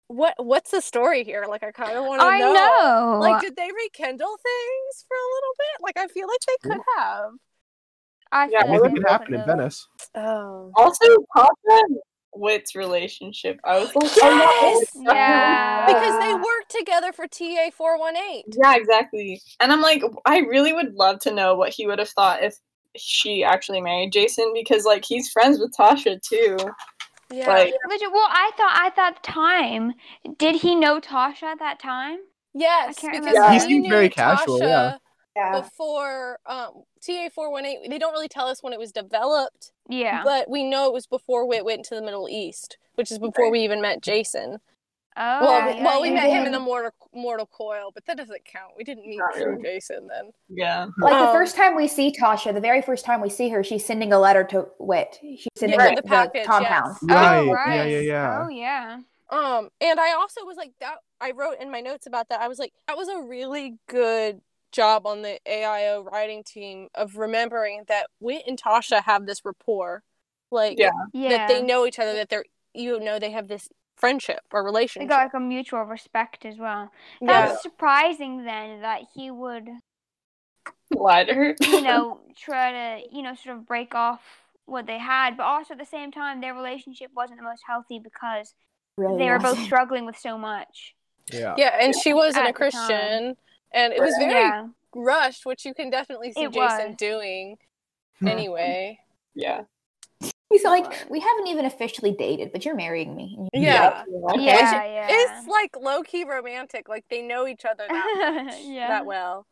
what? 0.07 0.33
What's 0.37 0.71
the 0.71 0.81
story 0.81 1.23
here? 1.23 1.45
Like, 1.47 1.63
I 1.63 1.71
kind 1.71 1.97
of 1.97 2.05
want 2.05 2.21
to 2.21 2.25
I 2.27 2.39
know. 2.39 2.53
know. 2.53 3.19
Like, 3.19 3.41
did 3.41 3.55
they 3.55 3.69
rekindle 3.71 4.37
things 4.37 5.05
for 5.07 5.15
a 5.15 5.29
little 5.35 5.53
bit? 5.57 5.83
Like, 5.83 5.97
I 5.97 6.07
feel 6.07 6.27
like 6.27 6.39
they 6.47 6.69
could 6.69 6.81
have. 6.97 7.31
I 8.31 8.47
Yeah, 8.47 8.61
feel 8.63 8.71
Well, 8.71 8.81
like 8.81 8.91
that 8.91 8.95
they 8.95 9.01
could 9.01 9.09
happen 9.09 9.33
in. 9.35 9.45
Venice. 9.45 9.87
Oh. 10.15 10.71
Also, 10.75 11.05
Tasha 11.35 11.47
and 11.67 11.97
Whit's 12.33 12.75
relationship. 12.75 13.59
I 13.63 13.79
was 13.79 13.95
like, 13.95 14.11
oh, 14.21 14.79
Yes! 14.83 14.91
yeah. 14.95 15.13
Yeah. 15.13 15.85
Because 15.87 16.19
they 16.19 16.33
worked 16.33 16.71
together 16.77 17.11
for 17.13 17.27
TA 17.27 17.69
four 17.73 17.97
one 17.97 18.17
eight. 18.17 18.45
Yeah, 18.47 18.75
exactly. 18.75 19.41
And 19.59 19.71
I'm 19.71 19.81
like, 19.81 20.03
I 20.25 20.39
really 20.39 20.73
would 20.73 20.93
love 20.95 21.19
to 21.21 21.31
know 21.33 21.55
what 21.55 21.69
he 21.71 21.87
would 21.87 21.99
have 21.99 22.09
thought 22.09 22.43
if 22.43 22.55
she 22.97 23.43
actually 23.43 23.81
married 23.81 24.11
Jason 24.11 24.51
because, 24.53 24.85
like, 24.85 25.05
he's 25.05 25.29
friends 25.31 25.59
with 25.59 25.73
Tasha 25.77 26.21
too. 26.21 26.57
Yeah. 27.31 27.47
Like, 27.47 27.73
But, 27.89 27.99
well, 28.11 28.27
I 28.29 28.51
thought 28.57 28.73
I 28.75 28.89
thought 28.91 29.15
at 29.17 29.23
the 29.23 29.31
time. 29.31 29.93
Did 30.37 30.57
he 30.57 30.75
know 30.75 30.99
Tasha 30.99 31.43
at 31.43 31.59
that 31.59 31.79
time? 31.79 32.19
yes, 32.53 32.97
can't 32.99 33.13
because 33.13 33.33
remember. 33.33 33.53
He 33.53 33.59
seemed 33.59 33.89
very 33.89 34.09
casual, 34.09 34.59
Tasha 34.59 34.67
yeah. 34.67 34.97
Yeah. 35.35 35.59
before 35.61 36.39
um, 36.45 36.83
TA 37.05 37.27
four 37.33 37.51
one 37.51 37.65
eight. 37.65 37.79
They 37.89 37.97
don't 37.97 38.13
really 38.13 38.29
tell 38.29 38.47
us 38.47 38.63
when 38.63 38.71
it 38.73 38.79
was 38.79 38.91
developed, 38.91 39.71
Yeah. 39.89 40.23
but 40.23 40.49
we 40.49 40.63
know 40.63 40.87
it 40.87 40.93
was 40.93 41.07
before 41.07 41.45
Whit 41.47 41.65
went 41.65 41.83
to 41.85 41.95
the 41.95 42.01
Middle 42.01 42.29
East, 42.29 42.77
which 42.95 43.11
is 43.11 43.19
before 43.19 43.51
we 43.51 43.59
even 43.61 43.81
met 43.81 44.01
Jason. 44.01 44.59
Oh, 45.17 45.45
well, 45.45 45.75
yeah, 45.75 45.83
well, 45.83 46.01
we 46.01 46.09
yeah, 46.09 46.13
met 46.15 46.29
him 46.29 46.45
in 46.45 46.51
the 46.51 46.59
Mortal 46.59 46.91
Mortal 47.13 47.45
Coil, 47.45 47.91
but 47.93 48.05
that 48.05 48.17
doesn't 48.17 48.43
count. 48.45 48.73
We 48.77 48.83
didn't 48.83 49.07
meet 49.07 49.17
Not 49.17 49.33
true 49.33 49.51
really. 49.51 49.63
Jason 49.63 50.07
then. 50.07 50.31
yeah. 50.49 50.87
Like 50.99 51.19
the 51.19 51.25
Um, 51.27 51.33
first 51.33 51.55
time 51.55 51.75
we 51.75 51.87
see 51.87 52.11
Tasha, 52.11 52.53
the 52.53 52.59
very 52.59 52.81
first 52.81 53.05
time 53.05 53.21
we 53.21 53.29
see 53.29 53.47
her, 53.49 53.63
she's 53.63 53.85
sending 53.85 54.11
a 54.11 54.19
letter 54.19 54.43
to 54.45 54.67
Whit. 54.79 55.17
She's 55.21 55.47
sending 55.55 55.79
Yeah, 55.79 55.89
the, 55.91 55.95
the 55.95 56.01
the 56.01 56.07
package, 56.07 56.45
compound. 56.45 56.97
yes. 57.01 57.09
Right. 57.09 57.39
Oh, 57.39 57.45
Yeah, 57.45 57.53
right. 57.53 57.89
yeah, 57.91 57.99
yeah. 57.99 58.43
Oh, 58.43 58.49
yeah. 58.49 58.99
Um, 59.29 59.69
and 59.81 59.99
I 59.99 60.13
also 60.13 60.43
was 60.45 60.57
like 60.57 60.73
that. 60.81 60.97
I 61.21 61.31
wrote 61.31 61.59
in 61.61 61.71
my 61.71 61.79
notes 61.81 62.07
about 62.07 62.29
that. 62.29 62.41
I 62.41 62.47
was 62.47 62.59
like, 62.59 62.73
that 62.87 62.97
was 62.97 63.07
a 63.07 63.21
really 63.21 63.77
good 63.87 64.41
job 64.71 65.07
on 65.07 65.21
the 65.21 65.39
AIO 65.47 66.03
writing 66.03 66.43
team 66.43 66.89
of 66.93 67.15
remembering 67.17 67.85
that 67.87 68.07
Whit 68.19 68.43
and 68.45 68.61
Tasha 68.61 69.01
have 69.03 69.25
this 69.25 69.45
rapport, 69.45 70.03
like 70.51 70.77
Yeah. 70.77 70.91
Yeah. 71.13 71.29
that 71.29 71.47
they 71.47 71.61
know 71.61 71.85
each 71.85 71.99
other, 71.99 72.13
that 72.15 72.27
they're 72.29 72.43
you 72.73 72.99
know 72.99 73.17
they 73.19 73.31
have 73.31 73.47
this 73.47 73.69
friendship 73.95 74.41
or 74.51 74.63
relationship. 74.63 75.07
They 75.09 75.13
relationship. 75.15 75.31
got 75.31 75.37
like 75.37 75.41
a 75.41 75.45
mutual 75.45 75.83
respect 75.83 76.45
as 76.45 76.57
well. 76.57 76.91
yeah. 77.21 77.47
That's 77.47 77.61
surprising 77.63 78.43
then 78.45 78.81
that 78.81 79.01
he 79.13 79.31
would, 79.31 79.69
Lie 80.95 81.23
to 81.25 81.33
her. 81.33 81.55
you 81.61 81.81
know, 81.81 82.19
try 82.37 82.71
to, 82.71 83.15
you 83.15 83.21
know, 83.23 83.33
sort 83.35 83.57
of 83.57 83.65
break 83.65 83.95
off 83.95 84.21
what 84.65 84.85
they 84.87 84.97
had, 84.97 85.37
but 85.37 85.43
also 85.43 85.73
at 85.73 85.79
the 85.79 85.85
same 85.85 86.11
time, 86.11 86.41
their 86.41 86.53
relationship 86.53 87.11
wasn't 87.15 87.39
the 87.39 87.43
most 87.45 87.63
healthy 87.67 87.99
because 87.99 88.53
Really 88.97 89.17
they 89.23 89.29
were 89.29 89.37
both 89.39 89.49
wasn't. 89.51 89.65
struggling 89.65 90.05
with 90.05 90.17
so 90.17 90.37
much. 90.37 90.95
Yeah. 91.31 91.55
Yeah, 91.57 91.77
and 91.81 91.93
she 91.95 92.13
wasn't 92.13 92.45
At 92.45 92.49
a 92.51 92.53
Christian, 92.53 93.35
and 93.73 93.93
it 93.93 93.99
was 93.99 94.15
very 94.19 94.31
Yeah. 94.33 94.67
rushed, 94.95 95.45
which 95.45 95.65
you 95.65 95.73
can 95.73 95.89
definitely 95.89 96.31
see 96.31 96.43
It 96.43 96.51
Jason 96.53 96.89
was. 96.91 96.95
doing. 96.97 97.57
Hmm. 98.19 98.27
Anyway, 98.27 98.99
yeah. 99.33 99.61
He's 100.55 100.63
like, 100.63 101.09
we 101.09 101.19
haven't 101.19 101.47
even 101.47 101.65
officially 101.65 102.15
dated, 102.17 102.51
but 102.53 102.63
you're 102.63 102.75
marrying 102.75 103.13
me. 103.13 103.35
And 103.37 103.49
you're 103.53 103.73
yeah. 103.73 104.03
Okay. 104.31 104.45
Yeah, 104.45 104.85
yeah. 104.85 105.07
It's 105.09 105.47
like 105.49 105.75
low 105.81 106.01
key 106.01 106.23
romantic. 106.23 106.87
Like 106.87 107.03
they 107.09 107.21
know 107.21 107.45
each 107.45 107.65
other 107.65 107.83
that 107.89 108.43
much, 108.45 108.55
Yeah. 108.63 108.87
that 108.87 109.05
well. 109.05 109.45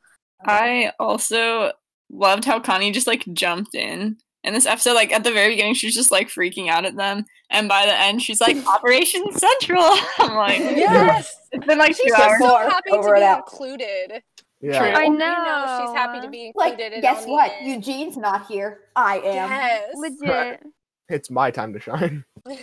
I 0.46 0.92
also 1.00 1.74
loved 2.10 2.46
how 2.46 2.62
Connie 2.62 2.92
just 2.92 3.08
like 3.08 3.26
jumped 3.34 3.76
in. 3.76 4.16
In 4.46 4.54
this 4.54 4.66
episode, 4.66 4.94
like 4.94 5.12
at 5.12 5.24
the 5.26 5.32
very 5.32 5.50
beginning, 5.50 5.74
she's 5.74 5.96
just 5.96 6.10
like 6.12 6.30
freaking 6.30 6.70
out 6.70 6.86
at 6.86 6.96
them, 6.98 7.26
and 7.50 7.68
by 7.70 7.86
the 7.86 7.98
end, 7.98 8.22
she's 8.22 8.40
like 8.42 8.58
Operation 8.68 9.24
Central. 9.34 9.82
I'm 10.20 10.36
like, 10.36 10.60
Yes, 10.60 11.34
it's 11.52 11.66
been 11.66 11.78
like 11.78 11.96
she's 11.98 12.14
two 12.14 12.22
hours. 12.22 12.40
so 12.40 12.58
happy 12.58 12.92
over 12.92 13.10
to 13.16 13.20
be 13.20 13.24
out. 13.26 13.38
included. 13.40 14.22
Yeah. 14.62 14.80
True. 14.80 14.88
I 14.90 15.04
You 15.04 15.10
know. 15.12 15.18
know, 15.18 15.86
she's 15.86 15.96
happy 15.98 16.22
to 16.26 16.30
be 16.30 16.52
Like, 16.56 16.74
included. 16.74 16.94
and 16.94 17.02
guess 17.02 17.26
what? 17.26 17.52
end. 17.60 17.68
Eugene's 17.86 18.16
not 18.18 18.48
here. 18.48 18.80
I 18.96 19.18
am. 19.20 19.24
Yes. 19.50 19.90
Legit. 19.96 20.64
It's 21.10 21.30
my 21.30 21.52
time 21.52 21.74
to 21.74 21.80
shine. 21.80 22.24
but 22.46 22.58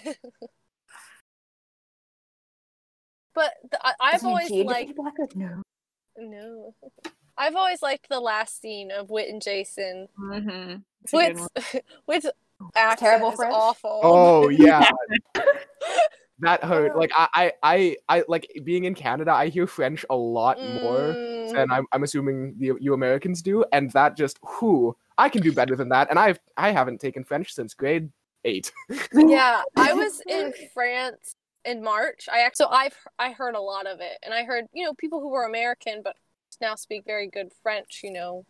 the, 3.71 3.79
I, 3.83 3.93
I've 4.01 4.15
Is 4.17 4.25
always 4.25 4.51
Eugene 4.51 4.67
liked 4.67 4.97
Black 4.97 5.15
Earth? 5.21 5.37
No. 5.37 5.63
no. 6.19 6.75
I've 7.39 7.55
always 7.57 7.81
liked 7.83 8.09
the 8.09 8.21
last 8.21 8.61
scene 8.61 8.91
of 8.91 9.11
Whit 9.11 9.29
and 9.29 9.41
Jason. 9.41 10.09
Mm-hmm. 10.19 10.77
Whit's 11.13 11.49
Whit's 12.07 12.27
accent 12.77 13.01
Terrible 13.01 13.31
is 13.31 13.37
French? 13.37 13.55
awful. 13.55 14.01
Oh 14.03 14.49
yeah. 14.49 14.89
that 16.41 16.63
hurt. 16.65 16.97
Like 16.97 17.11
I, 17.17 17.29
I, 17.35 17.53
I, 17.63 17.97
I 18.19 18.25
like 18.29 18.51
being 18.65 18.85
in 18.85 18.95
Canada. 18.95 19.33
I 19.33 19.49
hear 19.49 19.67
French 19.67 20.05
a 20.11 20.17
lot 20.17 20.59
more 20.61 21.15
Mm. 21.51 21.55
than 21.55 21.71
I'm, 21.73 21.87
I'm 21.93 22.03
assuming 22.05 22.55
the, 22.59 22.73
you 22.81 22.95
Americans 22.95 23.43
do, 23.43 23.65
and 23.73 23.91
that 23.93 24.17
just 24.17 24.39
who 24.47 24.97
I 25.19 25.29
can 25.29 25.43
do 25.43 25.53
better 25.53 25.75
than 25.75 25.89
that. 25.89 26.09
And 26.11 26.19
I've 26.19 26.39
I 26.57 26.71
haven't 26.71 27.01
taken 27.01 27.25
French 27.25 27.53
since 27.55 27.75
grade 27.75 28.11
eight. 28.45 28.73
yeah, 29.15 29.63
I 29.77 29.93
was 29.93 30.23
in 30.27 30.53
France 30.73 31.35
in 31.65 31.83
March. 31.83 32.29
I 32.33 32.41
act- 32.41 32.57
so 32.57 32.69
I've 32.69 32.97
I 33.19 33.33
heard 33.33 33.55
a 33.55 33.61
lot 33.61 33.87
of 33.87 34.01
it, 34.01 34.19
and 34.23 34.35
I 34.35 34.45
heard 34.45 34.67
you 34.73 34.85
know 34.85 34.95
people 34.95 35.21
who 35.21 35.29
were 35.29 35.45
American 35.45 36.03
but 36.03 36.17
now 36.61 36.75
speak 36.75 37.05
very 37.05 37.27
good 37.27 37.53
French. 37.63 38.01
You 38.03 38.13
know, 38.13 38.45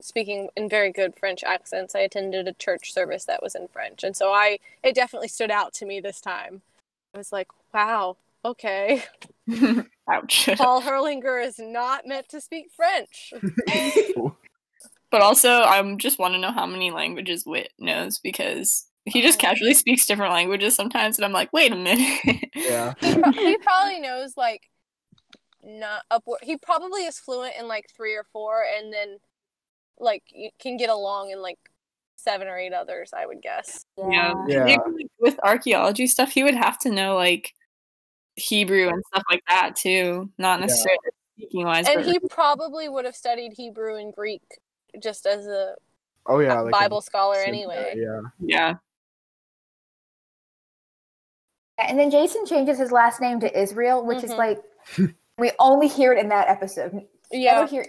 speaking 0.00 0.48
in 0.56 0.68
very 0.68 0.92
good 0.92 1.14
French 1.18 1.42
accents. 1.44 1.94
I 1.94 2.00
attended 2.00 2.48
a 2.48 2.52
church 2.52 2.92
service 2.92 3.24
that 3.24 3.42
was 3.42 3.54
in 3.54 3.68
French, 3.68 4.04
and 4.04 4.16
so 4.16 4.32
I 4.32 4.58
it 4.82 4.94
definitely 4.94 5.28
stood 5.28 5.50
out 5.50 5.72
to 5.74 5.86
me 5.86 6.00
this 6.00 6.20
time. 6.20 6.62
I 7.14 7.18
was 7.18 7.32
like, 7.32 7.48
wow, 7.72 8.16
okay, 8.44 9.04
Ouch. 10.08 10.48
Paul 10.56 10.82
Herlinger 10.82 11.44
is 11.44 11.58
not 11.58 12.06
meant 12.06 12.28
to 12.30 12.40
speak 12.40 12.70
French. 12.74 13.32
But 15.10 15.22
also, 15.22 15.60
I 15.62 15.94
just 15.96 16.18
want 16.18 16.34
to 16.34 16.40
know 16.40 16.50
how 16.50 16.66
many 16.66 16.90
languages 16.90 17.46
Whit 17.46 17.72
knows 17.78 18.18
because 18.18 18.86
he 19.06 19.22
just 19.22 19.42
uh-huh. 19.42 19.52
casually 19.52 19.74
speaks 19.74 20.06
different 20.06 20.32
languages 20.32 20.74
sometimes, 20.74 21.16
and 21.16 21.24
I'm 21.24 21.32
like, 21.32 21.52
wait 21.52 21.72
a 21.72 21.76
minute. 21.76 22.50
yeah. 22.54 22.94
he, 23.00 23.14
pro- 23.14 23.32
he 23.32 23.56
probably 23.58 24.00
knows 24.00 24.36
like 24.36 24.68
not 25.62 26.02
upward. 26.10 26.40
He 26.42 26.56
probably 26.56 27.04
is 27.04 27.18
fluent 27.18 27.54
in 27.58 27.68
like 27.68 27.86
three 27.96 28.14
or 28.14 28.24
four, 28.32 28.64
and 28.76 28.92
then 28.92 29.18
like 29.98 30.24
you 30.32 30.50
can 30.60 30.76
get 30.76 30.90
along 30.90 31.30
in 31.30 31.40
like 31.40 31.58
seven 32.16 32.48
or 32.48 32.58
eight 32.58 32.72
others. 32.72 33.10
I 33.16 33.26
would 33.26 33.40
guess. 33.40 33.86
yeah. 33.96 34.34
Yeah. 34.48 34.66
Even, 34.66 34.96
like, 34.96 35.10
With 35.20 35.38
archaeology 35.42 36.06
stuff, 36.06 36.32
he 36.32 36.42
would 36.42 36.54
have 36.54 36.78
to 36.80 36.90
know 36.90 37.14
like 37.14 37.54
Hebrew 38.34 38.88
and 38.88 39.02
stuff 39.06 39.22
like 39.30 39.42
that 39.48 39.76
too, 39.76 40.30
not 40.36 40.60
necessarily 40.60 40.98
speaking 41.36 41.64
wise. 41.64 41.86
And 41.88 42.02
but 42.02 42.06
he 42.06 42.18
probably 42.18 42.88
would 42.88 43.04
have 43.04 43.16
studied 43.16 43.52
Hebrew 43.52 43.96
and 43.96 44.12
Greek 44.12 44.42
just 45.00 45.26
as 45.26 45.46
a 45.46 45.74
Oh 46.26 46.40
yeah. 46.40 46.60
Like 46.60 46.72
Bible 46.72 46.98
a 46.98 47.02
scholar 47.02 47.36
sim- 47.36 47.54
anyway. 47.54 47.94
Yeah. 47.96 48.20
yeah. 48.40 48.74
And 51.78 51.98
then 51.98 52.10
Jason 52.10 52.46
changes 52.46 52.78
his 52.78 52.90
last 52.92 53.20
name 53.20 53.40
to 53.40 53.58
Israel, 53.60 54.04
which 54.04 54.24
is 54.24 54.32
Mhm. 54.32 54.38
like 54.38 54.62
we 55.38 55.52
only 55.58 55.88
hear 55.88 56.12
it 56.12 56.18
in 56.18 56.28
that 56.30 56.48
episode. 56.48 57.06
Yeah. 57.30 57.66
Hear. 57.66 57.84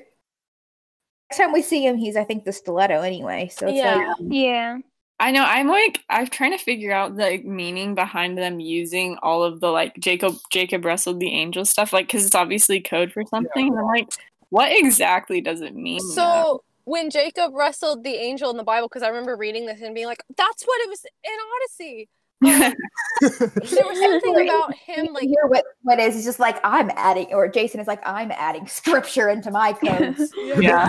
Next 1.29 1.38
time 1.38 1.51
we 1.53 1.61
see 1.61 1.85
him, 1.85 1.97
he's 1.97 2.15
I 2.17 2.23
think 2.23 2.43
the 2.45 2.53
stiletto 2.53 3.01
anyway. 3.01 3.49
So 3.49 3.67
it's 3.67 3.77
Yeah. 3.77 3.95
like 3.95 4.17
Yeah. 4.21 4.77
I 5.19 5.31
know. 5.31 5.43
I'm 5.43 5.67
like, 5.67 6.03
I'm 6.09 6.27
trying 6.27 6.51
to 6.51 6.63
figure 6.63 6.91
out 6.91 7.15
the 7.17 7.39
meaning 7.39 7.95
behind 7.95 8.38
them 8.38 8.59
using 8.59 9.17
all 9.23 9.43
of 9.43 9.61
the 9.61 9.71
like 9.71 9.97
Jacob 9.99 10.35
Jacob 10.51 10.85
wrestled 10.85 11.19
the 11.19 11.31
angel 11.33 11.65
stuff, 11.65 11.91
like 11.91 12.05
because 12.07 12.25
it's 12.25 12.35
obviously 12.35 12.79
code 12.81 13.11
for 13.11 13.23
something. 13.25 13.67
And 13.69 13.79
I'm 13.79 13.85
like, 13.85 14.09
what 14.49 14.69
exactly 14.71 15.41
does 15.41 15.61
it 15.61 15.75
mean? 15.75 15.99
though? 16.09 16.13
So 16.13 16.63
when 16.85 17.09
Jacob 17.09 17.53
wrestled 17.55 18.03
the 18.03 18.13
angel 18.13 18.49
in 18.51 18.57
the 18.57 18.63
Bible, 18.63 18.88
because 18.88 19.01
I 19.03 19.07
remember 19.07 19.35
reading 19.35 19.65
this 19.65 19.81
and 19.81 19.93
being 19.95 20.05
like, 20.07 20.21
"That's 20.38 20.63
what 20.63 20.79
it 20.81 20.89
was 20.89 21.03
in 21.23 21.31
Odyssey." 21.61 22.09
there 22.41 22.73
was 23.21 23.99
something 23.99 24.47
about 24.49 24.73
him 24.75 25.05
can 25.07 25.13
like 25.13 25.23
hear 25.23 25.45
what 25.47 25.65
what 25.81 25.99
is? 25.99 26.15
He's 26.15 26.25
just 26.25 26.39
like 26.39 26.59
I'm 26.63 26.91
adding, 26.95 27.33
or 27.33 27.47
Jason 27.47 27.79
is 27.79 27.88
like 27.88 28.01
I'm 28.07 28.31
adding 28.31 28.67
scripture 28.67 29.29
into 29.29 29.51
my 29.51 29.73
codes. 29.73 30.31
yeah. 30.38 30.88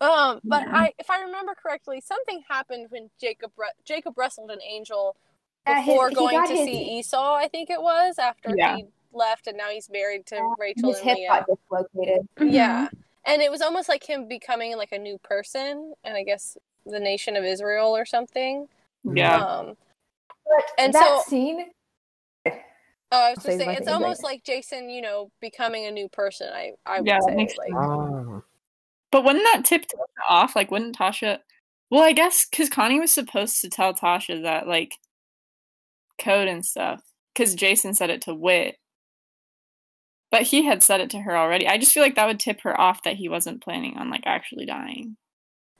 Um, 0.00 0.40
but 0.44 0.62
Yeah. 0.62 0.70
I, 0.76 0.92
if 0.98 1.08
I 1.10 1.22
remember 1.22 1.54
correctly, 1.60 2.00
something 2.00 2.42
happened 2.48 2.86
when 2.90 3.10
Jacob 3.20 3.50
re- 3.56 3.72
Jacob 3.84 4.14
wrestled 4.16 4.50
an 4.50 4.60
angel 4.62 5.16
Uh, 5.66 5.74
his- 5.76 5.86
before 5.86 6.10
going 6.10 6.46
to 6.46 6.52
his- 6.54 6.64
see 6.66 6.98
Esau. 6.98 7.34
I 7.34 7.48
think 7.48 7.70
it 7.70 7.80
was 7.80 8.18
after 8.18 8.54
Yeah. 8.56 8.76
he 8.76 8.84
left, 9.12 9.46
and 9.46 9.56
now 9.56 9.70
he's 9.70 9.88
married 9.90 10.26
to 10.26 10.54
Rachel 10.58 10.90
His 10.90 10.98
and 11.00 11.08
hip 11.08 11.16
Leah. 11.18 11.28
got 11.28 11.46
dislocated. 11.46 12.28
Yeah, 12.40 12.88
and 13.24 13.42
it 13.42 13.50
was 13.50 13.60
almost 13.62 13.88
like 13.88 14.04
him 14.04 14.28
becoming 14.28 14.76
like 14.76 14.92
a 14.92 14.98
new 14.98 15.18
person, 15.18 15.94
and 16.04 16.14
I 16.16 16.22
guess 16.24 16.56
the 16.86 17.00
nation 17.00 17.34
of 17.36 17.44
Israel 17.44 17.96
or 17.96 18.04
something. 18.04 18.68
Yeah. 19.02 19.36
Um, 19.36 19.66
But 19.66 19.76
And 20.78 20.92
that 20.92 21.04
so- 21.04 21.22
scene, 21.28 21.66
oh, 22.46 22.52
I 23.12 23.30
was 23.30 23.44
just 23.44 23.58
saying, 23.58 23.70
it's 23.70 23.86
thing 23.86 23.88
almost 23.88 24.22
like 24.22 24.44
Jason, 24.44 24.90
you 24.90 25.02
know, 25.02 25.30
becoming 25.40 25.86
a 25.86 25.90
new 25.90 26.08
person. 26.08 26.48
I, 26.52 26.72
I 26.86 26.98
would 26.98 27.06
Yeah, 27.06 27.18
that 27.18 27.28
say, 27.30 27.34
makes 27.34 27.56
like, 27.56 27.72
Ah. 27.74 28.40
But 29.12 29.24
wouldn't 29.24 29.44
that 29.52 29.64
tip 29.64 29.82
Tasha 29.82 30.28
off? 30.28 30.54
Like, 30.54 30.70
wouldn't 30.70 30.96
Tasha? 30.96 31.38
Well, 31.90 32.04
I 32.04 32.12
guess 32.12 32.46
because 32.48 32.68
Connie 32.68 33.00
was 33.00 33.10
supposed 33.10 33.60
to 33.60 33.68
tell 33.68 33.92
Tasha 33.92 34.42
that 34.44 34.68
like 34.68 34.94
code 36.20 36.48
and 36.48 36.64
stuff. 36.64 37.02
Because 37.34 37.54
Jason 37.54 37.94
said 37.94 38.10
it 38.10 38.22
to 38.22 38.34
Whit, 38.34 38.76
but 40.30 40.42
he 40.42 40.64
had 40.64 40.82
said 40.82 41.00
it 41.00 41.10
to 41.10 41.20
her 41.20 41.36
already. 41.36 41.66
I 41.66 41.78
just 41.78 41.92
feel 41.92 42.02
like 42.02 42.16
that 42.16 42.26
would 42.26 42.40
tip 42.40 42.60
her 42.62 42.78
off 42.80 43.02
that 43.04 43.16
he 43.16 43.28
wasn't 43.28 43.62
planning 43.62 43.96
on 43.96 44.10
like 44.10 44.22
actually 44.26 44.66
dying. 44.66 45.16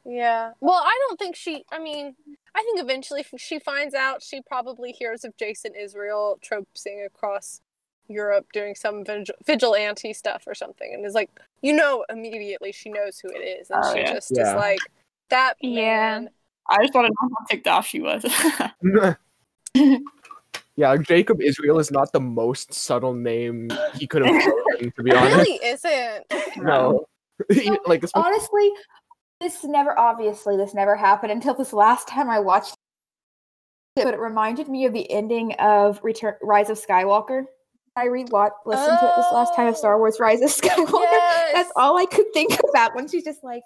Yeah. 0.04 0.52
Well, 0.60 0.80
I 0.82 0.98
don't 1.08 1.18
think 1.18 1.36
she. 1.36 1.64
I 1.70 1.78
mean, 1.78 2.14
I 2.54 2.62
think 2.62 2.80
eventually, 2.80 3.24
she 3.36 3.58
finds 3.58 3.94
out, 3.94 4.22
she 4.22 4.40
probably 4.42 4.92
hears 4.92 5.24
of 5.24 5.36
Jason 5.36 5.72
Israel 5.74 6.38
tropesing 6.42 7.04
across 7.06 7.60
Europe 8.08 8.46
doing 8.52 8.74
some 8.74 9.04
vigil- 9.04 9.34
vigilante 9.46 10.12
stuff 10.12 10.44
or 10.46 10.54
something, 10.54 10.92
and 10.92 11.04
is 11.06 11.14
like, 11.14 11.30
you 11.62 11.72
know, 11.72 12.04
immediately 12.08 12.72
she 12.72 12.88
knows 12.90 13.18
who 13.20 13.28
it 13.28 13.38
is, 13.40 13.70
and 13.70 13.80
Oh, 13.84 13.92
she 13.92 14.00
yeah. 14.00 14.12
just 14.14 14.30
is 14.32 14.38
like, 14.54 14.80
that 15.28 15.54
Yeah. 15.60 15.82
man. 16.18 16.30
I 16.68 16.82
just 16.82 16.94
want 16.94 17.06
to 17.06 17.12
know 17.20 17.28
how 17.38 17.44
ticked 17.48 17.66
off 17.68 17.86
she 17.86 18.00
was. 18.00 18.24
yeah, 20.76 20.96
Jacob 20.96 21.40
Israel 21.42 21.78
is 21.78 21.90
not 21.90 22.12
the 22.12 22.20
most 22.20 22.72
subtle 22.72 23.12
name 23.14 23.70
he 23.94 24.06
could 24.06 24.24
have 24.24 24.42
chosen, 24.72 24.92
to 24.96 25.02
be 25.02 25.10
It 25.10 25.16
honest. 25.16 25.36
really 25.36 25.60
isn't. 25.64 26.24
No. 26.58 27.06
like 27.86 28.02
especially- 28.04 28.12
honestly, 28.14 28.70
this 29.40 29.64
never 29.64 29.98
obviously 29.98 30.56
this 30.56 30.74
never 30.74 30.96
happened 30.96 31.32
until 31.32 31.54
this 31.54 31.72
last 31.72 32.08
time 32.08 32.28
I 32.28 32.40
watched 32.40 32.74
it, 33.96 34.04
but 34.04 34.14
it 34.14 34.20
reminded 34.20 34.68
me 34.68 34.84
of 34.84 34.92
the 34.92 35.10
ending 35.10 35.54
of 35.54 36.00
Return 36.02 36.34
Rise 36.42 36.70
of 36.70 36.80
Skywalker. 36.80 37.44
I 37.96 38.06
rewatched 38.06 38.52
listened 38.66 38.98
to 39.00 39.06
it 39.06 39.16
this 39.16 39.32
last 39.32 39.54
time 39.56 39.66
of 39.66 39.76
Star 39.76 39.94
oh, 39.94 39.98
Wars 39.98 40.20
Rise 40.20 40.42
of 40.42 40.50
Skywalker. 40.50 40.92
Yes. 40.92 41.52
That's 41.54 41.72
all 41.76 41.98
I 41.98 42.06
could 42.06 42.26
think 42.32 42.52
about 42.68 42.94
when 42.94 43.08
she's 43.08 43.24
just 43.24 43.42
like 43.42 43.62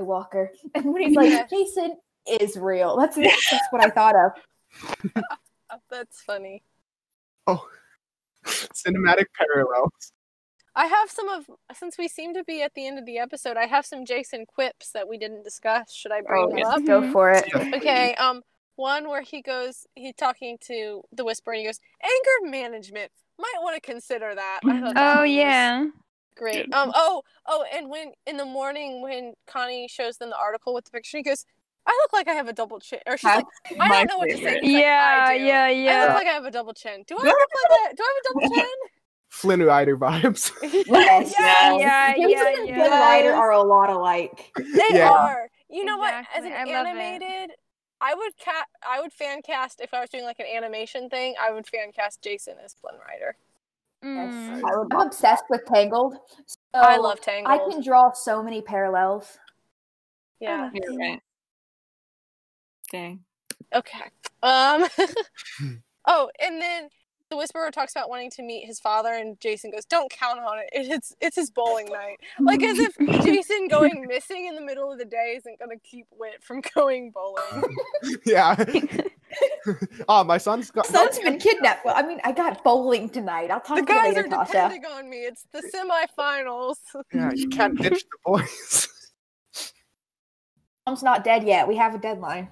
Skywalker. 0.00 0.48
And 0.74 0.92
when 0.92 1.02
he's 1.02 1.16
like, 1.16 1.30
Yes. 1.30 1.50
Jason 1.50 1.96
is 2.40 2.56
real. 2.56 2.96
That's 2.96 3.16
that's 3.16 3.66
what 3.70 3.84
I 3.84 3.90
thought 3.90 4.14
of. 4.14 5.12
That's 5.90 6.22
funny. 6.22 6.62
oh, 7.46 7.66
cinematic 8.46 9.26
parallels. 9.36 10.12
I 10.76 10.86
have 10.86 11.10
some 11.10 11.28
of 11.28 11.46
since 11.74 11.98
we 11.98 12.08
seem 12.08 12.34
to 12.34 12.44
be 12.44 12.62
at 12.62 12.74
the 12.74 12.86
end 12.86 12.98
of 12.98 13.06
the 13.06 13.18
episode. 13.18 13.56
I 13.56 13.66
have 13.66 13.84
some 13.84 14.04
Jason 14.04 14.46
quips 14.46 14.90
that 14.92 15.08
we 15.08 15.18
didn't 15.18 15.42
discuss. 15.42 15.92
Should 15.92 16.12
I 16.12 16.20
bring 16.20 16.44
Oh, 16.44 16.48
them 16.48 16.58
yeah. 16.58 16.68
up? 16.68 16.84
Go 16.84 17.10
for 17.10 17.30
it. 17.32 17.44
Okay, 17.74 18.14
um, 18.14 18.42
one 18.76 19.08
where 19.08 19.22
he 19.22 19.42
goes, 19.42 19.86
he 19.96 20.12
talking 20.12 20.56
to 20.66 21.02
the 21.12 21.24
Whisper, 21.24 21.52
and 21.52 21.60
he 21.60 21.66
goes, 21.66 21.80
anger 22.02 22.50
management. 22.50 23.10
Might 23.38 23.54
want 23.60 23.74
to 23.74 23.80
consider 23.80 24.34
that. 24.34 24.60
I 24.66 24.80
thought 24.80 24.94
that 24.94 25.18
Oh 25.18 25.22
yeah. 25.24 25.86
great. 26.36 26.66
Good. 26.66 26.74
Um, 26.74 26.92
oh, 26.94 27.22
oh, 27.46 27.64
and 27.74 27.88
when 27.90 28.12
in 28.26 28.36
the 28.36 28.44
morning 28.44 29.00
when 29.02 29.34
Connie 29.46 29.88
shows 29.88 30.16
them 30.18 30.30
the 30.30 30.36
article 30.38 30.74
with 30.74 30.84
the 30.84 30.90
picture, 30.92 31.18
he 31.18 31.22
goes, 31.22 31.44
"I 31.86 31.90
look 32.02 32.12
like 32.12 32.28
I 32.28 32.34
have 32.34 32.48
a 32.48 32.52
double 32.52 32.78
chin," 32.80 33.00
or 33.06 33.16
she's 33.16 33.24
like, 33.24 33.44
That's 33.70 33.80
"I 33.80 33.88
don't 33.88 34.08
know 34.08 34.18
what 34.18 34.28
to 34.30 34.36
say." 34.36 34.42
favorite. 34.44 34.64
He's 34.64 34.74
like, 34.74 35.40
Yeah, 35.40 35.68
yeah, 35.68 35.92
I 35.92 36.06
look 36.06 36.14
like 36.14 36.26
I 36.26 36.32
have 36.32 36.44
a 36.44 36.50
double 36.50 36.72
chin. 36.74 37.04
Do 37.06 37.16
I 37.16 37.22
look 37.24 37.36
like 37.36 37.70
that? 37.70 37.96
Do 37.96 38.02
I 38.02 38.06
have 38.06 38.16
a 38.16 38.28
double 38.28 38.56
chin? 38.56 38.74
Flynn 39.28 39.62
Rider 39.62 39.96
vibes. 39.96 40.52
Yes. 40.88 41.34
Yeah. 41.38 41.76
Yeah, 41.78 42.14
Jason 42.14 42.30
yeah, 42.30 42.54
and 42.58 42.68
yeah. 42.68 42.76
Flynn 42.76 42.90
Rider 42.90 43.32
are 43.34 43.52
a 43.52 43.62
lot 43.62 43.90
alike. 43.90 44.50
They 44.56 44.88
Yeah. 44.90 45.10
are. 45.10 45.48
You 45.70 45.84
know 45.84 45.96
Exactly, 46.02 46.46
what? 46.46 46.54
As 46.56 46.66
an 46.66 46.68
love 46.74 46.86
it. 46.86 46.98
animated, 46.98 47.56
I 48.00 48.14
would 48.14 48.36
cat. 48.38 48.66
I 48.88 49.00
would 49.00 49.12
fan 49.12 49.42
cast 49.42 49.80
if 49.80 49.92
I 49.92 50.00
was 50.00 50.08
doing 50.10 50.24
like 50.24 50.38
an 50.38 50.46
animation 50.46 51.10
thing. 51.10 51.34
I 51.40 51.50
would 51.52 51.66
fan 51.66 51.92
cast 51.92 52.22
Jason 52.22 52.54
as 52.64 52.74
Flynn 52.74 52.94
Rider. 53.06 53.36
Mm. 54.04 54.62
I 54.64 54.96
am 54.96 55.06
obsessed 55.06 55.44
with 55.50 55.64
Tangled. 55.66 56.14
So 56.46 56.56
I 56.74 56.96
love 56.96 57.20
Tangled. 57.20 57.52
I 57.52 57.70
can 57.70 57.82
draw 57.82 58.12
so 58.12 58.42
many 58.42 58.62
parallels. 58.62 59.38
Yeah. 60.40 60.70
You're 60.72 60.96
right. 60.96 61.20
Dang. 62.90 63.24
Okay. 63.74 64.04
Um. 64.42 64.86
oh, 66.06 66.30
and 66.40 66.62
then 66.62 66.88
the 67.30 67.36
Whisperer 67.36 67.70
talks 67.70 67.92
about 67.92 68.08
wanting 68.08 68.30
to 68.32 68.42
meet 68.42 68.66
his 68.66 68.80
father, 68.80 69.12
and 69.12 69.38
Jason 69.40 69.70
goes, 69.70 69.84
"Don't 69.84 70.10
count 70.10 70.40
on 70.40 70.58
it. 70.58 70.68
It's 70.72 71.14
it's 71.20 71.36
his 71.36 71.50
bowling 71.50 71.86
night." 71.86 72.18
Like 72.40 72.62
as 72.62 72.78
if 72.78 72.96
Jason 73.24 73.68
going 73.68 74.06
missing 74.08 74.46
in 74.46 74.54
the 74.54 74.60
middle 74.62 74.90
of 74.90 74.98
the 74.98 75.04
day 75.04 75.34
isn't 75.36 75.58
gonna 75.58 75.78
keep 75.84 76.06
Whit 76.10 76.42
from 76.42 76.62
going 76.74 77.10
bowling. 77.10 77.76
yeah. 78.26 78.56
oh, 80.08 80.24
my 80.24 80.38
son's 80.38 80.70
got. 80.70 80.86
Son's 80.86 81.18
been 81.18 81.38
kidnapped. 81.38 81.84
Well, 81.84 81.94
I 81.96 82.02
mean, 82.02 82.20
I 82.24 82.32
got 82.32 82.64
bowling 82.64 83.10
tonight. 83.10 83.50
I'll 83.50 83.60
talk 83.60 83.78
the 83.78 83.86
to 83.86 83.92
you 83.92 83.98
guys 83.98 84.14
later, 84.14 84.28
are 84.34 84.44
Tasha. 84.44 84.46
depending 84.46 84.84
on 84.86 85.10
me. 85.10 85.18
It's 85.18 85.44
the 85.52 85.62
semifinals. 85.74 86.76
Yeah, 87.12 87.32
you 87.34 87.48
can't 87.48 87.78
ditch 87.80 88.04
the 88.04 88.18
boys. 88.24 88.88
Mom's 90.86 91.02
not 91.02 91.22
dead 91.24 91.44
yet. 91.44 91.68
We 91.68 91.76
have 91.76 91.94
a 91.94 91.98
deadline. 91.98 92.48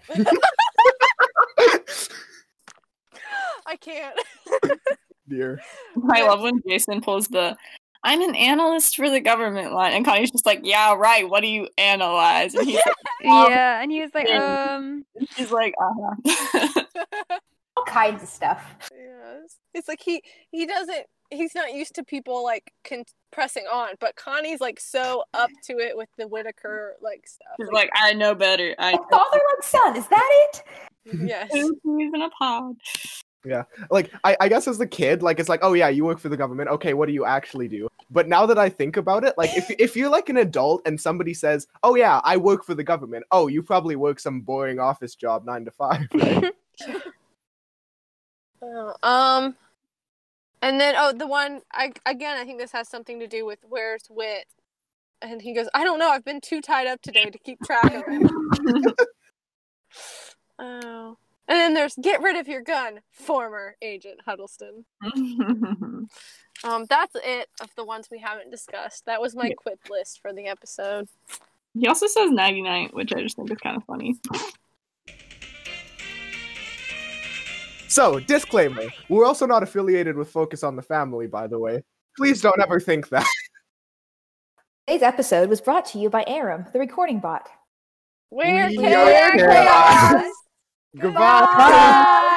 I 3.66 3.76
can't. 3.80 4.16
Dear. 5.28 5.60
I 6.12 6.22
love 6.22 6.40
when 6.40 6.62
Jason 6.68 7.00
pulls 7.00 7.28
the 7.28 7.56
I'm 8.04 8.22
an 8.22 8.36
analyst 8.36 8.94
for 8.96 9.10
the 9.10 9.18
government 9.20 9.72
line 9.72 9.92
and 9.92 10.04
Connie's 10.04 10.30
just 10.30 10.46
like, 10.46 10.60
Yeah, 10.62 10.94
right, 10.94 11.28
what 11.28 11.40
do 11.40 11.48
you 11.48 11.68
analyze? 11.76 12.54
And 12.54 12.66
he's 12.66 12.76
like, 12.76 12.94
Um, 13.28 13.50
Yeah, 13.50 13.82
and 13.82 13.90
he 13.90 14.00
was 14.00 14.10
like, 14.14 14.28
yeah. 14.28 14.76
um, 14.76 15.04
he's 15.36 15.50
like, 15.50 15.74
uh-huh. 15.80 16.84
All 17.76 17.84
kinds 17.84 18.22
of 18.22 18.28
stuff. 18.28 18.76
Yes. 18.92 19.56
It's 19.74 19.88
like 19.88 20.00
he 20.00 20.22
he 20.52 20.64
doesn't 20.66 21.06
he's 21.30 21.54
not 21.54 21.74
used 21.74 21.94
to 21.96 22.04
people 22.04 22.44
like 22.44 22.72
con- 22.84 23.04
pressing 23.32 23.64
on, 23.70 23.94
but 24.00 24.14
Connie's 24.16 24.60
like 24.60 24.78
so 24.78 25.24
up 25.34 25.50
to 25.64 25.78
it 25.78 25.96
with 25.96 26.08
the 26.16 26.28
Whittaker 26.28 26.94
like 27.02 27.26
stuff. 27.26 27.54
He's 27.58 27.68
like, 27.72 27.90
I 27.96 28.12
know 28.12 28.34
better. 28.34 28.74
I 28.78 28.92
Like 28.92 29.00
father 29.10 29.40
like 29.54 29.62
son. 29.64 29.96
Is 29.96 30.06
that 30.08 30.30
it? 30.52 30.62
yes. 31.20 31.50
he's 31.52 31.70
in 31.84 32.22
a 32.22 32.30
pod. 32.30 32.76
Like, 33.90 34.10
I, 34.24 34.36
I 34.40 34.48
guess 34.48 34.66
as 34.66 34.80
a 34.80 34.86
kid, 34.86 35.22
like, 35.22 35.38
it's 35.38 35.48
like, 35.48 35.60
oh 35.62 35.74
yeah, 35.74 35.88
you 35.88 36.04
work 36.04 36.18
for 36.18 36.28
the 36.28 36.36
government. 36.36 36.68
Okay, 36.70 36.94
what 36.94 37.06
do 37.06 37.12
you 37.12 37.24
actually 37.24 37.68
do? 37.68 37.88
But 38.10 38.28
now 38.28 38.46
that 38.46 38.58
I 38.58 38.68
think 38.68 38.96
about 38.96 39.24
it, 39.24 39.34
like, 39.38 39.56
if 39.56 39.70
if 39.78 39.96
you're 39.96 40.08
like 40.08 40.28
an 40.28 40.36
adult 40.38 40.82
and 40.86 41.00
somebody 41.00 41.34
says, 41.34 41.66
oh 41.82 41.94
yeah, 41.94 42.20
I 42.24 42.36
work 42.36 42.64
for 42.64 42.74
the 42.74 42.84
government. 42.84 43.24
Oh, 43.30 43.46
you 43.46 43.62
probably 43.62 43.96
work 43.96 44.18
some 44.18 44.40
boring 44.40 44.78
office 44.78 45.14
job, 45.14 45.44
nine 45.44 45.64
to 45.64 45.70
five. 45.70 46.08
Right? 46.14 46.52
Oh, 48.62 48.94
um 49.02 49.54
and 50.62 50.80
then 50.80 50.94
oh 50.96 51.12
the 51.12 51.26
one 51.26 51.60
I 51.72 51.92
again 52.06 52.38
I 52.38 52.44
think 52.44 52.58
this 52.58 52.72
has 52.72 52.88
something 52.88 53.20
to 53.20 53.26
do 53.26 53.44
with 53.44 53.58
where's 53.68 54.06
Whit. 54.08 54.46
And 55.22 55.40
he 55.40 55.54
goes, 55.54 55.68
I 55.74 55.84
don't 55.84 55.98
know, 55.98 56.10
I've 56.10 56.24
been 56.24 56.40
too 56.40 56.60
tied 56.60 56.86
up 56.86 57.00
today 57.00 57.30
to 57.30 57.38
keep 57.38 57.58
track 57.62 57.94
of 57.94 58.04
it. 58.06 58.94
oh. 60.58 61.16
And 61.48 61.56
then 61.56 61.74
there's 61.74 61.94
get 61.94 62.22
rid 62.22 62.36
of 62.36 62.48
your 62.48 62.62
gun, 62.62 63.00
former 63.12 63.76
agent 63.82 64.20
Huddleston. 64.24 64.84
Um, 66.64 66.86
that's 66.88 67.14
it 67.16 67.50
of 67.60 67.68
the 67.76 67.84
ones 67.84 68.08
we 68.10 68.18
haven't 68.18 68.50
discussed. 68.50 69.04
That 69.04 69.20
was 69.20 69.36
my 69.36 69.48
Yeah. 69.48 69.54
quip 69.58 69.78
list 69.90 70.20
for 70.22 70.32
the 70.32 70.46
episode. 70.46 71.06
he 71.78 71.86
also 71.86 72.06
says 72.06 72.30
nighty 72.30 72.62
night, 72.62 72.94
which 72.94 73.12
I 73.12 73.20
just 73.20 73.36
think 73.36 73.50
is 73.50 73.58
kind 73.58 73.76
of 73.76 73.84
funny. 73.84 74.14
so, 77.88 78.18
disclaimer: 78.20 78.84
we're 79.10 79.26
also 79.26 79.44
not 79.46 79.62
affiliated 79.62 80.16
with 80.16 80.30
Focus 80.30 80.64
on 80.64 80.76
the 80.76 80.82
Family, 80.82 81.26
by 81.26 81.46
the 81.46 81.58
way. 81.58 81.82
Please 82.16 82.40
don't 82.40 82.58
ever 82.60 82.80
think 82.80 83.10
that. 83.10 83.26
Today's 84.86 85.02
episode 85.02 85.50
was 85.50 85.60
brought 85.60 85.84
to 85.86 85.98
you 85.98 86.08
by 86.08 86.24
Aram, 86.26 86.64
the 86.72 86.78
recording 86.78 87.18
bot. 87.20 87.48
We're 88.30 88.70
chaos. 88.70 90.24
Are 91.02 91.12
chaos. 91.12 91.46
Goodbye. 91.56 92.35